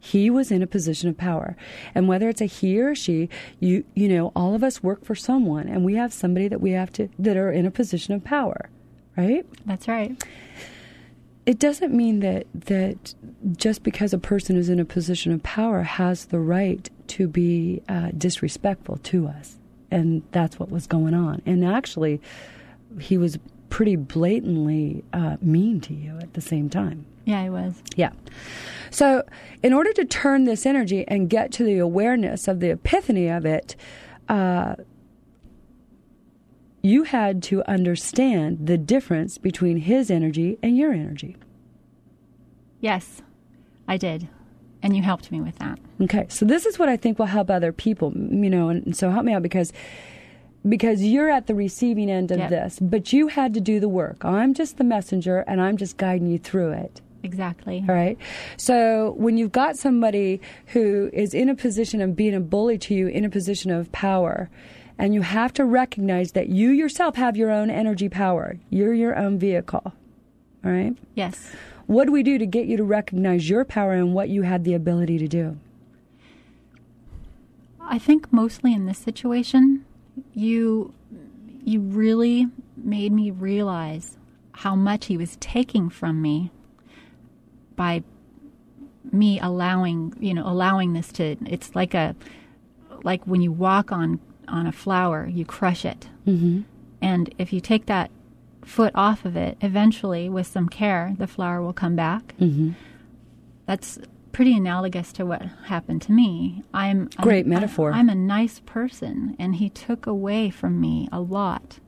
He 0.00 0.30
was 0.30 0.50
in 0.50 0.62
a 0.62 0.66
position 0.66 1.08
of 1.10 1.18
power. 1.18 1.56
And 1.94 2.08
whether 2.08 2.28
it's 2.28 2.40
a 2.40 2.46
he 2.46 2.80
or 2.80 2.94
she, 2.94 3.28
you 3.60 3.84
you 3.94 4.08
know, 4.08 4.32
all 4.34 4.54
of 4.54 4.64
us 4.64 4.82
work 4.82 5.04
for 5.04 5.14
someone 5.14 5.68
and 5.68 5.84
we 5.84 5.94
have 5.94 6.12
somebody 6.12 6.48
that 6.48 6.60
we 6.60 6.70
have 6.72 6.90
to 6.94 7.08
that 7.18 7.36
are 7.36 7.52
in 7.52 7.66
a 7.66 7.70
position 7.70 8.14
of 8.14 8.24
power, 8.24 8.70
right? 9.16 9.44
That's 9.66 9.86
right. 9.86 10.20
It 11.44 11.58
doesn't 11.58 11.92
mean 11.92 12.20
that 12.20 12.46
that 12.54 13.14
just 13.56 13.82
because 13.82 14.14
a 14.14 14.18
person 14.18 14.56
is 14.56 14.68
in 14.68 14.80
a 14.80 14.84
position 14.84 15.32
of 15.32 15.42
power 15.42 15.82
has 15.82 16.26
the 16.26 16.40
right 16.40 16.88
to 17.08 17.28
be 17.28 17.82
uh, 17.88 18.10
disrespectful 18.16 18.98
to 18.98 19.26
us, 19.28 19.58
and 19.90 20.22
that's 20.32 20.58
what 20.58 20.70
was 20.70 20.86
going 20.86 21.14
on. 21.14 21.42
And 21.46 21.64
actually, 21.64 22.20
he 22.98 23.18
was 23.18 23.38
pretty 23.68 23.96
blatantly 23.96 25.04
uh, 25.12 25.36
mean 25.40 25.80
to 25.80 25.94
you 25.94 26.18
at 26.18 26.34
the 26.34 26.40
same 26.40 26.68
time. 26.68 27.06
Yeah, 27.24 27.42
he 27.44 27.50
was. 27.50 27.82
Yeah. 27.96 28.10
So, 28.90 29.22
in 29.62 29.72
order 29.72 29.92
to 29.92 30.04
turn 30.04 30.44
this 30.44 30.66
energy 30.66 31.04
and 31.06 31.30
get 31.30 31.52
to 31.52 31.64
the 31.64 31.78
awareness 31.78 32.48
of 32.48 32.60
the 32.60 32.70
epiphany 32.70 33.28
of 33.28 33.46
it, 33.46 33.76
uh, 34.28 34.74
you 36.82 37.04
had 37.04 37.42
to 37.44 37.62
understand 37.70 38.66
the 38.66 38.78
difference 38.78 39.38
between 39.38 39.78
his 39.78 40.10
energy 40.10 40.58
and 40.62 40.76
your 40.76 40.92
energy. 40.92 41.36
Yes, 42.80 43.22
I 43.86 43.96
did. 43.96 44.28
And 44.82 44.96
you 44.96 45.02
helped 45.02 45.30
me 45.30 45.40
with 45.40 45.58
that. 45.58 45.78
Okay, 46.00 46.26
so 46.28 46.44
this 46.46 46.64
is 46.66 46.78
what 46.78 46.88
I 46.88 46.96
think 46.96 47.18
will 47.18 47.26
help 47.26 47.50
other 47.50 47.72
people, 47.72 48.12
you 48.16 48.48
know, 48.48 48.68
and, 48.70 48.86
and 48.86 48.96
so 48.96 49.10
help 49.10 49.24
me 49.24 49.32
out 49.34 49.42
because 49.42 49.72
because 50.68 51.02
you're 51.02 51.30
at 51.30 51.46
the 51.46 51.54
receiving 51.54 52.10
end 52.10 52.30
of 52.30 52.38
Yep. 52.38 52.50
this, 52.50 52.78
but 52.80 53.12
you 53.12 53.28
had 53.28 53.54
to 53.54 53.60
do 53.60 53.80
the 53.80 53.88
work. 53.88 54.24
I'm 54.24 54.52
just 54.52 54.76
the 54.76 54.84
messenger 54.84 55.38
and 55.46 55.60
I'm 55.60 55.76
just 55.78 55.96
guiding 55.96 56.28
you 56.28 56.38
through 56.38 56.72
it. 56.72 57.00
Exactly. 57.22 57.84
All 57.88 57.94
right. 57.94 58.18
So 58.56 59.14
when 59.16 59.36
you've 59.38 59.52
got 59.52 59.76
somebody 59.76 60.40
who 60.68 61.10
is 61.12 61.32
in 61.34 61.48
a 61.48 61.54
position 61.54 62.00
of 62.02 62.16
being 62.16 62.34
a 62.34 62.40
bully 62.40 62.78
to 62.78 62.94
you, 62.94 63.08
in 63.08 63.24
a 63.24 63.30
position 63.30 63.70
of 63.70 63.90
power, 63.92 64.50
and 64.98 65.14
you 65.14 65.22
have 65.22 65.52
to 65.54 65.64
recognize 65.64 66.32
that 66.32 66.48
you 66.48 66.70
yourself 66.70 67.16
have 67.16 67.36
your 67.36 67.50
own 67.50 67.70
energy 67.70 68.08
power, 68.08 68.56
you're 68.70 68.94
your 68.94 69.16
own 69.16 69.38
vehicle. 69.38 69.82
All 70.64 70.70
right. 70.70 70.94
Yes. 71.14 71.52
What 71.90 72.06
do 72.06 72.12
we 72.12 72.22
do 72.22 72.38
to 72.38 72.46
get 72.46 72.66
you 72.66 72.76
to 72.76 72.84
recognize 72.84 73.50
your 73.50 73.64
power 73.64 73.94
and 73.94 74.14
what 74.14 74.28
you 74.28 74.42
had 74.42 74.62
the 74.62 74.74
ability 74.74 75.18
to 75.18 75.26
do? 75.26 75.58
I 77.80 77.98
think 77.98 78.32
mostly 78.32 78.72
in 78.72 78.86
this 78.86 78.98
situation, 78.98 79.84
you 80.32 80.94
you 81.64 81.80
really 81.80 82.46
made 82.76 83.10
me 83.10 83.32
realize 83.32 84.16
how 84.52 84.76
much 84.76 85.06
he 85.06 85.16
was 85.16 85.36
taking 85.40 85.90
from 85.90 86.22
me 86.22 86.52
by 87.74 88.04
me 89.10 89.40
allowing, 89.40 90.14
you 90.20 90.32
know, 90.32 90.46
allowing 90.46 90.92
this 90.92 91.10
to 91.14 91.36
it's 91.44 91.74
like 91.74 91.92
a 91.92 92.14
like 93.02 93.26
when 93.26 93.40
you 93.40 93.50
walk 93.50 93.90
on 93.90 94.20
on 94.46 94.64
a 94.64 94.72
flower, 94.72 95.26
you 95.26 95.44
crush 95.44 95.84
it. 95.84 96.08
Mm-hmm. 96.24 96.60
And 97.02 97.34
if 97.36 97.52
you 97.52 97.60
take 97.60 97.86
that 97.86 98.12
foot 98.64 98.92
off 98.94 99.24
of 99.24 99.36
it, 99.36 99.56
eventually 99.60 100.28
with 100.28 100.46
some 100.46 100.68
care, 100.68 101.14
the 101.18 101.26
flower 101.26 101.62
will 101.62 101.72
come 101.72 101.96
back. 101.96 102.34
Mm-hmm. 102.38 102.72
That's 103.66 103.98
pretty 104.32 104.56
analogous 104.56 105.12
to 105.14 105.26
what 105.26 105.42
happened 105.66 106.02
to 106.02 106.12
me. 106.12 106.62
I'm 106.72 107.08
Great 107.20 107.46
metaphor. 107.46 107.92
I, 107.92 108.00
am 108.00 108.08
a 108.08 108.14
nice 108.14 108.60
person, 108.60 109.36
and 109.38 109.56
he 109.56 109.68
took 109.68 110.06
away 110.06 110.50
from 110.50 110.80
me 110.80 111.08
a 111.12 111.20
lot. 111.20 111.78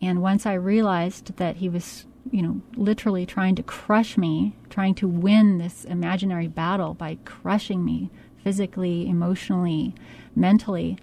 And 0.00 0.20
once 0.20 0.46
I 0.46 0.54
realized 0.54 1.36
that 1.36 1.56
he 1.56 1.68
was, 1.68 2.06
you 2.30 2.42
know, 2.42 2.60
literally 2.76 3.24
trying 3.24 3.54
to 3.56 3.62
crush 3.62 4.16
me, 4.18 4.54
trying 4.68 4.94
to 4.96 5.08
win 5.08 5.58
this 5.58 5.84
imaginary 5.84 6.48
battle 6.48 6.94
by 6.94 7.18
crushing 7.24 7.84
me 7.84 8.10
physically, 8.42 9.08
emotionally, 9.08 9.94
mentally, 10.36 10.98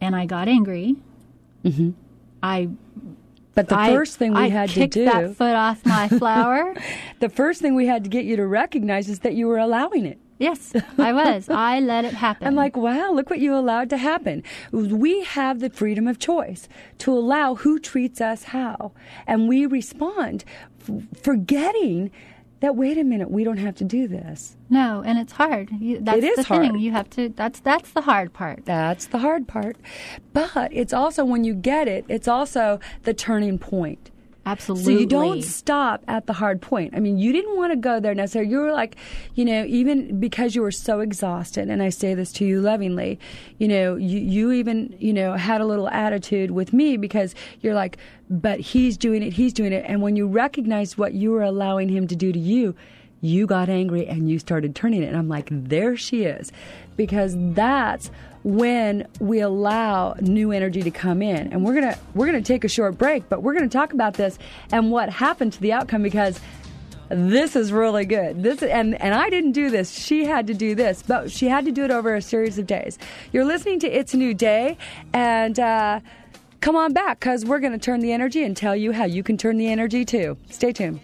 and 0.00 0.14
I 0.14 0.26
got 0.26 0.48
angry. 0.48 0.96
Mm-hmm. 1.64 1.90
I 2.42 2.68
But 3.54 3.68
the 3.68 3.78
I- 3.78 3.94
first 3.94 4.16
thing 4.16 4.32
we 4.34 4.40
I 4.40 4.48
had 4.48 4.70
to 4.70 4.86
do 4.86 5.04
that 5.04 5.36
foot 5.36 5.54
off 5.54 5.84
my 5.84 6.08
flower. 6.08 6.74
the 7.20 7.28
first 7.28 7.60
thing 7.60 7.74
we 7.74 7.86
had 7.86 8.04
to 8.04 8.10
get 8.10 8.24
you 8.24 8.36
to 8.36 8.46
recognize 8.46 9.08
is 9.08 9.20
that 9.20 9.34
you 9.34 9.46
were 9.46 9.58
allowing 9.58 10.06
it. 10.06 10.18
Yes, 10.38 10.72
I 10.98 11.12
was. 11.12 11.48
I 11.50 11.78
let 11.78 12.04
it 12.04 12.14
happen. 12.14 12.46
I'm 12.48 12.56
like, 12.56 12.76
wow, 12.76 13.12
look 13.12 13.30
what 13.30 13.38
you 13.38 13.54
allowed 13.54 13.88
to 13.90 13.96
happen. 13.96 14.42
We 14.72 15.22
have 15.22 15.60
the 15.60 15.70
freedom 15.70 16.08
of 16.08 16.18
choice 16.18 16.68
to 16.98 17.12
allow 17.12 17.54
who 17.56 17.78
treats 17.78 18.20
us 18.20 18.44
how. 18.44 18.90
And 19.26 19.48
we 19.48 19.66
respond, 19.66 20.44
f- 20.80 21.04
forgetting 21.22 22.10
that, 22.62 22.76
wait 22.76 22.96
a 22.96 23.04
minute, 23.04 23.30
we 23.30 23.44
don't 23.44 23.58
have 23.58 23.74
to 23.76 23.84
do 23.84 24.08
this. 24.08 24.56
No, 24.70 25.02
and 25.04 25.18
it's 25.18 25.32
hard. 25.32 25.70
You, 25.78 25.98
that's 26.00 26.18
It 26.18 26.24
is 26.24 26.36
the 26.36 26.42
hard. 26.44 26.62
thing. 26.62 26.78
You 26.78 26.92
have 26.92 27.10
to. 27.10 27.28
That's 27.28 27.58
that's 27.60 27.90
the 27.90 28.02
hard 28.02 28.32
part. 28.32 28.64
That's 28.64 29.06
the 29.06 29.18
hard 29.18 29.46
part. 29.48 29.76
But 30.32 30.70
it's 30.72 30.92
also, 30.92 31.24
when 31.24 31.42
you 31.44 31.54
get 31.54 31.88
it, 31.88 32.04
it's 32.08 32.28
also 32.28 32.78
the 33.02 33.12
turning 33.12 33.58
point. 33.58 34.11
Absolutely. 34.44 34.84
So 34.84 35.00
you 35.00 35.06
don't 35.06 35.42
stop 35.42 36.02
at 36.08 36.26
the 36.26 36.32
hard 36.32 36.60
point. 36.60 36.94
I 36.96 37.00
mean, 37.00 37.16
you 37.16 37.32
didn't 37.32 37.56
want 37.56 37.72
to 37.72 37.76
go 37.76 38.00
there 38.00 38.14
necessarily. 38.14 38.50
You 38.50 38.58
were 38.58 38.72
like, 38.72 38.96
you 39.34 39.44
know, 39.44 39.64
even 39.66 40.18
because 40.18 40.56
you 40.56 40.62
were 40.62 40.72
so 40.72 41.00
exhausted, 41.00 41.68
and 41.68 41.80
I 41.82 41.90
say 41.90 42.14
this 42.14 42.32
to 42.34 42.44
you 42.44 42.60
lovingly, 42.60 43.20
you 43.58 43.68
know, 43.68 43.94
you, 43.94 44.18
you 44.18 44.52
even, 44.52 44.96
you 44.98 45.12
know, 45.12 45.34
had 45.34 45.60
a 45.60 45.64
little 45.64 45.88
attitude 45.88 46.50
with 46.50 46.72
me 46.72 46.96
because 46.96 47.36
you're 47.60 47.74
like, 47.74 47.98
but 48.28 48.58
he's 48.58 48.96
doing 48.96 49.22
it, 49.22 49.32
he's 49.32 49.52
doing 49.52 49.72
it. 49.72 49.84
And 49.86 50.02
when 50.02 50.16
you 50.16 50.26
recognized 50.26 50.98
what 50.98 51.14
you 51.14 51.30
were 51.30 51.42
allowing 51.42 51.88
him 51.88 52.08
to 52.08 52.16
do 52.16 52.32
to 52.32 52.38
you, 52.38 52.74
you 53.20 53.46
got 53.46 53.68
angry 53.68 54.06
and 54.08 54.28
you 54.28 54.40
started 54.40 54.74
turning 54.74 55.04
it. 55.04 55.06
And 55.06 55.16
I'm 55.16 55.28
like, 55.28 55.48
there 55.50 55.96
she 55.96 56.24
is. 56.24 56.50
Because 56.96 57.34
that's 57.54 58.10
when 58.44 59.06
we 59.20 59.40
allow 59.40 60.14
new 60.20 60.52
energy 60.52 60.82
to 60.82 60.90
come 60.90 61.22
in. 61.22 61.52
And 61.52 61.64
we're 61.64 61.74
gonna 61.74 61.98
we're 62.14 62.26
gonna 62.26 62.42
take 62.42 62.64
a 62.64 62.68
short 62.68 62.98
break, 62.98 63.28
but 63.28 63.42
we're 63.42 63.54
gonna 63.54 63.68
talk 63.68 63.92
about 63.92 64.14
this 64.14 64.38
and 64.70 64.90
what 64.90 65.08
happened 65.10 65.52
to 65.54 65.60
the 65.60 65.72
outcome 65.72 66.02
because 66.02 66.40
this 67.08 67.56
is 67.56 67.72
really 67.72 68.04
good. 68.04 68.42
This 68.42 68.62
and 68.62 69.00
and 69.00 69.14
I 69.14 69.28
didn't 69.30 69.52
do 69.52 69.70
this. 69.70 69.92
She 69.92 70.24
had 70.24 70.46
to 70.46 70.54
do 70.54 70.74
this, 70.74 71.02
but 71.02 71.30
she 71.30 71.48
had 71.48 71.64
to 71.66 71.72
do 71.72 71.84
it 71.84 71.90
over 71.90 72.14
a 72.14 72.22
series 72.22 72.58
of 72.58 72.66
days. 72.66 72.98
You're 73.32 73.44
listening 73.44 73.80
to 73.80 73.88
It's 73.88 74.14
a 74.14 74.16
New 74.16 74.34
Day, 74.34 74.78
and 75.12 75.58
uh, 75.58 76.00
come 76.60 76.74
on 76.74 76.92
back 76.92 77.20
because 77.20 77.44
we're 77.44 77.58
going 77.58 77.72
to 77.72 77.78
turn 77.78 78.00
the 78.00 78.12
energy 78.12 78.42
and 78.44 78.56
tell 78.56 78.74
you 78.74 78.92
how 78.92 79.04
you 79.04 79.22
can 79.22 79.36
turn 79.36 79.58
the 79.58 79.68
energy 79.68 80.04
too. 80.04 80.38
Stay 80.50 80.72
tuned. 80.72 81.00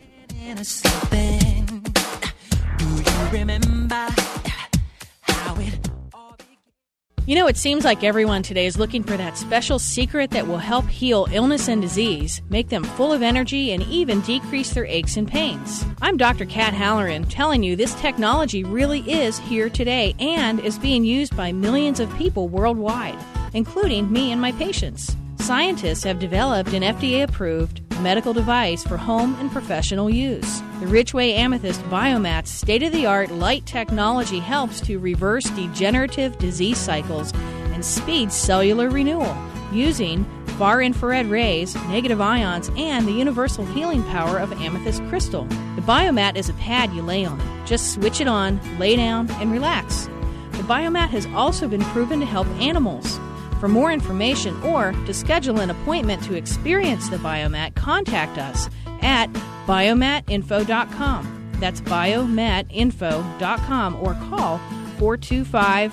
You 7.28 7.34
know, 7.34 7.46
it 7.46 7.58
seems 7.58 7.84
like 7.84 8.04
everyone 8.04 8.42
today 8.42 8.64
is 8.64 8.78
looking 8.78 9.02
for 9.02 9.18
that 9.18 9.36
special 9.36 9.78
secret 9.78 10.30
that 10.30 10.46
will 10.46 10.56
help 10.56 10.86
heal 10.86 11.28
illness 11.30 11.68
and 11.68 11.82
disease, 11.82 12.40
make 12.48 12.70
them 12.70 12.82
full 12.82 13.12
of 13.12 13.20
energy, 13.20 13.72
and 13.72 13.82
even 13.82 14.22
decrease 14.22 14.72
their 14.72 14.86
aches 14.86 15.18
and 15.18 15.28
pains. 15.28 15.84
I'm 16.00 16.16
Dr. 16.16 16.46
Kat 16.46 16.72
Halloran 16.72 17.24
telling 17.24 17.62
you 17.62 17.76
this 17.76 17.94
technology 17.96 18.64
really 18.64 19.00
is 19.00 19.38
here 19.40 19.68
today 19.68 20.14
and 20.18 20.58
is 20.60 20.78
being 20.78 21.04
used 21.04 21.36
by 21.36 21.52
millions 21.52 22.00
of 22.00 22.16
people 22.16 22.48
worldwide, 22.48 23.18
including 23.52 24.10
me 24.10 24.32
and 24.32 24.40
my 24.40 24.52
patients. 24.52 25.14
Scientists 25.40 26.04
have 26.04 26.18
developed 26.18 26.72
an 26.72 26.82
FDA 26.82 27.22
approved 27.22 27.80
medical 28.00 28.32
device 28.32 28.84
for 28.84 28.96
home 28.96 29.34
and 29.40 29.50
professional 29.50 30.10
use. 30.10 30.60
The 30.80 30.86
Richway 30.86 31.32
Amethyst 31.36 31.80
Biomat's 31.84 32.50
state 32.50 32.82
of 32.82 32.92
the 32.92 33.06
art 33.06 33.30
light 33.30 33.66
technology 33.66 34.38
helps 34.38 34.80
to 34.82 34.98
reverse 34.98 35.48
degenerative 35.50 36.38
disease 36.38 36.78
cycles 36.78 37.32
and 37.72 37.84
speed 37.84 38.30
cellular 38.30 38.88
renewal 38.88 39.36
using 39.72 40.24
far 40.58 40.82
infrared 40.82 41.26
rays, 41.26 41.74
negative 41.86 42.20
ions, 42.20 42.70
and 42.76 43.06
the 43.06 43.12
universal 43.12 43.64
healing 43.66 44.02
power 44.04 44.38
of 44.38 44.52
amethyst 44.60 45.02
crystal. 45.08 45.44
The 45.76 45.82
biomat 45.82 46.36
is 46.36 46.48
a 46.48 46.54
pad 46.54 46.92
you 46.92 47.02
lay 47.02 47.24
on. 47.24 47.40
Just 47.64 47.92
switch 47.92 48.20
it 48.20 48.28
on, 48.28 48.60
lay 48.78 48.96
down, 48.96 49.30
and 49.32 49.52
relax. 49.52 50.06
The 50.52 50.64
biomat 50.64 51.10
has 51.10 51.26
also 51.26 51.68
been 51.68 51.84
proven 51.84 52.20
to 52.20 52.26
help 52.26 52.48
animals. 52.60 53.20
For 53.60 53.68
more 53.68 53.92
information 53.92 54.60
or 54.62 54.92
to 54.92 55.12
schedule 55.12 55.60
an 55.60 55.68
appointment 55.70 56.22
to 56.24 56.34
experience 56.34 57.08
the 57.08 57.16
biomat, 57.16 57.74
contact 57.74 58.38
us 58.38 58.68
at 59.02 59.32
biomatinfo.com. 59.66 61.50
That's 61.54 61.80
biomatinfo.com 61.80 63.96
or 63.96 64.14
call 64.14 64.58
425 64.98 65.92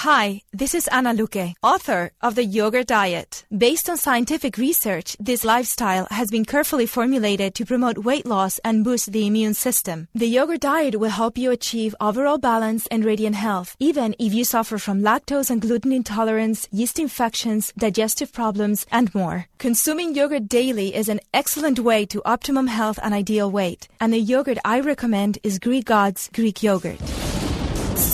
Hi, 0.00 0.42
this 0.52 0.74
is 0.74 0.88
Ana 0.88 1.14
Luque, 1.14 1.54
author 1.62 2.10
of 2.20 2.34
The 2.34 2.44
Yogurt 2.44 2.88
Diet. 2.88 3.46
Based 3.50 3.88
on 3.88 3.96
scientific 3.96 4.58
research, 4.58 5.16
this 5.18 5.42
lifestyle 5.42 6.06
has 6.10 6.30
been 6.30 6.44
carefully 6.44 6.84
formulated 6.84 7.54
to 7.54 7.64
promote 7.64 8.04
weight 8.04 8.26
loss 8.26 8.58
and 8.58 8.84
boost 8.84 9.12
the 9.12 9.26
immune 9.26 9.54
system. 9.54 10.08
The 10.14 10.28
Yogurt 10.28 10.60
Diet 10.60 11.00
will 11.00 11.08
help 11.08 11.38
you 11.38 11.50
achieve 11.50 11.94
overall 11.98 12.36
balance 12.36 12.86
and 12.88 13.06
radiant 13.06 13.36
health, 13.36 13.74
even 13.78 14.14
if 14.18 14.34
you 14.34 14.44
suffer 14.44 14.76
from 14.76 15.00
lactose 15.00 15.48
and 15.48 15.62
gluten 15.62 15.92
intolerance, 15.92 16.68
yeast 16.70 16.98
infections, 16.98 17.72
digestive 17.78 18.34
problems, 18.34 18.84
and 18.92 19.14
more. 19.14 19.46
Consuming 19.56 20.14
yogurt 20.14 20.46
daily 20.46 20.94
is 20.94 21.08
an 21.08 21.20
excellent 21.32 21.78
way 21.78 22.04
to 22.04 22.20
optimum 22.26 22.66
health 22.66 22.98
and 23.02 23.14
ideal 23.14 23.50
weight. 23.50 23.88
And 23.98 24.12
the 24.12 24.20
yogurt 24.20 24.58
I 24.62 24.80
recommend 24.80 25.38
is 25.42 25.58
Greek 25.58 25.86
God's 25.86 26.28
Greek 26.34 26.62
yogurt. 26.62 27.00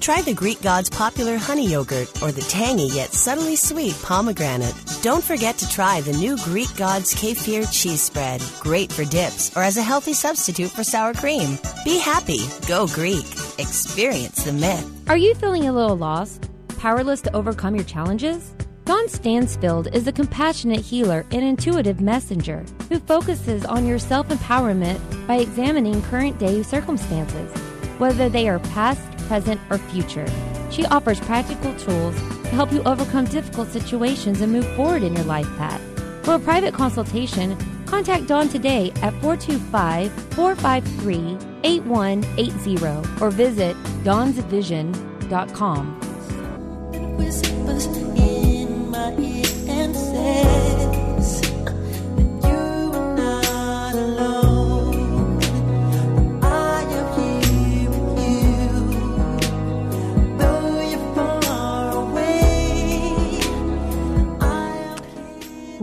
Try 0.00 0.22
the 0.22 0.34
Greek 0.34 0.62
God's 0.62 0.88
popular 0.88 1.36
honey 1.36 1.68
yogurt 1.68 2.22
or 2.22 2.32
the 2.32 2.42
tangy 2.42 2.86
yet 2.86 3.12
subtly 3.12 3.56
sweet 3.56 3.94
pomegranate. 4.02 4.74
Don't 5.02 5.22
forget 5.22 5.58
to 5.58 5.68
try 5.68 6.00
the 6.00 6.12
new 6.12 6.36
Greek 6.44 6.74
God's 6.76 7.14
kefir 7.14 7.70
cheese 7.72 8.02
spread. 8.02 8.42
Great 8.60 8.92
for 8.92 9.04
dips 9.04 9.54
or 9.56 9.62
as 9.62 9.76
a 9.76 9.82
healthy 9.82 10.12
substitute 10.12 10.70
for 10.70 10.84
sour 10.84 11.14
cream. 11.14 11.58
Be 11.84 11.98
happy. 11.98 12.40
Go 12.66 12.86
Greek. 12.86 13.26
Experience 13.58 14.44
the 14.44 14.52
myth. 14.52 15.10
Are 15.10 15.16
you 15.16 15.34
feeling 15.34 15.68
a 15.68 15.72
little 15.72 15.96
lost? 15.96 16.48
Powerless 16.78 17.20
to 17.22 17.36
overcome 17.36 17.74
your 17.74 17.84
challenges? 17.84 18.52
Dawn 18.84 19.08
Stansfield 19.08 19.94
is 19.94 20.06
a 20.06 20.12
compassionate 20.12 20.80
healer 20.80 21.26
and 21.30 21.42
intuitive 21.44 22.00
messenger 22.00 22.64
who 22.88 22.98
focuses 23.00 23.66
on 23.66 23.84
your 23.84 23.98
self 23.98 24.28
empowerment 24.28 24.98
by 25.26 25.36
examining 25.36 26.00
current 26.02 26.38
day 26.38 26.62
circumstances, 26.62 27.52
whether 27.98 28.30
they 28.30 28.48
are 28.48 28.60
past, 28.60 29.07
present, 29.28 29.60
or 29.70 29.78
future. 29.78 30.26
She 30.70 30.84
offers 30.86 31.20
practical 31.20 31.72
tools 31.74 32.16
to 32.16 32.48
help 32.48 32.72
you 32.72 32.82
overcome 32.82 33.26
difficult 33.26 33.68
situations 33.68 34.40
and 34.40 34.52
move 34.52 34.66
forward 34.74 35.02
in 35.02 35.14
your 35.14 35.24
life 35.24 35.46
path. 35.56 35.80
For 36.24 36.34
a 36.34 36.38
private 36.38 36.74
consultation, 36.74 37.56
contact 37.86 38.26
Dawn 38.26 38.48
today 38.48 38.90
at 39.02 39.12
425 39.22 40.10
453 40.34 41.38
8180 41.62 43.22
or 43.22 43.30
visit 43.30 43.76
dawnsvision.com. 44.04 46.00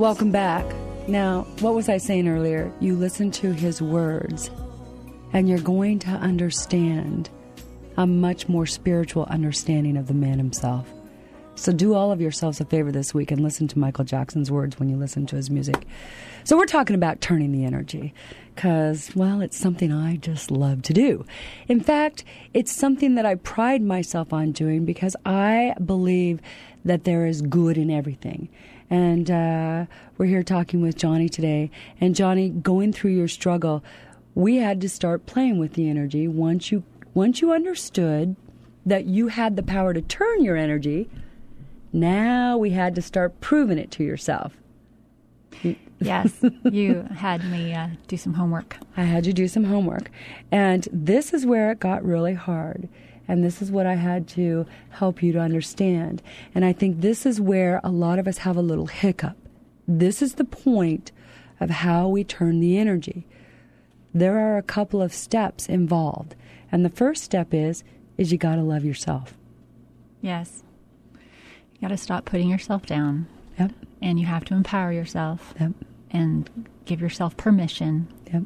Welcome 0.05 0.29
back. 0.29 0.63
Now, 1.07 1.47
what 1.61 1.73
was 1.73 1.89
I 1.89 1.97
saying 1.97 2.27
earlier? 2.27 2.71
You 2.79 2.95
listen 2.95 3.31
to 3.31 3.53
his 3.53 3.81
words, 3.81 4.51
and 5.33 5.49
you're 5.49 5.57
going 5.57 5.97
to 5.97 6.09
understand 6.09 7.31
a 7.97 8.05
much 8.05 8.47
more 8.47 8.67
spiritual 8.67 9.23
understanding 9.31 9.97
of 9.97 10.05
the 10.05 10.13
man 10.13 10.37
himself. 10.37 10.87
So, 11.55 11.71
do 11.71 11.95
all 11.95 12.11
of 12.11 12.21
yourselves 12.21 12.61
a 12.61 12.65
favor 12.65 12.91
this 12.91 13.15
week 13.15 13.31
and 13.31 13.41
listen 13.41 13.67
to 13.69 13.79
Michael 13.79 14.05
Jackson's 14.05 14.51
words 14.51 14.77
when 14.77 14.89
you 14.89 14.95
listen 14.95 15.25
to 15.25 15.37
his 15.37 15.49
music. 15.49 15.87
So, 16.43 16.55
we're 16.55 16.67
talking 16.67 16.95
about 16.95 17.21
turning 17.21 17.51
the 17.51 17.65
energy 17.65 18.13
because, 18.53 19.09
well, 19.15 19.41
it's 19.41 19.57
something 19.57 19.91
I 19.91 20.17
just 20.17 20.51
love 20.51 20.83
to 20.83 20.93
do. 20.93 21.25
In 21.67 21.81
fact, 21.81 22.23
it's 22.53 22.71
something 22.71 23.15
that 23.15 23.25
I 23.25 23.35
pride 23.35 23.81
myself 23.81 24.33
on 24.33 24.51
doing 24.51 24.85
because 24.85 25.15
I 25.25 25.73
believe 25.83 26.41
that 26.83 27.05
there 27.05 27.25
is 27.25 27.41
good 27.41 27.75
in 27.75 27.89
everything. 27.89 28.49
And 28.89 29.31
uh, 29.31 29.85
we're 30.17 30.27
here 30.27 30.43
talking 30.43 30.81
with 30.81 30.95
Johnny 30.95 31.27
today. 31.29 31.71
And, 31.99 32.15
Johnny, 32.15 32.49
going 32.49 32.93
through 32.93 33.11
your 33.11 33.27
struggle, 33.27 33.83
we 34.35 34.57
had 34.57 34.81
to 34.81 34.89
start 34.89 35.25
playing 35.25 35.59
with 35.59 35.73
the 35.73 35.89
energy 35.89 36.27
once 36.27 36.71
you 36.71 36.83
once 37.13 37.41
you 37.41 37.53
understood 37.53 38.35
that 38.85 39.05
you 39.05 39.29
had 39.29 39.55
the 39.55 39.63
power 39.63 39.93
to 39.93 40.01
turn 40.01 40.43
your 40.43 40.57
energy 40.57 41.09
now 41.93 42.57
we 42.57 42.71
had 42.71 42.93
to 42.93 43.01
start 43.01 43.39
proving 43.39 43.77
it 43.77 43.89
to 43.89 44.03
yourself 44.03 44.57
Yes, 45.99 46.43
you 46.71 47.07
had 47.15 47.43
me 47.49 47.73
uh, 47.73 47.87
do 48.07 48.17
some 48.17 48.33
homework. 48.33 48.77
I 48.97 49.03
had 49.03 49.25
you 49.25 49.33
do 49.33 49.47
some 49.47 49.63
homework. 49.63 50.11
And 50.51 50.87
this 50.91 51.33
is 51.33 51.45
where 51.45 51.71
it 51.71 51.79
got 51.79 52.03
really 52.03 52.33
hard. 52.33 52.89
And 53.27 53.43
this 53.43 53.61
is 53.61 53.71
what 53.71 53.85
I 53.85 53.95
had 53.95 54.27
to 54.29 54.65
help 54.89 55.23
you 55.23 55.31
to 55.33 55.39
understand. 55.39 56.21
And 56.53 56.63
I 56.63 56.73
think 56.73 57.01
this 57.01 57.25
is 57.25 57.41
where 57.41 57.81
a 57.83 57.89
lot 57.89 58.19
of 58.19 58.27
us 58.27 58.39
have 58.39 58.55
a 58.55 58.61
little 58.61 58.87
hiccup. 58.87 59.37
This 59.87 60.21
is 60.21 60.35
the 60.35 60.45
point 60.45 61.11
of 61.59 61.69
how 61.69 62.07
we 62.07 62.23
turn 62.23 62.59
the 62.59 62.77
energy. 62.77 63.25
There 64.13 64.39
are 64.39 64.57
a 64.57 64.63
couple 64.63 65.01
of 65.01 65.13
steps 65.13 65.67
involved. 65.67 66.35
And 66.71 66.85
the 66.85 66.89
first 66.89 67.23
step 67.23 67.53
is 67.53 67.83
is 68.17 68.31
you 68.31 68.37
got 68.37 68.55
to 68.55 68.61
love 68.61 68.85
yourself. 68.85 69.37
Yes. 70.21 70.63
You 71.13 71.81
got 71.81 71.89
to 71.89 71.97
stop 71.97 72.25
putting 72.25 72.49
yourself 72.49 72.85
down. 72.85 73.27
Yep. 73.59 73.71
And 74.01 74.19
you 74.19 74.25
have 74.25 74.45
to 74.45 74.53
empower 74.53 74.91
yourself. 74.91 75.53
Yep. 75.59 75.71
And 76.11 76.69
give 76.85 77.01
yourself 77.01 77.35
permission. 77.35 78.07
Yep. 78.31 78.43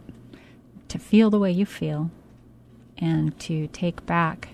To 0.88 1.00
feel 1.00 1.30
the 1.30 1.40
way 1.40 1.52
you 1.52 1.66
feel 1.66 2.10
and 2.98 3.38
to 3.40 3.68
take 3.68 4.06
back 4.06 4.50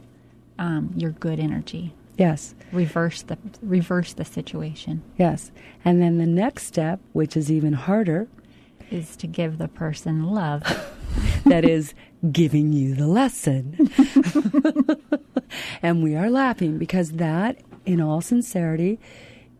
um, 0.59 0.91
your 0.95 1.11
good 1.11 1.39
energy. 1.39 1.93
Yes. 2.17 2.55
Reverse 2.71 3.23
the 3.23 3.37
reverse 3.61 4.13
the 4.13 4.25
situation. 4.25 5.03
Yes. 5.17 5.51
And 5.83 6.01
then 6.01 6.17
the 6.17 6.25
next 6.25 6.65
step, 6.65 6.99
which 7.13 7.35
is 7.35 7.51
even 7.51 7.73
harder, 7.73 8.27
is 8.89 9.15
to 9.17 9.27
give 9.27 9.57
the 9.57 9.67
person 9.67 10.23
love. 10.23 10.63
that 11.45 11.65
is 11.65 11.93
giving 12.31 12.73
you 12.73 12.95
the 12.95 13.07
lesson. 13.07 13.89
and 15.81 16.03
we 16.03 16.15
are 16.15 16.29
laughing 16.29 16.77
because 16.77 17.11
that, 17.13 17.57
in 17.85 18.01
all 18.01 18.21
sincerity, 18.21 18.99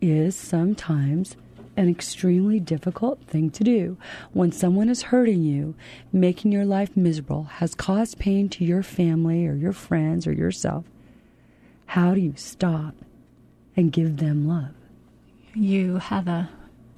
is 0.01 0.35
sometimes 0.35 1.35
an 1.77 1.89
extremely 1.89 2.59
difficult 2.59 3.21
thing 3.27 3.49
to 3.51 3.63
do. 3.63 3.97
When 4.33 4.51
someone 4.51 4.89
is 4.89 5.03
hurting 5.03 5.43
you, 5.43 5.75
making 6.11 6.51
your 6.51 6.65
life 6.65 6.95
miserable, 6.95 7.43
has 7.43 7.75
caused 7.75 8.19
pain 8.19 8.49
to 8.49 8.65
your 8.65 8.83
family 8.83 9.45
or 9.45 9.55
your 9.55 9.73
friends 9.73 10.25
or 10.25 10.31
yourself, 10.31 10.85
how 11.87 12.13
do 12.13 12.21
you 12.21 12.33
stop 12.35 12.95
and 13.75 13.91
give 13.91 14.17
them 14.17 14.47
love? 14.47 14.73
You 15.53 15.97
have 15.97 16.27
a 16.27 16.49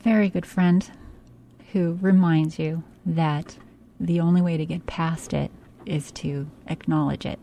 very 0.02 0.30
good 0.30 0.46
friend 0.46 0.90
who 1.74 1.98
reminds 2.02 2.60
you 2.60 2.84
that 3.06 3.58
the 4.00 4.20
only 4.20 4.42
way 4.42 4.58
to 4.58 4.66
get 4.66 4.86
past 4.86 5.34
it 5.34 5.52
is 5.86 6.12
to 6.12 6.50
acknowledge 6.68 7.26
it. 7.26 7.40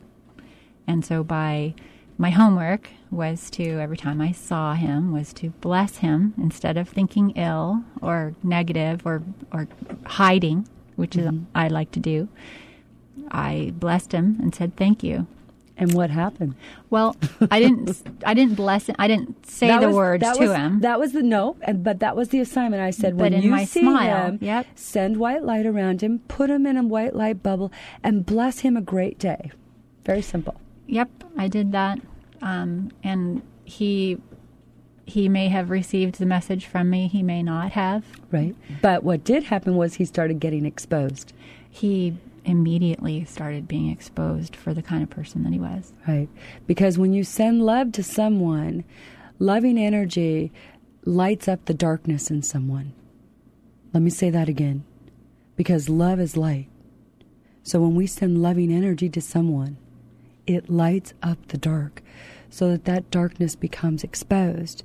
And 0.87 1.05
so 1.05 1.24
by 1.24 1.74
my 2.19 2.31
homework 2.31 2.89
was 3.11 3.51
to 3.51 3.81
every 3.81 3.97
time 3.97 4.21
I 4.21 4.33
saw 4.33 4.75
him 4.75 5.12
was 5.12 5.33
to 5.35 5.51
bless 5.61 5.99
him 5.99 6.35
instead 6.39 6.77
of 6.77 6.89
thinking 6.89 7.31
ill 7.31 7.85
or 8.01 8.35
negative 8.43 9.05
or 9.05 9.23
or 9.53 9.69
hiding, 10.07 10.69
which 10.97 11.17
is 11.17 11.27
mm-hmm. 11.27 11.45
I 11.55 11.69
like 11.69 11.91
to 11.93 12.01
do. 12.01 12.29
I 13.31 13.73
blessed 13.77 14.12
him 14.12 14.39
and 14.41 14.55
said 14.55 14.77
thank 14.77 15.03
you. 15.03 15.27
And 15.77 15.93
what 15.93 16.11
happened? 16.11 16.55
Well, 16.89 17.17
I 17.51 17.59
didn't. 17.59 18.01
I 18.25 18.33
didn't 18.33 18.55
bless 18.55 18.89
him. 18.89 18.95
I 18.97 19.09
didn't 19.09 19.45
say 19.45 19.67
That 19.67 19.81
the 19.81 19.89
was- 19.89 19.97
words 19.97 20.33
to 20.39 20.47
was- 20.47 20.57
him. 20.57 20.81
That 20.81 21.01
was 21.01 21.12
the 21.12 21.23
no, 21.23 21.57
and, 21.62 21.83
but 21.83 21.99
that 21.99 22.15
was 22.15 22.29
the 22.29 22.39
assignment. 22.39 22.81
I 22.81 22.91
said, 22.91 23.17
But 23.19 23.33
when 23.33 23.43
you 23.43 23.59
see 23.67 23.81
smile, 23.81 24.27
him, 24.27 24.39
yep. 24.41 24.67
send 24.77 25.17
white 25.17 25.43
light 25.43 25.67
around 25.67 26.01
him, 26.01 26.21
put 26.29 26.49
him 26.49 26.65
in 26.65 26.77
a 26.77 26.85
white 26.85 27.17
light 27.17 27.43
bubble, 27.43 27.73
and 28.05 28.25
bless 28.25 28.61
him 28.61 28.77
a 28.77 28.81
great 28.81 29.19
day. 29.19 29.51
Very 30.05 30.23
simple. 30.23 30.61
Yep, 30.87 31.24
I 31.37 31.49
did 31.49 31.72
that, 31.72 31.99
um, 32.43 32.91
and 33.03 33.43
he 33.64 34.18
he 35.07 35.28
may 35.28 35.49
have 35.49 35.70
received 35.70 36.18
the 36.18 36.26
message 36.26 36.66
from 36.66 36.89
me. 36.89 37.09
He 37.09 37.22
may 37.22 37.43
not 37.43 37.72
have. 37.72 38.05
Right. 38.30 38.55
But 38.80 39.05
what 39.05 39.22
did 39.22 39.45
happen 39.45 39.76
was 39.76 39.95
he 39.95 40.05
started 40.05 40.41
getting 40.41 40.64
exposed. 40.64 41.32
He 41.68 42.16
immediately 42.45 43.24
started 43.24 43.68
being 43.68 43.91
exposed 43.91 44.57
for 44.57 44.72
the 44.72 44.82
kind 44.82 45.03
of 45.03 45.11
person 45.11 45.43
that 45.45 45.53
he 45.53 45.59
was. 45.59 45.93
Right. 46.07 46.28
Because 46.66 46.99
when 46.99 47.12
you 47.12 47.24
send 47.24 47.64
love 47.64 47.93
to 47.93 48.03
someone, 48.03 48.85
loving 49.39 49.78
energy 49.78 50.53
lights 51.05 51.49
up 51.49 51.64
the 51.66 51.74
darkness 51.74 52.30
in 52.30 52.43
someone. 52.43 52.93
Let 53.93 54.03
me 54.03 54.11
say 54.11 54.30
that 54.30 54.49
again. 54.49 54.85
Because 55.57 55.89
love 55.89 56.18
is 56.18 56.37
light. 56.37 56.68
So 57.62 57.80
when 57.80 57.95
we 57.95 58.07
send 58.07 58.43
loving 58.43 58.72
energy 58.72 59.09
to 59.11 59.20
someone, 59.20 59.78
it 60.47 60.69
lights 60.71 61.15
up 61.23 61.49
the 61.49 61.59
dark 61.59 62.03
so 62.51 62.71
that 62.71 62.85
that 62.85 63.11
darkness 63.11 63.57
becomes 63.57 64.05
exposed. 64.05 64.83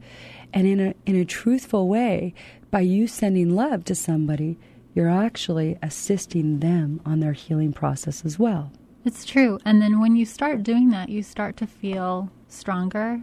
And 0.51 0.65
in 0.65 0.79
a 0.79 0.95
in 1.05 1.15
a 1.15 1.25
truthful 1.25 1.87
way, 1.87 2.33
by 2.71 2.81
you 2.81 3.07
sending 3.07 3.55
love 3.55 3.83
to 3.85 3.95
somebody, 3.95 4.57
you're 4.93 5.09
actually 5.09 5.77
assisting 5.81 6.59
them 6.59 7.01
on 7.05 7.19
their 7.19 7.33
healing 7.33 7.73
process 7.73 8.25
as 8.25 8.39
well. 8.39 8.71
It's 9.05 9.25
true. 9.25 9.59
And 9.65 9.81
then 9.81 9.99
when 9.99 10.15
you 10.15 10.25
start 10.25 10.63
doing 10.63 10.89
that, 10.89 11.09
you 11.09 11.23
start 11.23 11.57
to 11.57 11.67
feel 11.67 12.29
stronger 12.47 13.21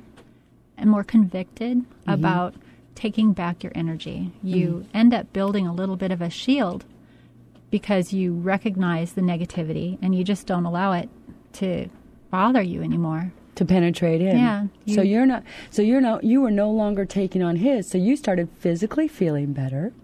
and 0.76 0.90
more 0.90 1.04
convicted 1.04 1.78
mm-hmm. 1.78 2.10
about 2.10 2.54
taking 2.94 3.32
back 3.32 3.62
your 3.62 3.72
energy. 3.74 4.32
You 4.42 4.68
mm-hmm. 4.68 4.96
end 4.96 5.14
up 5.14 5.32
building 5.32 5.66
a 5.66 5.74
little 5.74 5.96
bit 5.96 6.10
of 6.10 6.22
a 6.22 6.30
shield 6.30 6.84
because 7.70 8.12
you 8.12 8.32
recognize 8.32 9.12
the 9.12 9.20
negativity 9.20 9.98
and 10.00 10.14
you 10.14 10.24
just 10.24 10.46
don't 10.46 10.64
allow 10.64 10.92
it 10.92 11.08
to 11.54 11.88
bother 12.30 12.62
you 12.62 12.82
anymore. 12.82 13.32
to 13.56 13.64
penetrate 13.64 14.20
in. 14.20 14.36
Yeah, 14.36 14.66
so 14.86 15.00
you- 15.00 15.12
you're 15.16 15.24
not. 15.26 15.42
So 15.70 15.80
you're 15.80 16.00
not. 16.02 16.24
You 16.24 16.42
were 16.42 16.50
no 16.50 16.70
longer 16.70 17.06
taking 17.06 17.42
on 17.42 17.56
his. 17.56 17.88
So 17.88 17.96
you 17.96 18.14
started 18.16 18.50
physically 18.58 19.08
feeling 19.08 19.54
better. 19.54 19.94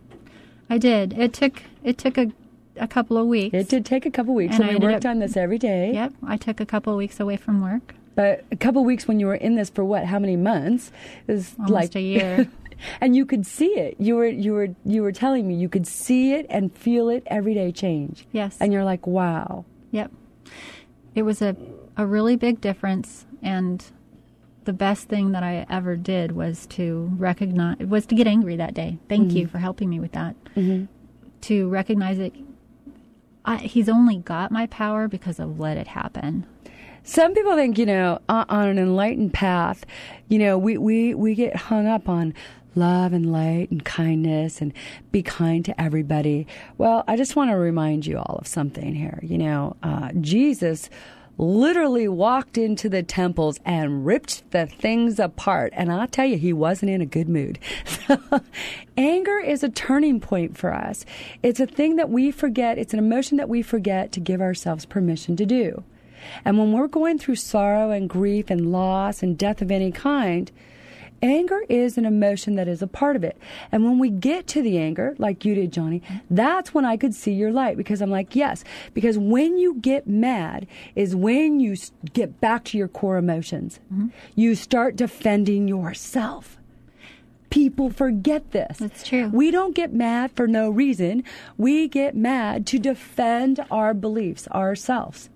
I 0.71 0.79
did. 0.79 1.13
It 1.19 1.35
took 1.35 1.63
it 1.85 1.99
took 1.99 2.17
a 2.17 2.33
a 2.79 2.89
couple 2.89 3.19
of 3.19 3.27
weeks. 3.27 3.53
It 3.55 3.69
did 3.69 3.85
take 3.85 4.07
a 4.07 4.11
couple 4.11 4.33
of 4.33 4.37
weeks, 4.37 4.55
And 4.55 4.63
and, 4.65 4.71
I 4.71 4.75
we 4.79 4.87
worked 4.87 5.05
up- 5.05 5.11
on 5.11 5.19
this 5.19 5.37
every 5.37 5.59
day. 5.59 5.93
Yep, 5.93 6.15
I 6.27 6.39
took 6.39 6.61
a 6.61 6.65
couple 6.67 6.95
of 6.95 6.97
weeks 6.97 7.21
away 7.21 7.37
from 7.37 7.61
work. 7.61 7.95
But 8.15 8.45
a 8.51 8.57
couple 8.57 8.81
of 8.81 8.87
weeks 8.87 9.07
when 9.07 9.21
you 9.21 9.27
were 9.27 9.35
in 9.35 9.57
this 9.57 9.69
for 9.69 9.85
what? 9.85 10.07
How 10.07 10.19
many 10.19 10.37
months? 10.37 10.91
It 11.27 11.33
was 11.33 11.55
Almost 11.59 11.73
like 11.75 11.95
a 11.95 12.01
year. 12.01 12.49
and 13.03 13.15
you 13.15 13.27
could 13.27 13.45
see 13.47 13.73
it. 13.79 13.97
You 13.99 14.17
were 14.17 14.27
you 14.27 14.55
were 14.55 14.69
you 14.87 15.03
were 15.03 15.13
telling 15.13 15.47
me 15.47 15.55
you 15.57 15.69
could 15.69 15.87
see 15.87 16.33
it 16.33 16.47
and 16.49 16.73
feel 16.75 17.11
it 17.11 17.23
every 17.27 17.53
day 17.53 17.71
change. 17.71 18.27
Yes. 18.33 18.57
And 18.61 18.73
you're 18.73 18.85
like, 18.85 19.07
wow. 19.07 19.67
Yep. 19.91 20.11
It 21.15 21.23
was 21.25 21.43
a, 21.43 21.55
a 21.97 22.07
really 22.07 22.37
big 22.37 22.61
difference 22.61 23.27
and 23.43 23.85
the 24.65 24.73
best 24.73 25.09
thing 25.09 25.33
that 25.33 25.43
I 25.43 25.67
ever 25.69 25.97
did 25.97 26.33
was 26.33 26.67
to 26.69 27.11
recognize 27.17 27.79
was 27.79 28.07
to 28.07 28.15
get 28.15 28.27
angry 28.29 28.57
that 28.57 28.75
day. 28.75 28.99
Thank 29.09 29.33
you 29.33 29.47
Mhm. 29.47 29.51
for 29.51 29.59
helping 29.59 29.91
me 29.91 29.99
with 29.99 30.13
that. 30.13 30.37
Mhm. 30.55 30.87
To 31.43 31.69
recognize 31.69 32.19
that 32.19 32.33
I, 33.45 33.57
he's 33.57 33.89
only 33.89 34.19
got 34.19 34.53
my 34.53 34.67
power 34.67 35.09
because 35.09 35.41
of 35.41 35.59
let 35.59 35.77
it 35.77 35.89
happen. 35.89 36.47
Some 37.03 37.35
people 37.35 37.57
think, 37.57 37.77
you 37.79 37.87
know, 37.87 38.21
on, 38.29 38.47
on 38.49 38.69
an 38.69 38.79
enlightened 38.79 39.35
path, 39.35 39.85
you 40.29 40.39
know, 40.39 40.57
we, 40.57 40.79
we, 40.79 41.15
we 41.15 41.35
get 41.35 41.57
hung 41.57 41.89
up 41.89 42.09
on 42.09 42.33
love 42.77 43.13
and 43.13 43.33
light 43.33 43.69
and 43.73 43.85
kindness 43.85 44.61
and 44.61 44.73
be 45.11 45.23
kind 45.25 45.65
to 45.65 45.79
everybody. 45.81 46.47
Well, 46.79 47.03
I 47.09 47.17
just 47.17 47.35
want 47.35 47.51
to 47.51 47.57
remind 47.57 48.07
you 48.07 48.19
all 48.19 48.37
of 48.41 48.47
something 48.47 48.95
here. 48.95 49.19
You 49.25 49.39
know, 49.39 49.77
uh, 49.83 50.11
Jesus 50.21 50.89
literally 51.39 52.09
walked 52.09 52.59
into 52.59 52.89
the 52.89 53.03
temples 53.03 53.59
and 53.65 54.07
ripped 54.07 54.51
the 54.51 54.67
things 54.67 55.19
apart. 55.19 55.73
And 55.75 55.91
I'll 55.91 56.07
tell 56.07 56.27
you, 56.27 56.37
he 56.37 56.53
wasn't 56.53 56.91
in 56.91 57.01
a 57.01 57.07
good 57.07 57.29
mood. 57.29 57.59
Anger 58.97 59.39
is 59.39 59.63
a 59.63 59.69
turning 59.69 60.21
point 60.21 60.57
for 60.57 60.73
us. 60.73 61.05
It's 61.43 61.61
a 61.61 61.67
thing 61.67 61.97
that 61.97 62.11
we 62.11 62.31
forget, 62.31 62.79
it's 62.79 62.93
an 62.93 62.99
emotion 62.99 63.39
that 63.39 63.49
we 63.49 63.63
forget 63.63 64.13
to 64.13 64.21
give 64.21 64.41
ourselves 64.41 64.85
permission 64.85 65.37
to 65.37 65.47
do. 65.47 65.83
And 66.45 66.59
when 66.59 66.73
we're 66.73 66.89
going 66.89 67.19
through 67.19 67.37
sorrow 67.37 67.91
and 67.91 68.09
grief 68.09 68.51
and 68.51 68.71
loss 68.71 69.23
and 69.23 69.37
death 69.37 69.61
of 69.61 69.71
any 69.71 69.91
kind, 69.91 70.51
anger 71.23 71.61
is 71.69 71.97
an 71.97 72.05
emotion 72.05 72.57
that 72.57 72.69
is 72.69 72.83
a 72.83 72.87
part 72.87 73.17
of 73.17 73.25
it. 73.25 73.39
And 73.71 73.85
when 73.85 73.99
we 73.99 74.11
get 74.11 74.47
to 74.49 74.63
the 74.63 74.79
anger, 74.79 75.15
like 75.19 75.45
you 75.45 75.55
did, 75.55 75.73
Johnny, 75.73 76.03
that's 76.31 76.75
when 76.75 76.85
I 76.85 76.97
could 76.97 77.15
see 77.15 77.33
your 77.33 77.53
light 77.53 77.77
because 77.77 78.03
I'm 78.03 78.11
like, 78.11 78.35
yes, 78.35 78.65
because 78.93 79.17
when 79.19 79.57
you 79.57 79.75
get 79.75 80.07
mad 80.07 80.67
is 80.95 81.15
when 81.15 81.61
you 81.61 81.77
get 82.13 82.41
back 82.41 82.65
to 82.65 82.79
your 82.79 82.89
core 82.89 83.17
emotions. 83.17 83.81
Mm-hmm. 83.93 84.09
You 84.35 84.55
start 84.55 84.97
defending 84.97 85.69
yourself. 85.69 86.59
People 87.51 87.91
forget 87.91 88.53
this. 88.53 88.79
That's 88.79 89.07
true. 89.07 89.29
We 89.29 89.51
don't 89.51 89.75
get 89.75 89.93
mad 89.93 90.33
for 90.33 90.47
no 90.47 90.71
reason. 90.71 91.23
We 91.59 91.87
get 91.87 92.17
mad 92.17 92.67
to 92.69 92.79
defend 92.79 93.65
our 93.71 93.93
beliefs, 93.93 94.49
ourselves. 94.49 95.29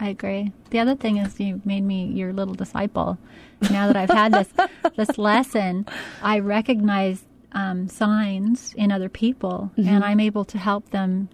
I 0.00 0.08
agree. 0.08 0.52
The 0.70 0.78
other 0.78 0.94
thing 0.94 1.18
is 1.18 1.38
you 1.38 1.60
made 1.64 1.82
me 1.82 2.06
your 2.06 2.32
little 2.32 2.54
disciple. 2.54 3.18
Now 3.70 3.86
that 3.88 3.96
I've 3.96 4.10
had 4.10 4.32
this 4.32 4.48
this 4.96 5.18
lesson, 5.18 5.86
I 6.22 6.38
recognize 6.38 7.24
um, 7.52 7.88
signs 7.88 8.74
in 8.74 8.92
other 8.92 9.08
people, 9.08 9.70
Mhm. 9.78 9.86
and 9.86 10.04
I'm 10.04 10.20
able 10.20 10.44
to 10.46 10.58
help 10.58 10.90
them. 10.90 11.28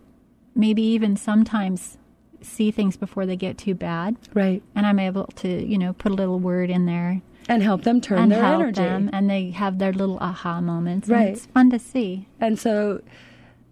Maybe 0.55 0.83
even 0.83 1.17
sometimes 1.17 1.99
see 2.41 2.71
things 2.71 2.97
before 2.97 3.27
they 3.27 3.37
get 3.37 3.59
too 3.59 3.75
bad. 3.75 4.17
Right. 4.35 4.63
And 4.75 4.87
I'm 4.87 4.99
able 5.01 5.27
to, 5.37 5.49
you 5.67 5.79
know, 5.79 5.93
put 5.95 6.13
a 6.13 6.15
little 6.15 6.39
word 6.39 6.71
in 6.71 6.87
there 6.87 7.23
and 7.49 7.63
help 7.63 7.83
them 7.83 8.01
turn 8.01 8.19
and 8.19 8.31
their 8.33 8.45
energy. 8.45 8.81
them, 8.83 9.11
and 9.13 9.29
they 9.29 9.51
have 9.51 9.79
their 9.79 9.93
little 9.93 10.19
aha 10.19 10.61
moments. 10.61 11.09
Right. 11.09 11.29
it's 11.29 11.47
fun 11.47 11.71
to 11.71 11.79
see. 11.79 12.29
And 12.41 12.59
so 12.59 13.01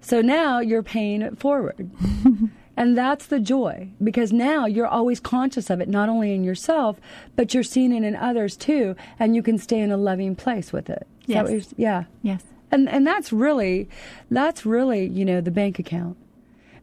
so 0.01 0.21
now 0.21 0.59
you're 0.59 0.83
paying 0.83 1.23
it 1.23 1.39
forward. 1.39 1.91
and 2.77 2.97
that's 2.97 3.27
the 3.27 3.41
joy 3.41 3.89
because 4.03 4.33
now 4.33 4.67
you're 4.67 4.87
always 4.87 5.21
conscious 5.21 5.69
of 5.71 5.81
it 5.81 5.89
not 5.89 6.09
only 6.09 6.35
in 6.35 6.43
yourself 6.43 6.99
but 7.37 7.53
you're 7.53 7.63
seeing 7.63 7.93
it 7.93 8.03
in 8.03 8.17
others 8.17 8.57
too 8.57 8.97
and 9.19 9.37
you 9.37 9.43
can 9.43 9.59
stay 9.59 9.79
in 9.79 9.91
a 9.91 9.97
loving 9.97 10.35
place 10.35 10.73
with 10.73 10.89
it. 10.89 11.07
Is 11.23 11.27
Yes. 11.27 11.75
yeah. 11.77 12.05
Yes. 12.23 12.43
And 12.71 12.89
and 12.89 13.07
that's 13.07 13.33
really 13.33 13.89
that's 14.31 14.65
really, 14.65 15.07
you 15.07 15.25
know, 15.25 15.41
the 15.41 15.51
bank 15.51 15.79
account. 15.79 16.17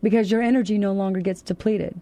Because 0.02 0.32
your 0.32 0.42
energy 0.42 0.78
no 0.78 0.94
longer 0.94 1.20
gets 1.20 1.42
depleted. 1.42 2.00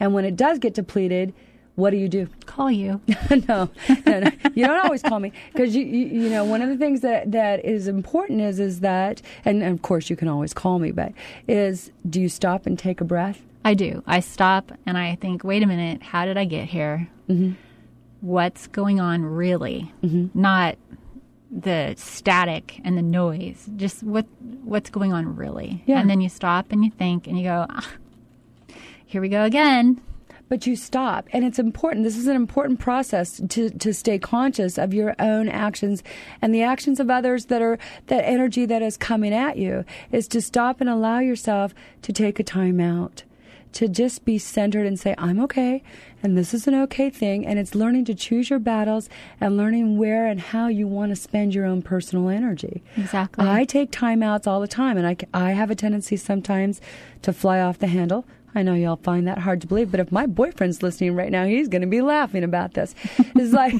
And 0.00 0.12
when 0.12 0.24
it 0.24 0.34
does 0.34 0.58
get 0.58 0.74
depleted, 0.74 1.32
what 1.74 1.90
do 1.90 1.96
you 1.96 2.08
do? 2.08 2.28
Call 2.46 2.70
you. 2.70 3.00
no, 3.48 3.68
no, 4.06 4.20
no. 4.20 4.30
You 4.54 4.66
don't 4.66 4.84
always 4.84 5.02
call 5.02 5.20
me 5.20 5.32
because 5.52 5.74
you, 5.74 5.84
you, 5.84 6.06
you 6.24 6.28
know, 6.28 6.44
one 6.44 6.60
of 6.60 6.68
the 6.68 6.76
things 6.76 7.00
that, 7.00 7.32
that 7.32 7.64
is 7.64 7.88
important 7.88 8.40
is, 8.42 8.60
is 8.60 8.80
that, 8.80 9.22
and 9.44 9.62
of 9.62 9.80
course 9.82 10.10
you 10.10 10.16
can 10.16 10.28
always 10.28 10.52
call 10.52 10.78
me, 10.78 10.90
but 10.92 11.12
is 11.48 11.90
do 12.08 12.20
you 12.20 12.28
stop 12.28 12.66
and 12.66 12.78
take 12.78 13.00
a 13.00 13.04
breath? 13.04 13.40
I 13.64 13.74
do. 13.74 14.02
I 14.06 14.20
stop 14.20 14.72
and 14.86 14.98
I 14.98 15.14
think, 15.16 15.44
wait 15.44 15.62
a 15.62 15.66
minute, 15.66 16.02
how 16.02 16.26
did 16.26 16.36
I 16.36 16.44
get 16.44 16.68
here? 16.68 17.08
Mhm. 17.28 17.56
What's 18.20 18.66
going 18.66 19.00
on 19.00 19.24
really? 19.24 19.92
Mm-hmm. 20.02 20.38
Not 20.38 20.76
the 21.50 21.94
static 21.96 22.80
and 22.84 22.96
the 22.96 23.02
noise. 23.02 23.68
Just 23.76 24.02
what 24.02 24.26
what's 24.64 24.90
going 24.90 25.12
on 25.12 25.36
really? 25.36 25.82
Yeah. 25.86 26.00
And 26.00 26.08
then 26.10 26.20
you 26.20 26.28
stop 26.28 26.70
and 26.70 26.84
you 26.84 26.90
think 26.90 27.26
and 27.26 27.36
you 27.38 27.44
go, 27.44 27.66
ah, 27.68 27.88
here 29.06 29.20
we 29.20 29.28
go 29.28 29.44
again. 29.44 30.00
But 30.52 30.66
you 30.66 30.76
stop, 30.76 31.28
and 31.32 31.46
it's 31.46 31.58
important. 31.58 32.04
This 32.04 32.18
is 32.18 32.26
an 32.26 32.36
important 32.36 32.78
process 32.78 33.40
to, 33.48 33.70
to 33.70 33.94
stay 33.94 34.18
conscious 34.18 34.76
of 34.76 34.92
your 34.92 35.14
own 35.18 35.48
actions 35.48 36.02
and 36.42 36.54
the 36.54 36.62
actions 36.62 37.00
of 37.00 37.08
others 37.08 37.46
that 37.46 37.62
are 37.62 37.78
that 38.08 38.22
energy 38.26 38.66
that 38.66 38.82
is 38.82 38.98
coming 38.98 39.32
at 39.32 39.56
you. 39.56 39.86
Is 40.10 40.28
to 40.28 40.42
stop 40.42 40.82
and 40.82 40.90
allow 40.90 41.20
yourself 41.20 41.72
to 42.02 42.12
take 42.12 42.38
a 42.38 42.42
time 42.42 42.80
out, 42.80 43.22
to 43.72 43.88
just 43.88 44.26
be 44.26 44.36
centered 44.36 44.86
and 44.86 45.00
say, 45.00 45.14
"I'm 45.16 45.40
okay," 45.40 45.82
and 46.22 46.36
this 46.36 46.52
is 46.52 46.68
an 46.68 46.74
okay 46.82 47.08
thing. 47.08 47.46
And 47.46 47.58
it's 47.58 47.74
learning 47.74 48.04
to 48.04 48.14
choose 48.14 48.50
your 48.50 48.58
battles 48.58 49.08
and 49.40 49.56
learning 49.56 49.96
where 49.96 50.26
and 50.26 50.38
how 50.38 50.68
you 50.68 50.86
want 50.86 51.12
to 51.12 51.16
spend 51.16 51.54
your 51.54 51.64
own 51.64 51.80
personal 51.80 52.28
energy. 52.28 52.82
Exactly. 52.98 53.48
I 53.48 53.64
take 53.64 53.90
timeouts 53.90 54.46
all 54.46 54.60
the 54.60 54.68
time, 54.68 54.98
and 54.98 55.06
I, 55.06 55.16
I 55.32 55.52
have 55.52 55.70
a 55.70 55.74
tendency 55.74 56.18
sometimes 56.18 56.82
to 57.22 57.32
fly 57.32 57.58
off 57.58 57.78
the 57.78 57.86
handle. 57.86 58.26
I 58.54 58.62
know 58.62 58.74
y'all 58.74 58.96
find 58.96 59.26
that 59.28 59.38
hard 59.38 59.60
to 59.62 59.66
believe, 59.66 59.90
but 59.90 60.00
if 60.00 60.12
my 60.12 60.26
boyfriend's 60.26 60.82
listening 60.82 61.14
right 61.14 61.30
now, 61.30 61.44
he's 61.44 61.68
going 61.68 61.82
to 61.82 61.88
be 61.88 62.02
laughing 62.02 62.44
about 62.44 62.74
this. 62.74 62.94
It's 63.18 63.52
like, 63.52 63.74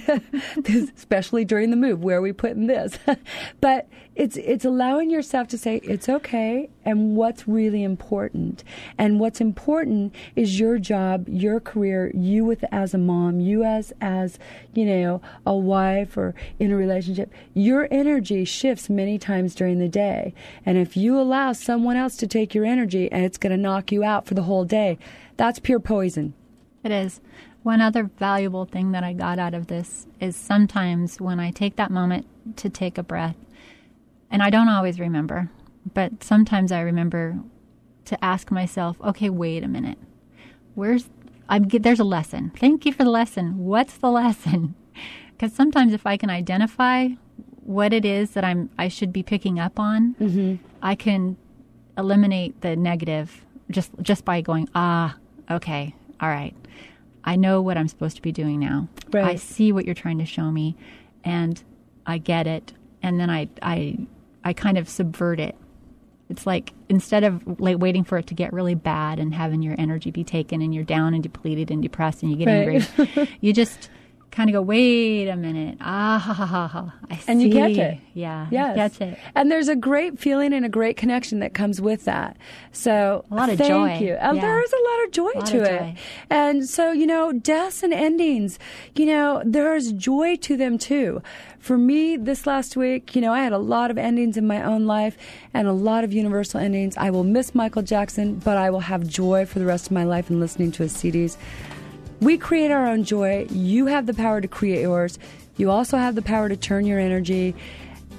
especially 0.97 1.45
during 1.45 1.71
the 1.71 1.77
move, 1.77 2.03
where 2.03 2.19
are 2.19 2.23
we 2.23 2.33
putting 2.33 2.67
this? 2.67 2.99
but 3.61 3.89
it's 4.15 4.37
it's 4.37 4.65
allowing 4.65 5.11
yourself 5.11 5.49
to 5.49 5.59
say 5.59 5.77
it's 5.85 6.09
okay, 6.09 6.69
and 6.85 7.17
what's 7.17 7.49
really 7.49 7.83
important, 7.83 8.63
and 8.99 9.19
what's 9.19 9.41
important 9.41 10.15
is 10.37 10.61
your 10.61 10.79
job, 10.79 11.29
your 11.29 11.61
career, 11.61 12.11
you 12.15 12.45
with 12.45 12.65
as 12.71 12.93
a 12.93 12.99
mom, 12.99 13.41
you 13.41 13.65
as 13.65 13.93
as 14.01 14.39
you 14.75 14.85
know 14.85 15.23
a 15.47 15.57
wife 15.57 16.17
or 16.17 16.35
in 16.59 16.71
a 16.71 16.77
relationship. 16.77 17.33
Your 17.55 17.89
energy 17.91 18.45
shifts 18.45 18.91
many 18.91 19.19
times 19.19 19.55
during 19.55 19.79
the 19.79 19.89
day, 19.89 20.35
and 20.67 20.77
if 20.77 20.97
you 20.97 21.19
allow 21.19 21.53
someone 21.53 21.97
else 21.97 22.17
to 22.19 22.27
take 22.27 22.55
your 22.55 22.65
energy, 22.65 23.11
and 23.11 23.25
it's 23.25 23.39
going 23.39 23.53
to 23.53 23.57
knock 23.57 23.91
you 23.91 24.05
out 24.05 24.27
for 24.27 24.35
the 24.35 24.43
whole 24.43 24.65
day, 24.65 24.99
that's 25.37 25.59
pure 25.59 25.81
poison. 25.81 26.35
It 26.85 26.91
is. 26.91 27.21
One 27.63 27.81
other 27.81 28.11
valuable 28.19 28.65
thing 28.65 28.91
that 28.91 29.05
I 29.05 29.13
got 29.13 29.39
out 29.39 29.55
of 29.55 29.69
this 29.69 30.07
is 30.21 30.35
sometimes 30.35 31.21
when 31.21 31.39
I 31.39 31.53
take 31.53 31.77
that 31.77 31.93
moment 31.93 32.27
to 32.57 32.69
take 32.69 32.99
a 32.99 33.05
breath, 33.05 33.37
and 34.33 34.43
I 34.43 34.51
don't 34.51 34.69
always 34.69 34.99
remember, 34.99 35.51
but 35.95 36.25
sometimes 36.25 36.73
I 36.73 36.81
remember 36.81 37.39
to 38.07 38.25
ask 38.25 38.51
myself, 38.51 39.01
okay, 39.01 39.31
wait 39.31 39.63
a 39.63 39.69
minute. 39.69 39.99
Where's 40.75 41.09
I'm 41.49 41.69
there's 41.69 42.01
a 42.01 42.05
lesson. 42.05 42.53
Thank 42.57 42.87
you 42.87 42.93
for 42.93 43.05
the 43.05 43.11
lesson. 43.11 43.59
What's 43.59 43.97
the 43.97 44.11
lesson? 44.11 44.75
Because 45.33 45.57
sometimes 45.57 45.93
if 45.93 46.07
I 46.07 46.17
can 46.17 46.31
identify 46.31 47.09
what 47.65 47.93
it 47.93 48.05
is 48.05 48.31
that 48.33 48.45
I'm 48.45 48.71
I 48.79 48.87
should 48.87 49.13
be 49.13 49.25
picking 49.25 49.59
up 49.59 49.81
on, 49.81 50.15
I 50.83 50.95
can 50.95 51.37
eliminate 51.99 52.61
the 52.61 52.77
negative 52.77 53.45
just 53.69 53.91
just 54.01 54.25
by 54.25 54.41
going, 54.41 54.69
ah, 54.77 55.17
okay, 55.51 55.97
all 56.21 56.29
right. 56.29 56.55
I 57.25 57.35
know 57.35 57.61
what 57.61 57.77
I'm 57.77 57.89
supposed 57.89 58.15
to 58.17 58.23
be 58.23 58.31
doing 58.31 58.61
now. 58.61 58.89
Right. 59.11 59.25
I 59.25 59.35
see 59.35 59.73
what 59.73 59.85
you're 59.85 59.97
trying 59.97 60.19
to 60.19 60.27
show 60.27 60.53
me 60.53 60.77
and 61.25 61.61
I 62.07 62.19
get 62.19 62.47
it. 62.47 62.73
And 63.03 63.19
then 63.19 63.29
I 63.29 63.49
I 63.63 64.07
I 64.45 64.53
kind 64.53 64.79
of 64.79 64.89
subvert 64.89 65.41
it. 65.41 65.57
It's 66.29 66.47
like 66.47 66.73
instead 66.89 67.25
of 67.25 67.61
like 67.61 67.79
waiting 67.79 68.05
for 68.05 68.17
it 68.19 68.27
to 68.29 68.35
get 68.35 68.53
really 68.53 68.75
bad 68.75 69.19
and 69.19 69.35
having 69.35 69.63
your 69.63 69.75
energy 69.79 70.11
be 70.11 70.25
taken 70.25 70.63
and 70.63 70.75
you're 70.75 70.85
down 70.85 71.13
and 71.15 71.23
depleted 71.23 71.71
and 71.71 71.83
depressed 71.83 72.23
and 72.23 72.31
you 72.33 72.39
get 72.39 72.47
Right. 72.47 72.89
angry, 72.99 73.29
you 73.41 73.53
just 73.53 73.91
kind 74.31 74.49
of 74.49 74.55
go, 74.55 74.63
wait 74.63 75.29
a 75.29 75.37
minute. 75.37 75.77
Ah, 75.83 76.19
ha, 76.19 76.33
ha, 76.33 76.47
ha, 76.47 76.67
ha. 76.67 76.95
I 77.11 77.17
see. 77.19 77.25
and 77.31 77.43
you 77.43 77.51
catch 77.53 77.77
it. 77.77 77.99
Yeah. 78.15 78.47
Yes. 78.51 78.77
Catch 78.97 79.01
it. 79.09 79.19
And 79.35 79.51
there's 79.53 79.69
a 79.69 79.77
great 79.77 80.19
feeling 80.19 80.55
and 80.55 80.65
a 80.65 80.71
great 80.71 80.97
connection 80.97 81.41
that 81.41 81.53
comes 81.53 81.83
with 81.83 82.07
that. 82.07 82.39
So 82.71 83.27
A 83.31 83.35
lot 83.35 83.51
of 83.51 83.59
thank 83.59 83.69
joy. 83.71 83.99
you. 83.99 84.15
Yeah. 84.15 84.33
There 84.33 84.63
is 84.65 84.73
a 84.73 84.83
lot 84.91 85.05
of 85.05 85.11
joy 85.13 85.31
lot 85.35 85.47
to 85.49 85.61
of 85.61 85.67
it. 85.67 85.79
joy. 85.81 85.95
And 86.31 86.67
so, 86.67 86.93
you 86.93 87.07
know, 87.07 87.33
deaths 87.33 87.83
and 87.83 87.93
endings, 87.93 88.59
you 88.97 89.05
know, 89.05 89.43
there's 89.45 89.93
joy 89.93 90.37
to 90.37 90.57
them 90.57 90.79
too. 90.79 91.21
For 91.63 91.79
me, 91.79 92.17
this 92.17 92.45
last 92.45 92.77
week, 92.77 93.15
you 93.15 93.23
know, 93.23 93.33
I 93.33 93.45
had 93.45 93.53
a 93.53 93.59
lot 93.59 93.93
of 93.93 93.97
endings 93.97 94.37
in 94.37 94.49
my 94.49 94.65
own 94.65 94.85
life 94.85 95.17
and 95.55 95.69
a 95.69 95.73
lot 95.73 96.03
of 96.03 96.13
universal 96.13 96.59
endings. 96.59 96.97
I 96.97 97.11
will 97.11 97.23
miss 97.23 97.55
Michael 97.55 97.83
Jackson, 97.83 98.35
but 98.35 98.57
I 98.57 98.71
will 98.71 98.81
have 98.81 99.07
joy 99.07 99.47
for 99.47 99.61
the 99.61 99.65
rest 99.65 99.87
of 99.87 99.93
my 99.93 100.03
life 100.03 100.29
in 100.29 100.41
listening 100.41 100.73
to 100.73 100.83
his 100.83 100.93
CDs. 100.93 101.37
We 102.21 102.37
create 102.37 102.73
our 102.73 102.89
own 102.89 103.05
joy. 103.05 103.47
You 103.49 103.87
have 103.87 104.07
the 104.07 104.15
power 104.15 104.41
to 104.41 104.49
create 104.49 104.81
yours. 104.81 105.21
You 105.57 105.71
also 105.71 105.99
have 105.99 106.17
the 106.17 106.23
power 106.23 106.49
to 106.49 106.57
turn 106.57 106.85
your 106.85 106.99
energy 106.99 107.55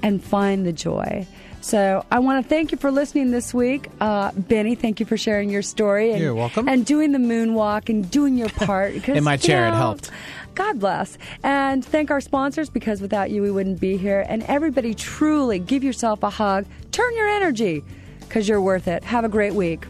and 0.02 0.24
find 0.24 0.64
the 0.64 0.72
joy. 0.72 1.26
So 1.60 2.04
I 2.10 2.18
want 2.20 2.44
to 2.44 2.48
thank 2.48 2.72
you 2.72 2.78
for 2.78 2.90
listening 2.90 3.30
this 3.30 3.54
week. 3.54 3.88
Uh, 3.98 4.32
Benny, 4.32 4.74
thank 4.74 5.00
you 5.00 5.06
for 5.06 5.16
sharing 5.16 5.48
your 5.48 5.62
story. 5.62 6.12
And, 6.12 6.20
You're 6.20 6.34
welcome. 6.34 6.68
And 6.68 6.84
doing 6.84 7.12
the 7.12 7.18
moonwalk 7.18 7.88
and 7.88 8.10
doing 8.10 8.36
your 8.36 8.50
part. 8.50 8.94
In 9.08 9.24
my 9.24 9.32
you 9.32 9.38
chair, 9.38 9.68
it 9.68 9.74
helped. 9.74 10.10
God 10.54 10.78
bless. 10.78 11.18
And 11.42 11.84
thank 11.84 12.10
our 12.10 12.20
sponsors 12.20 12.70
because 12.70 13.00
without 13.00 13.30
you, 13.30 13.42
we 13.42 13.50
wouldn't 13.50 13.80
be 13.80 13.96
here. 13.96 14.24
And 14.28 14.42
everybody, 14.44 14.94
truly 14.94 15.58
give 15.58 15.82
yourself 15.82 16.22
a 16.22 16.30
hug. 16.30 16.66
Turn 16.92 17.14
your 17.16 17.28
energy 17.28 17.84
because 18.20 18.48
you're 18.48 18.60
worth 18.60 18.88
it. 18.88 19.04
Have 19.04 19.24
a 19.24 19.28
great 19.28 19.54
week. 19.54 19.86